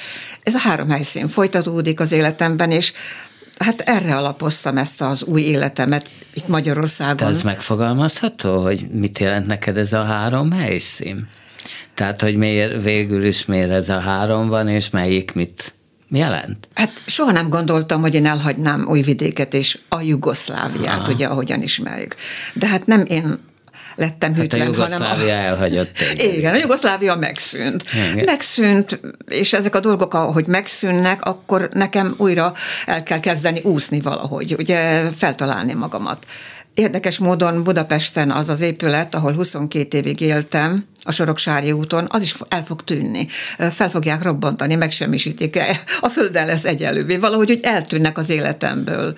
Ez 0.43 0.55
a 0.55 0.59
három 0.59 0.89
helyszín 0.89 1.27
folytatódik 1.27 1.99
az 1.99 2.11
életemben, 2.11 2.71
és 2.71 2.93
hát 3.57 3.81
erre 3.81 4.15
alapoztam 4.15 4.77
ezt 4.77 5.01
az 5.01 5.23
új 5.23 5.41
életemet 5.41 6.09
itt 6.33 6.47
Magyarországon. 6.47 7.15
De 7.15 7.25
ez 7.25 7.43
megfogalmazható, 7.43 8.61
hogy 8.61 8.87
mit 8.91 9.19
jelent 9.19 9.47
neked 9.47 9.77
ez 9.77 9.93
a 9.93 10.03
három 10.03 10.51
helyszín? 10.51 11.27
Tehát, 11.93 12.21
hogy 12.21 12.35
miért, 12.35 12.83
végül 12.83 13.23
is 13.23 13.45
miért 13.45 13.69
ez 13.69 13.89
a 13.89 13.99
három 13.99 14.47
van, 14.47 14.67
és 14.67 14.89
melyik 14.89 15.33
mit 15.33 15.74
jelent? 16.09 16.67
Hát 16.73 16.91
soha 17.05 17.31
nem 17.31 17.49
gondoltam, 17.49 18.01
hogy 18.01 18.15
én 18.15 18.25
elhagynám 18.25 18.85
Újvidéket 18.87 19.53
és 19.53 19.79
a 19.89 20.01
Jugoszláviát, 20.01 20.99
Aha. 20.99 21.11
ugye, 21.11 21.25
ahogyan 21.25 21.61
ismerjük. 21.61 22.15
De 22.53 22.67
hát 22.67 22.85
nem 22.85 23.03
én 23.07 23.39
lettem 23.95 24.33
hát 24.33 24.41
hűtlen, 24.41 24.61
a 24.61 24.63
Jugoszlávia 24.63 25.07
hanem 25.07 25.27
a... 25.27 25.31
elhagyott 25.31 25.91
téged. 25.91 26.35
Igen, 26.35 26.53
a 26.53 26.57
Jugoszlávia 26.57 27.15
megszűnt. 27.15 27.83
Igen. 28.11 28.23
Megszűnt, 28.25 28.99
és 29.27 29.53
ezek 29.53 29.75
a 29.75 29.79
dolgok, 29.79 30.13
ahogy 30.13 30.47
megszűnnek, 30.47 31.23
akkor 31.23 31.69
nekem 31.73 32.15
újra 32.17 32.53
el 32.85 33.03
kell 33.03 33.19
kezdeni 33.19 33.59
úszni 33.63 34.01
valahogy, 34.01 34.55
ugye 34.57 35.11
feltalálni 35.11 35.73
magamat. 35.73 36.25
Érdekes 36.75 37.17
módon 37.17 37.63
Budapesten 37.63 38.31
az 38.31 38.49
az 38.49 38.61
épület, 38.61 39.15
ahol 39.15 39.33
22 39.33 39.97
évig 39.97 40.21
éltem, 40.21 40.85
a 41.03 41.11
Soroksári 41.11 41.71
úton, 41.71 42.07
az 42.09 42.21
is 42.21 42.35
el 42.47 42.63
fog 42.63 42.83
tűnni. 42.83 43.27
Fel 43.71 43.89
fogják 43.89 44.23
robbantani, 44.23 44.75
megsemmisítik. 44.75 45.59
A 45.99 46.09
földdel 46.09 46.45
lesz 46.45 46.65
egyelővé. 46.65 47.17
Valahogy 47.17 47.51
úgy 47.51 47.59
eltűnnek 47.63 48.17
az 48.17 48.29
életemből 48.29 49.17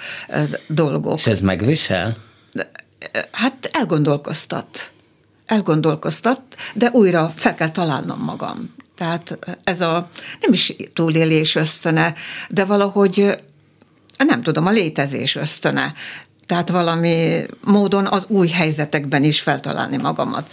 dolgok. 0.68 1.18
És 1.18 1.28
ez 1.28 1.40
megvisel? 1.40 2.18
Hát 3.32 3.70
elgondolkoztat. 3.72 4.92
Elgondolkoztat, 5.46 6.42
de 6.74 6.90
újra 6.92 7.34
fel 7.36 7.56
kell 7.56 7.72
találnom 7.72 8.20
magam. 8.20 8.76
Tehát 8.96 9.38
ez 9.64 9.82
a 9.82 10.10
nem 10.42 10.54
is 10.54 10.74
túlélés 10.94 11.56
ösztöne, 11.56 12.14
de 12.50 12.66
valahogy 12.66 13.38
nem 14.18 14.42
tudom, 14.42 14.66
a 14.66 14.72
létezés 14.72 15.36
ösztöne. 15.36 15.94
Tehát 16.48 16.70
valami 16.70 17.46
módon 17.64 18.06
az 18.06 18.26
új 18.28 18.48
helyzetekben 18.48 19.24
is 19.24 19.42
feltalálni 19.42 19.98
magamat. 19.98 20.52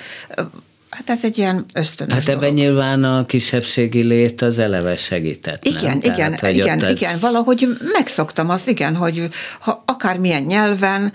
Hát 0.94 1.10
ez 1.10 1.24
egy 1.24 1.38
ilyen 1.38 1.64
ösztönös 1.72 2.14
Hát 2.14 2.28
ebben 2.28 2.40
dolog. 2.40 2.54
nyilván 2.54 3.04
a 3.04 3.26
kisebbségi 3.26 4.02
lét 4.02 4.42
az 4.42 4.58
eleve 4.58 4.96
segített. 4.96 5.64
Igen, 5.64 5.84
nem? 5.84 6.12
igen, 6.12 6.36
Tehát, 6.36 6.56
igen, 6.56 6.84
ez... 6.84 7.00
igen, 7.00 7.18
valahogy 7.20 7.68
megszoktam 7.92 8.50
azt, 8.50 8.68
igen, 8.68 8.96
hogy 8.96 9.28
ha 9.60 9.82
akármilyen 9.86 10.42
nyelven, 10.42 11.12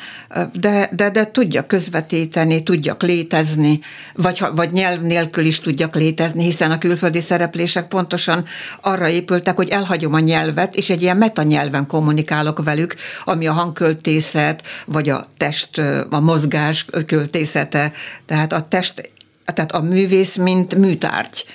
de, 0.54 0.90
de, 0.96 1.10
de 1.10 1.32
tudjak 1.32 1.68
közvetíteni, 1.68 2.64
tudjak 2.64 3.02
létezni, 3.04 3.80
vagy, 4.14 4.44
vagy 4.56 4.72
nyelv 4.72 5.02
nélkül 5.02 5.46
is 5.46 5.60
tudjak 5.60 5.96
létezni, 5.96 6.44
hiszen 6.44 6.72
a 6.72 6.78
külföldi 6.78 7.22
szereplések 7.22 7.88
pontosan 7.88 8.46
arra 8.82 9.10
épültek, 9.10 9.56
hogy 9.56 9.70
elhagyom 9.70 10.14
a 10.14 10.20
nyelvet, 10.20 10.76
és 10.76 10.90
egy 10.90 11.02
ilyen 11.02 11.18
metanyelven 11.18 11.88
kommunikálok 11.88 12.64
velük, 12.64 12.96
ami 13.24 13.48
a 13.48 13.54
hangköltészet, 13.54 14.64
vagy 14.86 15.10
a 15.10 15.26
test, 15.38 15.82
a 16.10 16.20
mozgás 16.20 16.86
költészete, 17.06 17.92
tehát 18.26 18.54
a 18.54 18.62
test 18.62 19.18
tehát 19.54 19.72
a 19.72 19.82
művész, 19.82 20.36
mint 20.36 20.76
műtárgy 20.76 21.46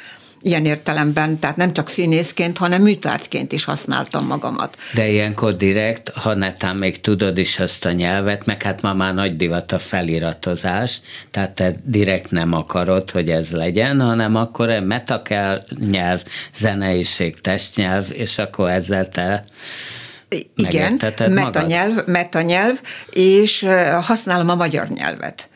ilyen 0.45 0.65
értelemben, 0.65 1.39
tehát 1.39 1.57
nem 1.57 1.73
csak 1.73 1.89
színészként, 1.89 2.59
hanem 2.59 2.83
műtárgyként 2.83 3.53
is 3.53 3.65
használtam 3.65 4.27
magamat. 4.27 4.77
De 4.95 5.09
ilyenkor 5.09 5.57
direkt, 5.57 6.09
ha 6.09 6.35
netán 6.35 6.77
még 6.77 7.01
tudod 7.01 7.39
is 7.39 7.59
ezt 7.59 7.85
a 7.85 7.93
nyelvet, 7.93 8.47
meg 8.47 8.63
hát 8.63 8.83
ma 8.83 8.95
már 8.95 9.15
nagy 9.15 9.37
divat 9.37 9.73
a 9.73 9.79
feliratozás, 9.79 11.01
tehát 11.31 11.51
te 11.51 11.75
direkt 11.85 12.31
nem 12.31 12.53
akarod, 12.53 13.11
hogy 13.11 13.31
ez 13.31 13.51
legyen, 13.51 14.01
hanem 14.01 14.37
akkor 14.37 14.71
egy 14.71 14.85
metakel 14.85 15.65
nyelv, 15.91 16.23
zeneiség, 16.55 17.41
testnyelv, 17.41 18.07
és 18.13 18.39
akkor 18.39 18.71
ezzel 18.71 19.09
te 19.09 19.43
igen, 20.57 21.01
metanyelv, 21.29 22.07
metanyelv, 22.07 22.81
és 23.11 23.67
használom 24.01 24.49
a 24.49 24.55
magyar 24.55 24.89
nyelvet 24.89 25.49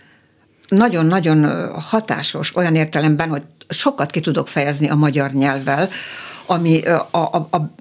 nagyon-nagyon 0.69 1.71
hatásos 1.73 2.57
olyan 2.57 2.75
értelemben, 2.75 3.29
hogy 3.29 3.43
sokat 3.69 4.11
ki 4.11 4.21
tudok 4.21 4.49
fejezni 4.49 4.89
a 4.89 4.95
magyar 4.95 5.31
nyelvvel, 5.31 5.89
ami 6.47 6.83
a, 6.83 7.09
a, 7.11 7.49
a 7.51 7.75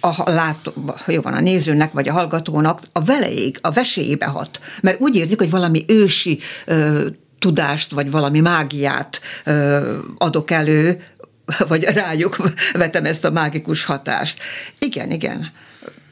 a, 0.00 0.30
látó, 0.30 0.72
jó 1.06 1.20
van, 1.20 1.32
a 1.32 1.40
nézőnek 1.40 1.92
vagy 1.92 2.08
a 2.08 2.12
hallgatónak 2.12 2.80
a 2.92 3.04
veleig, 3.04 3.58
a 3.60 3.70
vesélyébe 3.70 4.26
hat. 4.26 4.60
Mert 4.80 5.00
úgy 5.00 5.16
érzik, 5.16 5.38
hogy 5.38 5.50
valami 5.50 5.84
ősi 5.88 6.38
ö, 6.66 7.06
tudást, 7.38 7.90
vagy 7.90 8.10
valami 8.10 8.40
mágiát 8.40 9.20
ö, 9.44 9.98
adok 10.18 10.50
elő, 10.50 11.02
vagy 11.68 11.82
rájuk 11.82 12.36
vetem 12.72 13.04
ezt 13.04 13.24
a 13.24 13.30
mágikus 13.30 13.84
hatást. 13.84 14.38
Igen, 14.78 15.10
igen. 15.10 15.52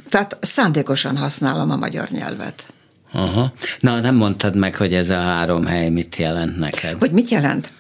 Tehát 0.09 0.39
szándékosan 0.41 1.17
használom 1.17 1.71
a 1.71 1.77
magyar 1.77 2.09
nyelvet. 2.09 2.72
Aha. 3.13 3.53
Na, 3.81 4.01
nem 4.01 4.15
mondtad 4.15 4.57
meg, 4.57 4.77
hogy 4.77 4.95
ez 4.95 5.11
a 5.11 5.21
három 5.21 5.67
hely 5.67 5.89
mit 5.89 6.17
jelent 6.17 6.59
neked. 6.59 6.97
Hogy 6.99 7.11
mit 7.11 7.29
jelent? 7.29 7.73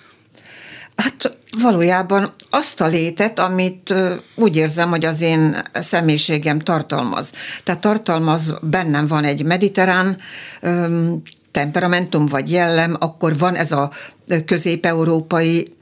Hát 0.97 1.39
valójában 1.63 2.33
azt 2.51 2.81
a 2.81 2.87
létet, 2.87 3.39
amit 3.39 3.95
úgy 4.35 4.57
érzem, 4.57 4.89
hogy 4.91 5.05
az 5.05 5.21
én 5.21 5.57
személyiségem 5.73 6.59
tartalmaz. 6.59 7.33
Tehát 7.65 7.81
tartalmaz, 7.81 8.55
bennem 8.63 9.07
van 9.07 9.25
egy 9.25 9.45
mediterrán 9.45 10.17
temperamentum 11.51 12.27
vagy 12.27 12.51
jellem, 12.51 12.97
akkor 12.99 13.39
van 13.39 13.55
ez 13.55 13.73
a 13.73 13.91
közép-európai 14.47 15.75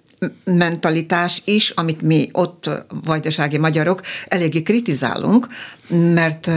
mentalitás 0.45 1.43
is, 1.45 1.71
amit 1.71 2.03
mi 2.03 2.29
ott, 2.33 2.71
vajdasági 3.05 3.59
magyarok, 3.59 4.01
eléggé 4.29 4.63
kritizálunk, 4.63 5.47
mert 5.89 6.51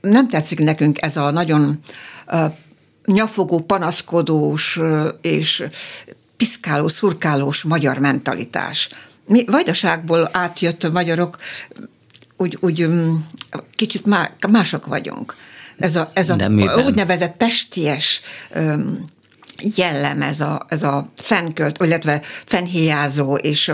nem 0.00 0.28
tetszik 0.28 0.58
nekünk 0.58 1.02
ez 1.02 1.16
a 1.16 1.30
nagyon 1.30 1.80
nyafogó, 3.04 3.60
panaszkodós 3.60 4.80
és 5.20 5.64
piszkáló, 6.36 6.88
szurkálós 6.88 7.62
magyar 7.62 7.98
mentalitás. 7.98 8.88
Mi 9.26 9.44
vajdaságból 9.44 10.30
átjött 10.32 10.92
magyarok, 10.92 11.36
úgy, 12.36 12.58
úgy 12.60 12.86
mm, 12.88 13.14
kicsit 13.74 14.06
mások 14.48 14.86
vagyunk. 14.86 15.36
Ez 15.78 15.96
a, 15.96 16.10
ez 16.14 16.30
a 16.30 16.36
úgynevezett 16.86 17.36
pesties 17.36 18.20
jellem, 19.76 20.22
ez 20.22 20.40
a, 20.40 20.64
ez 20.68 20.82
a 20.82 21.12
fennkölt, 21.16 21.82
illetve 21.84 22.20
fennhiázó 22.44 23.34
és 23.34 23.72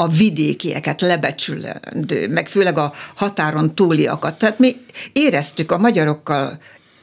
a 0.00 0.08
vidékieket 0.08 1.00
lebecsülendő, 1.00 2.28
meg 2.28 2.48
főleg 2.48 2.78
a 2.78 2.92
határon 3.14 3.74
túliakat. 3.74 4.38
Tehát 4.38 4.58
mi 4.58 4.76
éreztük 5.12 5.72
a 5.72 5.78
magyarokkal, 5.78 6.58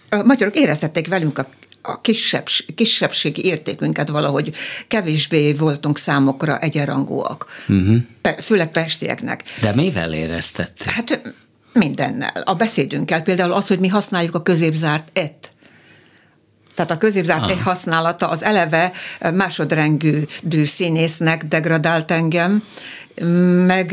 a 0.10 0.24
magyarok 0.24 0.56
éreztették 0.56 1.08
velünk 1.08 1.38
a 1.38 1.48
a 1.88 2.02
kisebb, 2.02 2.46
kisebbségi 2.76 3.46
értékünket 3.46 4.10
valahogy 4.10 4.54
kevésbé 4.88 5.54
voltunk 5.54 5.98
számokra 5.98 6.60
egyenrangúak. 6.60 7.46
Uh-huh. 7.68 7.98
Főleg 8.42 8.72
pestieknek. 8.72 9.44
De 9.62 9.74
mivel 9.74 10.14
éreztették? 10.14 10.88
Hát 10.88 11.34
mindennel. 11.74 12.42
A 12.46 12.54
beszédünkkel 12.54 13.22
például 13.22 13.54
az, 13.54 13.68
hogy 13.68 13.80
mi 13.80 13.88
használjuk 13.88 14.36
a 14.36 14.42
középzárt 14.42 15.10
et. 15.14 15.54
Tehát 16.76 16.92
a 16.92 16.98
középzárt 16.98 17.52
ah. 17.52 17.60
használata 17.60 18.30
az 18.30 18.44
eleve 18.44 18.92
másodrengű 19.34 20.24
színésznek 20.66 21.44
degradált 21.44 22.12
engem, 22.12 22.64
meg 23.66 23.92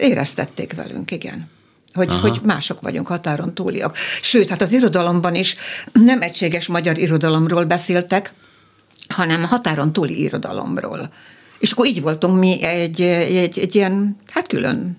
éreztették 0.00 0.74
velünk, 0.74 1.10
igen 1.10 1.52
hogy, 1.94 2.12
hogy 2.20 2.40
mások 2.42 2.80
vagyunk, 2.80 3.06
határon 3.06 3.54
túliak. 3.54 3.96
Sőt, 4.22 4.48
hát 4.48 4.62
az 4.62 4.72
irodalomban 4.72 5.34
is 5.34 5.56
nem 5.92 6.22
egységes 6.22 6.66
magyar 6.66 6.98
irodalomról 6.98 7.64
beszéltek, 7.64 8.32
hanem 9.08 9.44
határon 9.44 9.92
túli 9.92 10.22
irodalomról. 10.22 11.12
És 11.58 11.72
akkor 11.72 11.86
így 11.86 12.02
voltunk 12.02 12.38
mi 12.38 12.62
egy, 12.62 13.00
egy, 13.00 13.58
egy 13.58 13.74
ilyen, 13.74 14.16
hát 14.30 14.46
külön 14.46 14.98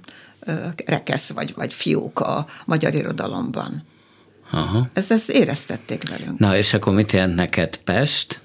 rekesz 0.85 1.29
vagy, 1.29 1.53
vagy 1.55 1.73
fiúk 1.73 2.19
a 2.19 2.47
magyar 2.65 2.95
irodalomban. 2.95 3.83
Aha. 4.51 4.89
Ezt, 4.93 5.11
ezt 5.11 5.29
éreztették 5.29 6.09
velünk. 6.09 6.39
Na, 6.39 6.57
és 6.57 6.73
akkor 6.73 6.93
mit 6.93 7.11
jelent 7.11 7.35
neked 7.35 7.77
Pest? 7.77 8.39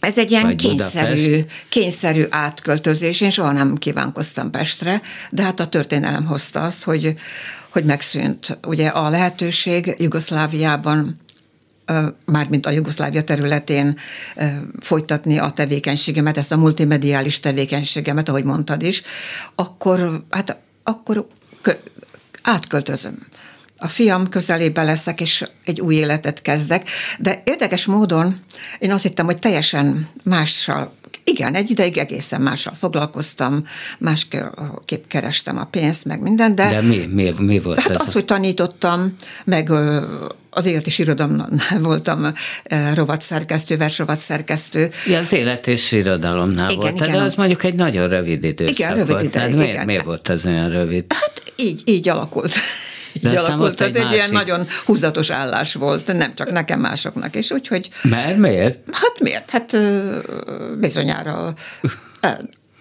Ez 0.00 0.18
egy 0.18 0.30
ilyen 0.30 0.56
kényszerű, 0.56 1.44
kényszerű 1.68 2.24
átköltözés. 2.30 3.20
Én 3.20 3.30
soha 3.30 3.52
nem 3.52 3.76
kívánkoztam 3.76 4.50
Pestre, 4.50 5.00
de 5.30 5.42
hát 5.42 5.60
a 5.60 5.66
történelem 5.66 6.24
hozta 6.24 6.62
azt, 6.62 6.84
hogy, 6.84 7.14
hogy 7.68 7.84
megszűnt. 7.84 8.58
Ugye 8.66 8.88
a 8.88 9.08
lehetőség 9.08 9.94
Jugoszláviában 9.98 11.20
mármint 12.24 12.66
a 12.66 12.70
Jugoszlávia 12.70 13.22
területén 13.22 13.98
folytatni 14.80 15.38
a 15.38 15.50
tevékenységemet, 15.50 16.36
ezt 16.36 16.52
a 16.52 16.56
multimediális 16.56 17.40
tevékenységemet, 17.40 18.28
ahogy 18.28 18.44
mondtad 18.44 18.82
is, 18.82 19.02
akkor, 19.54 20.24
hát 20.30 20.56
akkor 20.82 21.26
átköltözöm 22.42 23.18
a 23.82 23.88
fiam 23.88 24.28
közelébe 24.28 24.82
leszek, 24.82 25.20
és 25.20 25.44
egy 25.64 25.80
új 25.80 25.94
életet 25.94 26.42
kezdek. 26.42 26.88
De 27.18 27.42
érdekes 27.44 27.84
módon 27.84 28.40
én 28.78 28.92
azt 28.92 29.02
hittem, 29.02 29.24
hogy 29.24 29.38
teljesen 29.38 30.08
mással 30.24 30.92
igen, 31.24 31.54
egy 31.54 31.70
ideig 31.70 31.98
egészen 31.98 32.40
mással 32.40 32.74
foglalkoztam, 32.78 33.64
másképp 33.98 35.06
kerestem 35.08 35.58
a 35.58 35.64
pénzt, 35.64 36.04
meg 36.04 36.20
minden, 36.20 36.54
de... 36.54 36.70
De 36.70 36.80
mi, 36.80 37.08
mi, 37.12 37.32
mi 37.38 37.60
volt 37.60 37.80
hát 37.80 37.90
ez? 37.90 38.00
az, 38.00 38.12
hogy 38.12 38.24
tanítottam, 38.24 39.14
meg 39.44 39.70
az 40.50 40.66
élet 40.66 40.86
és 40.86 40.98
irodalomnál 40.98 41.78
voltam 41.80 42.32
rovatszerkesztő, 42.94 43.76
versrovatszerkesztő. 43.76 44.90
Ja, 45.06 45.18
az 45.18 45.32
élet 45.32 45.66
és 45.66 45.92
irodalomnál 45.92 46.70
igen, 46.70 46.80
volt, 46.80 47.06
igen, 47.06 47.12
de 47.12 47.24
az 47.24 47.34
mondjuk 47.34 47.64
egy 47.64 47.74
nagyon 47.74 48.08
rövid 48.08 48.44
időszak 48.44 48.78
Igen, 48.78 48.94
rövid 48.94 49.10
volt. 49.10 49.24
ideig, 49.24 49.54
miért, 49.54 49.72
igen. 49.72 49.84
miért 49.84 50.04
volt 50.04 50.28
az 50.28 50.46
olyan 50.46 50.70
rövid? 50.70 51.04
Hát 51.08 51.42
így, 51.56 51.82
így 51.84 52.08
alakult 52.08 52.54
így 53.12 53.22
De 53.22 53.40
alakult. 53.40 53.76
Tehát 53.76 53.96
egy, 53.96 54.04
egy 54.04 54.12
ilyen 54.12 54.30
nagyon 54.30 54.66
húzatos 54.84 55.30
állás 55.30 55.74
volt, 55.74 56.06
nem 56.06 56.34
csak 56.34 56.50
nekem, 56.50 56.80
másoknak 56.80 57.36
is, 57.36 57.50
úgyhogy... 57.50 57.88
Mert 58.02 58.36
miért? 58.36 58.78
Hát 58.92 59.20
miért? 59.20 59.50
Hát 59.50 59.76
bizonyára 60.78 61.54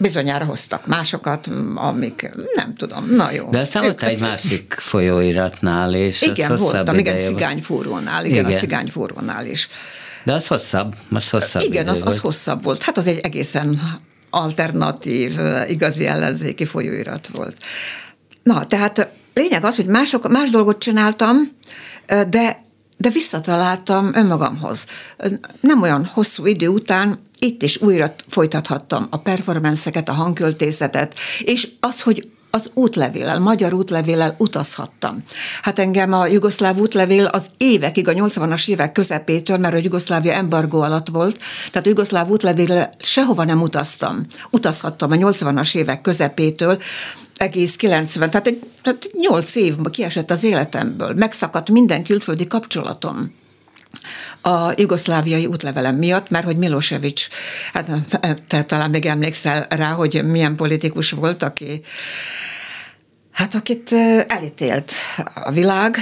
bizonyára 0.02 0.46
hoztak 0.46 0.88
másokat, 0.88 1.50
amik 1.76 2.32
nem 2.56 2.76
tudom, 2.76 3.10
na 3.12 3.32
jó. 3.32 3.50
De 3.50 3.60
aztán 3.60 3.84
volt 3.84 4.04
egy 4.04 4.20
másik 4.20 4.76
folyóiratnál, 4.80 5.94
és 5.94 6.22
Igen, 6.22 6.56
voltam, 6.56 6.98
igen, 6.98 7.18
cigányfúrónál, 7.18 8.26
igen, 8.26 8.38
igen, 8.38 8.52
a 8.52 8.58
cigányfúrónál 8.58 9.46
is. 9.46 9.68
De 10.24 10.34
az 10.34 10.48
hosszabb, 10.48 10.96
az 11.12 11.30
hosszabb 11.30 11.62
Igen, 11.62 11.88
az, 11.88 12.02
az 12.06 12.20
hosszabb 12.20 12.64
volt. 12.64 12.84
Hát 12.84 12.98
az 12.98 13.08
egy 13.08 13.20
egészen 13.20 13.82
alternatív, 14.30 15.40
igazi 15.68 16.06
ellenzéki 16.08 16.66
folyóirat 16.66 17.28
volt. 17.28 17.58
Na, 18.44 18.66
tehát 18.66 19.10
lényeg 19.34 19.64
az, 19.64 19.76
hogy 19.76 19.86
mások, 19.86 20.30
más 20.30 20.50
dolgot 20.50 20.78
csináltam, 20.78 21.36
de, 22.06 22.64
de 22.98 23.10
visszataláltam 23.10 24.12
önmagamhoz. 24.14 24.86
Nem 25.60 25.82
olyan 25.82 26.06
hosszú 26.06 26.46
idő 26.46 26.68
után 26.68 27.20
itt 27.40 27.64
is 27.64 27.82
újra 27.82 28.14
folytathattam 28.28 29.08
a 29.10 29.18
performanceket, 29.18 30.10
a 30.10 30.14
hangköltészetet, 30.14 31.16
és 31.44 31.68
az, 31.80 32.02
hogy 32.02 32.30
az 32.52 32.72
útlevéllel, 32.74 33.40
magyar 33.40 33.74
útlevéllel 33.74 34.36
utazhattam. 34.38 35.24
Hát 35.62 35.80
engem 35.80 36.14
a 36.14 36.26
jugoszláv 36.28 36.78
útlevél 36.78 37.26
az 37.26 37.46
évekig, 37.58 38.08
a 38.08 38.14
80-as 38.14 38.70
évek 38.70 38.92
közepétől, 38.92 39.58
mert 39.58 39.74
a 39.74 39.78
Jugoszlávia 39.78 40.34
embargó 40.34 40.82
alatt 40.82 41.08
volt, 41.08 41.38
tehát 41.72 41.88
a 41.88 41.90
jugoszláv 41.90 42.30
útlevéllel 42.30 42.90
sehova 43.00 43.44
nem 43.44 43.62
utaztam. 43.62 44.22
Utazhattam 44.50 45.12
a 45.12 45.16
80-as 45.16 45.76
évek 45.76 46.02
közepétől, 46.02 46.78
egész 47.42 47.76
90, 47.76 48.30
tehát, 48.30 48.48
egy, 48.48 48.60
tehát 48.82 49.08
8 49.18 49.56
év 49.56 49.76
kiesett 49.92 50.32
az 50.32 50.44
életemből, 50.44 51.14
megszakadt 51.14 51.70
minden 51.70 52.04
külföldi 52.04 52.48
kapcsolatom 52.48 53.34
a 54.42 54.72
jugoszláviai 54.76 55.46
útlevelem 55.46 55.96
miatt, 55.96 56.30
mert 56.30 56.46
hogy 56.46 56.58
Milosevic, 56.58 57.28
hát 57.74 57.90
te 58.48 58.64
talán 58.64 58.90
még 58.90 59.06
emlékszel 59.06 59.68
rá, 59.70 59.92
hogy 59.92 60.22
milyen 60.26 60.56
politikus 60.56 61.12
volt, 61.12 61.44
aki 61.44 61.82
hát 63.32 63.56
akit 63.56 63.92
elítélt 64.28 64.92
a 65.34 65.52
világ, 65.52 65.98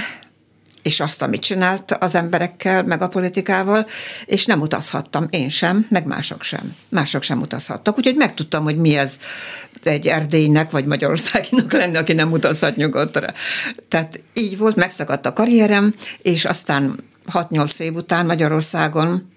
és 0.82 1.00
azt, 1.00 1.22
amit 1.22 1.40
csinált 1.40 1.92
az 1.92 2.14
emberekkel, 2.14 2.82
meg 2.82 3.02
a 3.02 3.08
politikával, 3.08 3.86
és 4.24 4.46
nem 4.46 4.60
utazhattam, 4.60 5.26
én 5.30 5.48
sem, 5.48 5.86
meg 5.88 6.06
mások 6.06 6.42
sem. 6.42 6.74
Mások 6.90 7.22
sem 7.22 7.40
utazhattak, 7.40 7.98
úgyhogy 7.98 8.16
megtudtam, 8.16 8.64
hogy 8.64 8.76
mi 8.76 8.96
ez 8.96 9.18
egy 9.82 10.06
Erdélynek, 10.06 10.70
vagy 10.70 10.84
Magyarországinak 10.84 11.72
lenni, 11.72 11.96
aki 11.96 12.12
nem 12.12 12.32
utazhat 12.32 12.76
nyugodtra. 12.76 13.32
Tehát 13.88 14.22
így 14.34 14.58
volt, 14.58 14.76
megszakadt 14.76 15.26
a 15.26 15.32
karrierem, 15.32 15.94
és 16.22 16.44
aztán 16.44 17.04
6-8 17.32 17.80
év 17.80 17.94
után 17.94 18.26
Magyarországon 18.26 19.32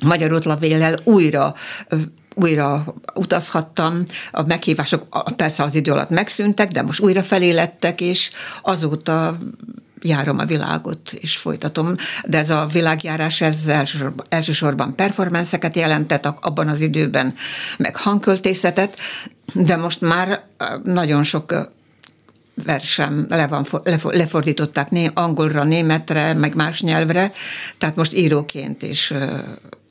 magyar 0.00 0.32
útlevéllel 0.32 0.98
újra 1.04 1.54
újra 2.34 2.84
utazhattam, 3.14 4.02
a 4.30 4.42
meghívások 4.42 5.34
persze 5.36 5.62
az 5.62 5.74
idő 5.74 5.92
alatt 5.92 6.10
megszűntek, 6.10 6.70
de 6.70 6.82
most 6.82 7.00
újra 7.00 7.22
felé 7.22 7.50
lettek, 7.50 8.00
és 8.00 8.30
azóta 8.62 9.38
járom 10.02 10.38
a 10.38 10.44
világot, 10.44 11.12
és 11.12 11.36
folytatom, 11.36 11.94
de 12.24 12.38
ez 12.38 12.50
a 12.50 12.66
világjárás, 12.72 13.40
ez 13.40 13.66
elsősorban, 13.66 14.26
elsősorban 14.28 14.94
performanceket 14.94 15.76
jelentett 15.76 16.26
abban 16.26 16.68
az 16.68 16.80
időben, 16.80 17.34
meg 17.78 17.96
hangköltészetet, 17.96 18.96
de 19.54 19.76
most 19.76 20.00
már 20.00 20.44
nagyon 20.84 21.22
sok 21.22 21.74
versem 22.64 23.26
le 23.28 23.46
van, 23.46 23.66
lefordították 24.02 24.90
né, 24.90 25.10
angolra, 25.14 25.64
németre, 25.64 26.34
meg 26.34 26.54
más 26.54 26.80
nyelvre, 26.80 27.32
tehát 27.78 27.96
most 27.96 28.14
íróként 28.14 28.82
is 28.82 29.12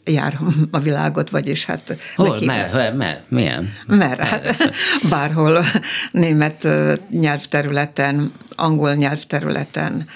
járom 0.06 0.68
a 0.72 0.80
világot, 0.80 1.30
vagyis 1.30 1.66
hát... 1.66 1.98
Hol, 2.16 2.40
mer, 2.46 2.94
mer, 2.94 3.22
milyen? 3.30 3.74
Mer, 3.88 4.20
hát 4.20 4.56
bárhol 5.10 5.66
német 6.12 6.68
nyelvterületen, 7.10 8.32
angol 8.56 8.94
nyelvterületen. 8.94 10.08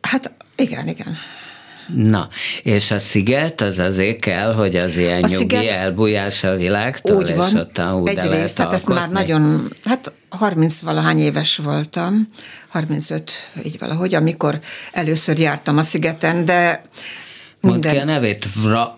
Hát 0.00 0.32
igen, 0.56 0.88
igen. 0.88 1.16
Na, 1.94 2.28
és 2.62 2.90
a 2.90 2.98
sziget 2.98 3.60
az 3.60 3.78
azért 3.78 4.20
kell, 4.20 4.54
hogy 4.54 4.76
az 4.76 4.96
ilyen 4.96 5.22
a 5.22 5.26
nyugi 5.26 5.56
sziget, 5.56 5.70
elbújás 5.70 6.44
a 6.44 6.56
világtól, 6.56 7.16
úgy 7.16 7.34
van, 7.34 7.48
és 7.48 7.54
ott 7.54 7.80
úgy 7.94 8.08
egyrészt, 8.08 8.56
tehát 8.56 8.72
ezt 8.72 8.88
már 8.88 9.10
nagyon, 9.10 9.72
hát 9.84 10.12
30 10.28 10.80
valahány 10.80 11.18
éves 11.18 11.56
voltam, 11.56 12.28
35, 12.68 13.32
így 13.64 13.78
valahogy, 13.78 14.14
amikor 14.14 14.60
először 14.92 15.38
jártam 15.38 15.78
a 15.78 15.82
szigeten, 15.82 16.44
de 16.44 16.82
Mondd 17.62 17.88
ki 17.88 17.96
a 17.96 18.04
nevét, 18.04 18.46
Vra... 18.62 18.96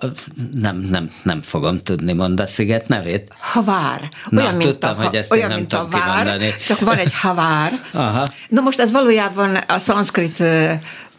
nem, 0.55 0.77
nem, 0.77 1.11
nem 1.23 1.43
fogom 1.43 1.83
tudni, 1.83 2.13
mondd 2.13 2.41
a 2.41 2.47
sziget 2.47 2.89
nevét. 2.89 3.35
Havár. 3.41 4.11
Olyan, 4.33 4.51
Na, 4.51 4.57
mint 4.57 4.71
tudtam, 4.71 4.91
a, 4.99 5.03
hogy 5.03 5.15
ezt 5.15 5.33
olyan, 5.33 5.49
nem 5.49 5.59
mint 5.59 5.73
a 5.73 5.89
vár, 5.91 6.01
kimondani. 6.03 6.51
csak 6.67 6.81
van 6.81 6.97
egy 6.97 7.15
havár. 7.15 7.73
Aha. 7.93 8.29
Na 8.49 8.61
most 8.61 8.81
ez 8.81 8.91
valójában 8.91 9.55
a 9.57 9.79
szanszkrit 9.79 10.39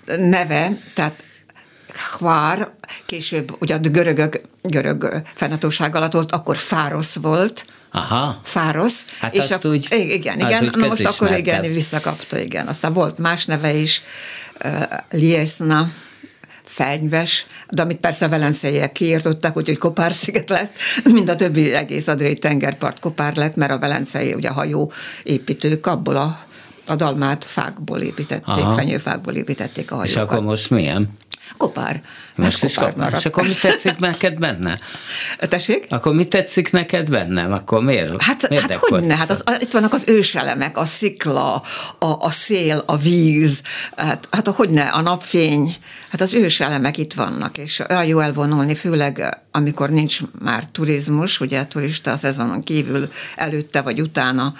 neve, 0.05 0.77
tehát 0.93 1.23
Hvár, 2.17 2.71
később 3.05 3.55
ugye 3.59 3.75
a 3.75 3.79
görögök, 3.79 4.41
görög 4.61 5.21
fennatóság 5.33 5.95
alatt 5.95 6.13
volt, 6.13 6.31
akkor 6.31 6.57
Fárosz 6.57 7.15
volt, 7.21 7.65
Aha. 7.91 8.39
Fárosz. 8.43 9.05
Hát 9.19 9.33
és 9.33 9.51
azt 9.51 9.65
a, 9.65 9.69
úgy, 9.69 9.87
igen, 9.89 10.39
igen, 10.39 10.63
úgy 10.63 10.75
na 10.75 10.87
most 10.87 11.05
akkor 11.05 11.31
igen, 11.37 11.61
visszakapta, 11.61 12.39
igen. 12.39 12.67
Aztán 12.67 12.93
volt 12.93 13.17
más 13.17 13.45
neve 13.45 13.73
is, 13.73 14.01
uh, 14.63 14.83
Liesna, 15.09 15.91
fenyves, 16.75 17.47
de 17.69 17.81
amit 17.81 17.97
persze 17.97 18.25
a 18.25 18.29
velenceiek 18.29 18.91
kiírtották, 18.91 19.57
úgyhogy 19.57 19.77
Kopár-sziget 19.77 20.49
lett, 20.49 20.75
mind 21.03 21.29
a 21.29 21.35
többi 21.35 21.73
egész 21.73 22.07
adriai 22.07 22.35
tengerpart 22.35 22.99
Kopár 22.99 23.35
lett, 23.35 23.55
mert 23.55 23.71
a 23.71 23.79
velencei 23.79 24.33
ugye 24.33 24.49
hajó 24.49 24.91
építők 25.23 25.87
abból 25.87 26.15
a 26.15 26.45
a 26.87 26.95
dalmát 26.95 27.45
fákból 27.45 27.99
építették, 27.99 28.63
Aha. 28.63 28.73
fenyőfákból 28.73 29.33
építették 29.33 29.91
a 29.91 29.95
hajókat. 29.95 30.15
És 30.15 30.21
akkor 30.21 30.43
most 30.43 30.69
milyen? 30.69 31.09
Kopár. 31.57 32.01
Most 32.35 32.61
hát 32.61 32.69
is 32.69 32.75
kopár. 32.75 32.93
kopár. 32.93 33.13
És 33.13 33.25
akkor 33.25 33.43
mi 33.43 33.53
tetszik 33.53 33.97
neked 33.97 34.39
benne? 34.39 34.79
Tessék? 35.49 35.85
Akkor 35.89 36.13
mi 36.13 36.25
tetszik 36.25 36.71
neked 36.71 37.09
bennem? 37.09 37.51
Akkor 37.51 37.83
miért? 37.83 38.21
Hát, 38.21 38.49
miért 38.49 38.71
hát 38.71 38.75
hogy 38.75 39.03
ne? 39.03 39.15
Hát 39.15 39.29
az, 39.29 39.43
itt 39.59 39.71
vannak 39.71 39.93
az 39.93 40.03
őselemek, 40.07 40.77
a 40.77 40.85
szikla, 40.85 41.63
a, 41.99 42.05
a 42.19 42.31
szél, 42.31 42.83
a 42.85 42.97
víz, 42.97 43.61
hát, 43.95 44.27
hát 44.31 44.47
hogy 44.47 44.69
ne, 44.69 44.83
a 44.83 45.01
napfény, 45.01 45.77
hát 46.09 46.21
az 46.21 46.33
őselemek 46.33 46.97
itt 46.97 47.13
vannak, 47.13 47.57
és 47.57 47.81
olyan 47.89 48.05
jó 48.05 48.19
elvonulni, 48.19 48.75
főleg 48.75 49.39
amikor 49.51 49.89
nincs 49.89 50.19
már 50.39 50.63
turizmus, 50.71 51.39
ugye 51.39 51.59
a 51.59 51.65
turista 51.65 52.17
szezonon 52.17 52.61
kívül 52.61 53.09
előtte 53.35 53.81
vagy 53.81 54.01
utána, 54.01 54.53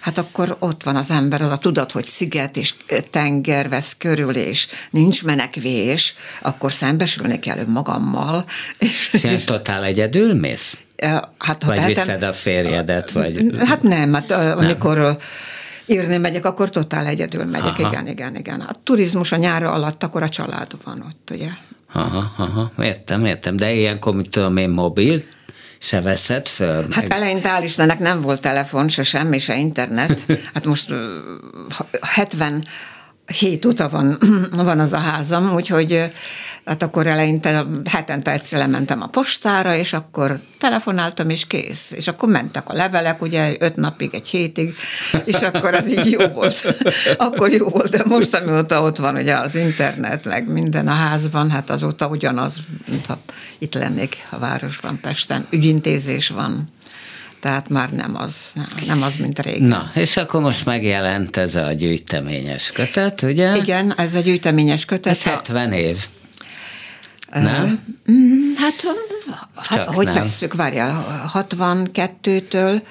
hát 0.00 0.18
akkor 0.18 0.56
ott 0.58 0.82
van 0.82 0.96
az 0.96 1.10
ember, 1.10 1.42
az 1.42 1.50
a 1.50 1.56
tudat, 1.56 1.92
hogy 1.92 2.04
sziget 2.04 2.56
és 2.56 2.74
tenger 3.10 3.68
vesz 3.68 3.96
körül, 3.98 4.36
és 4.36 4.66
nincs 4.90 5.24
menekvés, 5.24 6.14
akkor 6.42 6.72
szembesülni 6.72 7.38
kell 7.38 7.58
önmagammal. 7.58 8.44
És 9.12 9.24
és 9.24 9.44
totál 9.44 9.84
egyedül 9.84 10.34
mész? 10.34 10.76
Hát, 11.38 11.62
ha 11.62 11.68
vagy 11.68 11.76
tehetem, 11.76 12.04
viszed 12.04 12.22
a 12.22 12.32
férjedet? 12.32 13.10
Vagy... 13.10 13.54
Hát 13.58 13.82
nem, 13.82 14.14
hát 14.14 14.28
nem. 14.28 14.58
amikor 14.58 15.16
írni 15.86 16.16
megyek, 16.16 16.44
akkor 16.44 16.70
totál 16.70 17.06
egyedül 17.06 17.44
megyek, 17.44 17.78
aha. 17.78 17.88
igen, 17.88 18.06
igen, 18.06 18.36
igen. 18.36 18.60
A 18.60 18.70
turizmus 18.82 19.32
a 19.32 19.36
nyára 19.36 19.70
alatt, 19.70 20.02
akkor 20.02 20.22
a 20.22 20.28
család 20.28 20.70
van 20.84 21.04
ott, 21.08 21.30
ugye. 21.30 21.48
Aha, 21.92 22.32
aha, 22.36 22.72
értem, 22.78 23.24
értem, 23.24 23.56
de 23.56 23.72
ilyenkor, 23.72 24.14
mit 24.14 24.30
tudom 24.30 24.56
én, 24.56 24.68
mobil 24.68 25.22
se 25.78 26.00
veszed 26.00 26.48
föl? 26.48 26.86
Hát 26.90 27.08
meg... 27.08 27.12
eleinte 27.12 27.48
hál' 27.48 27.64
Istennek 27.64 27.98
nem 27.98 28.20
volt 28.20 28.40
telefon, 28.40 28.88
se 28.88 29.02
semmi, 29.02 29.38
se 29.38 29.56
internet. 29.56 30.26
Hát 30.54 30.64
most 30.64 30.94
70 32.00 32.64
hét 33.28 33.66
óta 33.66 33.88
van, 33.88 34.18
van 34.52 34.80
az 34.80 34.92
a 34.92 34.98
házam, 34.98 35.54
úgyhogy 35.54 36.10
hát 36.64 36.82
akkor 36.82 37.06
eleinte 37.06 37.66
hetente 37.90 38.32
egyszer 38.32 38.58
lementem 38.58 39.02
a 39.02 39.06
postára, 39.06 39.74
és 39.74 39.92
akkor 39.92 40.40
telefonáltam, 40.58 41.30
és 41.30 41.46
kész. 41.46 41.92
És 41.92 42.08
akkor 42.08 42.28
mentek 42.28 42.68
a 42.68 42.74
levelek, 42.74 43.22
ugye 43.22 43.56
öt 43.58 43.76
napig, 43.76 44.14
egy 44.14 44.28
hétig, 44.28 44.74
és 45.24 45.34
akkor 45.34 45.74
az 45.74 45.90
így 45.90 46.10
jó 46.10 46.26
volt. 46.26 46.64
Akkor 47.16 47.50
jó 47.50 47.68
volt, 47.68 47.90
de 47.90 48.02
most, 48.04 48.34
amióta 48.34 48.82
ott 48.82 48.96
van 48.96 49.16
ugye 49.16 49.34
az 49.34 49.54
internet, 49.54 50.24
meg 50.24 50.48
minden 50.48 50.88
a 50.88 50.94
házban, 50.94 51.50
hát 51.50 51.70
azóta 51.70 52.08
ugyanaz, 52.08 52.58
mintha 52.90 53.18
itt 53.58 53.74
lennék 53.74 54.16
a 54.30 54.38
városban, 54.38 55.00
Pesten. 55.00 55.46
Ügyintézés 55.50 56.28
van 56.28 56.68
tehát 57.40 57.68
már 57.68 57.90
nem 57.90 58.16
az, 58.16 58.54
nem 58.86 59.02
az, 59.02 59.16
mint 59.16 59.38
régen. 59.38 59.68
Na, 59.68 59.90
és 59.94 60.16
akkor 60.16 60.40
most 60.40 60.64
megjelent 60.64 61.36
ez 61.36 61.54
a 61.54 61.72
gyűjteményes 61.72 62.72
kötet, 62.72 63.22
ugye? 63.22 63.56
Igen, 63.56 63.94
ez 63.96 64.14
a 64.14 64.20
gyűjteményes 64.20 64.84
kötet. 64.84 65.12
Ez 65.12 65.22
70 65.22 65.72
év. 65.72 66.06
Nem? 67.32 67.84
Uh, 68.06 68.14
hát, 68.56 68.96
hát 69.54 69.90
hogy 69.90 70.04
nem. 70.04 70.14
vesszük, 70.14 70.54
várjál, 70.54 71.30
62-től 71.34 72.82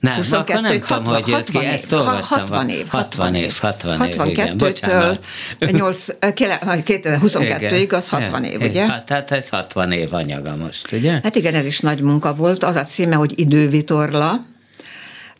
nem, 0.00 0.14
22 0.14 0.58
akkor 0.58 0.62
nem 0.62 0.80
60, 0.80 0.98
tudom, 0.98 1.14
hogy 1.14 1.32
60 1.32 1.62
ki, 1.62 1.68
ezt 1.68 1.92
olvastam. 1.92 2.38
60 2.38 2.68
év. 2.68 2.88
60 2.88 3.34
év, 3.34 3.58
60 3.60 4.02
év, 4.02 4.14
62-től 4.18 5.18
2022-ig 5.60 7.92
az 7.92 8.08
60 8.08 8.44
év, 8.44 8.60
ugye? 8.60 8.86
Hát, 8.86 9.04
tehát 9.04 9.30
ez 9.30 9.48
60 9.48 9.92
év 9.92 10.12
anyaga 10.12 10.56
most, 10.56 10.92
ugye? 10.92 11.20
Hát 11.22 11.36
igen, 11.36 11.54
ez 11.54 11.66
is 11.66 11.80
nagy 11.80 12.00
munka 12.00 12.34
volt. 12.34 12.64
Az 12.64 12.76
a 12.76 12.84
címe, 12.84 13.14
hogy 13.14 13.40
idővitorla. 13.40 14.44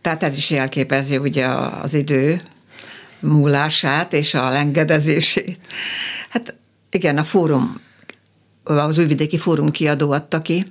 Tehát 0.00 0.22
ez 0.22 0.36
is 0.36 0.50
jelképezi 0.50 1.16
ugye 1.16 1.46
az 1.82 1.94
idő 1.94 2.40
múlását 3.20 4.12
és 4.12 4.34
a 4.34 4.50
lengedezését. 4.50 5.58
Hát 6.28 6.54
igen, 6.90 7.18
a 7.18 7.24
fórum, 7.24 7.80
az 8.64 8.98
Újvidéki 8.98 9.38
Fórum 9.38 9.70
kiadó 9.70 10.10
adta 10.10 10.42
ki. 10.42 10.66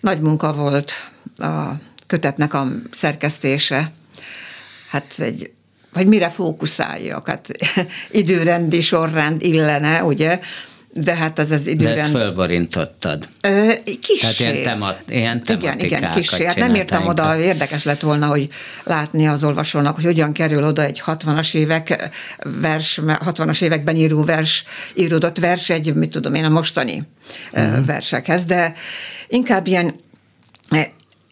Nagy 0.00 0.20
munka 0.20 0.52
volt 0.52 1.10
a 1.36 1.72
kötetnek 2.08 2.54
a 2.54 2.68
szerkesztése, 2.90 3.92
hát 4.90 5.14
egy, 5.18 5.50
hogy 5.92 6.06
mire 6.06 6.28
fókuszáljak, 6.30 7.28
hát 7.28 7.48
időrendi 8.10 8.80
sorrend 8.80 9.42
illene, 9.42 10.04
ugye, 10.04 10.40
de 10.92 11.14
hát 11.14 11.38
az 11.38 11.50
az 11.50 11.66
időrend... 11.66 11.96
De 11.96 12.02
ezt 12.02 12.10
fölborintottad. 12.10 13.28
Kis. 14.00 14.20
Tehát 14.20 14.38
ilyen, 14.38 14.62
temat, 14.62 15.02
ilyen 15.08 15.42
Igen, 15.48 15.78
igen, 15.78 16.10
kis. 16.10 16.34
Hát 16.34 16.56
nem 16.56 16.74
értem 16.74 17.06
oda, 17.06 17.38
érdekes 17.38 17.84
lett 17.84 18.00
volna, 18.00 18.26
hogy 18.26 18.48
látni 18.84 19.26
az 19.26 19.44
olvasónak, 19.44 19.94
hogy 19.94 20.04
hogyan 20.04 20.32
kerül 20.32 20.64
oda 20.64 20.82
egy 20.82 21.02
60-as 21.06 21.54
évek 21.54 22.10
vers, 22.60 23.00
60-as 23.04 23.62
években 23.62 23.96
író 23.96 24.24
vers, 24.24 24.64
íródott 24.94 25.38
vers 25.38 25.70
egy, 25.70 25.94
mit 25.94 26.10
tudom 26.10 26.34
én, 26.34 26.44
a 26.44 26.48
mostani 26.48 27.02
uh-huh. 27.52 27.86
versekhez, 27.86 28.44
de 28.44 28.72
inkább 29.28 29.66
ilyen 29.66 29.94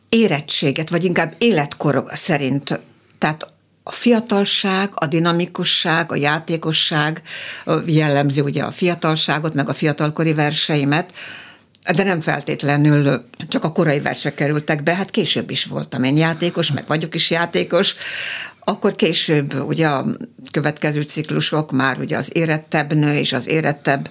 érettséget, 0.09 0.91
vagy 0.91 1.05
inkább 1.05 1.35
életkor 1.39 2.05
szerint, 2.13 2.81
tehát 3.19 3.47
a 3.83 3.93
fiatalság, 3.93 4.91
a 4.95 5.07
dinamikusság, 5.07 6.13
a 6.13 6.17
játékosság 6.17 7.23
jellemzi 7.87 8.41
ugye 8.41 8.63
a 8.63 8.71
fiatalságot, 8.71 9.55
meg 9.55 9.69
a 9.69 9.75
fiatalkori 9.75 10.35
verseimet, 10.35 11.13
de 11.95 12.03
nem 12.03 12.21
feltétlenül 12.21 13.25
csak 13.49 13.65
a 13.65 13.73
korai 13.73 14.01
versek 14.01 14.35
kerültek 14.35 14.83
be, 14.83 14.95
hát 14.95 15.11
később 15.11 15.51
is 15.51 15.65
voltam 15.65 16.03
én 16.03 16.17
játékos, 16.17 16.73
meg 16.73 16.85
vagyok 16.87 17.15
is 17.15 17.31
játékos, 17.31 17.95
akkor 18.69 18.97
később 18.97 19.55
ugye 19.55 19.87
a 19.87 20.07
következő 20.51 21.03
ciklusok 21.03 21.73
már 21.73 21.99
ugye 21.99 22.17
az 22.17 22.31
érettebb 22.33 22.93
nő 22.93 23.15
és 23.15 23.33
az 23.33 23.49
érettebb 23.49 24.11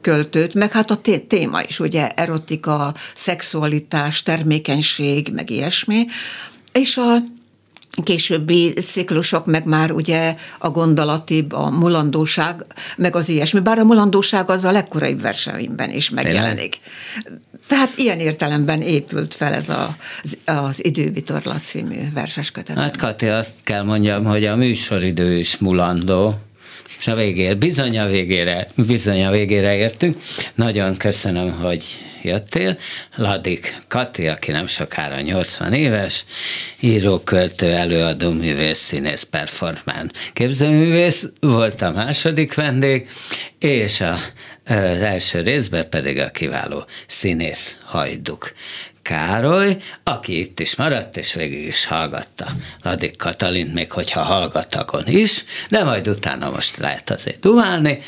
költőt, 0.00 0.54
meg 0.54 0.72
hát 0.72 0.90
a 0.90 1.00
téma 1.28 1.62
is, 1.62 1.80
ugye 1.80 2.08
erotika, 2.08 2.94
szexualitás, 3.14 4.22
termékenység, 4.22 5.28
meg 5.32 5.50
ilyesmi, 5.50 6.06
és 6.72 6.96
a 6.96 7.16
későbbi 8.02 8.72
ciklusok, 8.72 9.46
meg 9.46 9.64
már 9.64 9.92
ugye 9.92 10.36
a 10.58 10.70
gondolatibb, 10.70 11.52
a 11.52 11.70
mulandóság, 11.70 12.66
meg 12.96 13.16
az 13.16 13.28
ilyesmi. 13.28 13.60
Bár 13.60 13.78
a 13.78 13.84
mulandóság 13.84 14.50
az 14.50 14.64
a 14.64 14.70
legkoraibb 14.70 15.20
verseimben 15.20 15.90
is 15.90 16.10
megjelenik. 16.10 16.76
Tehát 17.66 17.98
ilyen 17.98 18.18
értelemben 18.18 18.80
épült 18.80 19.34
fel 19.34 19.52
ez 19.52 19.68
a, 19.68 19.96
az, 20.22 20.38
az 20.44 20.84
Idővitorlat 20.84 21.58
című 21.58 22.12
verses 22.14 22.50
kötet. 22.50 22.76
Hát 22.76 22.96
Kati, 22.96 23.26
azt 23.26 23.52
kell 23.62 23.82
mondjam, 23.82 24.24
hogy 24.24 24.44
a 24.44 24.56
műsoridő 24.56 25.38
is 25.38 25.56
mulandó, 25.56 26.38
és 26.98 27.06
a 27.06 27.14
végére, 27.14 27.54
bizony 27.54 27.98
a 27.98 28.06
végére, 28.06 28.66
bizony 28.74 29.24
a 29.24 29.30
végére 29.30 29.76
értünk. 29.76 30.16
Nagyon 30.54 30.96
köszönöm, 30.96 31.52
hogy 31.52 31.82
jöttél. 32.22 32.78
Ladik 33.16 33.82
Kati, 33.88 34.28
aki 34.28 34.50
nem 34.50 34.66
sokára 34.66 35.20
80 35.20 35.72
éves, 35.72 36.24
író, 36.80 37.18
költő, 37.18 37.72
előadó, 37.72 38.30
művész, 38.30 38.78
színész, 38.78 39.22
performán, 39.22 40.10
képzőművész 40.32 41.28
volt 41.40 41.82
a 41.82 41.90
második 41.90 42.54
vendég, 42.54 43.08
és 43.58 44.00
a, 44.00 44.12
az 44.66 45.02
első 45.02 45.40
részben 45.40 45.88
pedig 45.88 46.18
a 46.18 46.30
kiváló 46.30 46.86
színész 47.06 47.76
Hajduk 47.84 48.52
Károly, 49.04 49.76
aki 50.02 50.38
itt 50.38 50.60
is 50.60 50.76
maradt, 50.76 51.16
és 51.16 51.34
végig 51.34 51.66
is 51.66 51.86
hallgatta 51.86 52.46
Ladik 52.82 53.16
Katalint, 53.16 53.74
még 53.74 53.92
hogyha 53.92 54.22
hallgattakon 54.22 55.06
is, 55.06 55.44
de 55.68 55.84
majd 55.84 56.08
utána 56.08 56.50
most 56.50 56.76
lehet 56.76 57.10
azért 57.10 57.40
dumálni. 57.40 57.98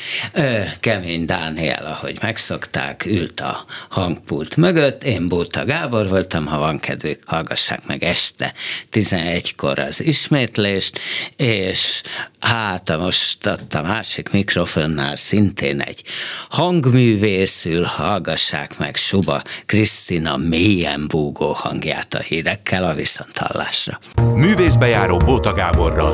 Kemény 0.79 1.25
Dániel, 1.25 1.85
ahogy 1.85 2.17
megszokták, 2.21 3.05
ült 3.05 3.39
a 3.39 3.65
hangpult 3.89 4.55
mögött, 4.55 5.03
én 5.03 5.27
Bóta 5.27 5.65
Gábor 5.65 6.09
voltam, 6.09 6.45
ha 6.45 6.57
van 6.57 6.79
kedvük, 6.79 7.23
hallgassák 7.25 7.85
meg 7.85 8.03
este 8.03 8.53
11-kor 8.91 9.79
az 9.79 10.03
ismétlést, 10.03 10.99
és 11.35 12.01
hát 12.39 12.97
most 12.97 13.45
ott 13.45 13.73
a 13.73 13.81
másik 13.81 14.29
mikrofonnál 14.29 15.15
szintén 15.15 15.81
egy 15.81 16.03
hangművészül, 16.49 17.83
hallgassák 17.83 18.77
meg 18.77 18.95
Suba 18.95 19.41
Krisztina 19.65 20.37
mély 20.37 20.85
ilyen 20.87 21.07
búgó 21.07 21.51
hangját 21.53 22.13
a 22.13 22.19
hírekkel 22.19 22.83
a 22.83 22.93
viszonthallásra. 22.93 23.99
Művészbejáró 24.35 25.17
Bóta 25.17 25.53
Gáborral. 25.53 26.13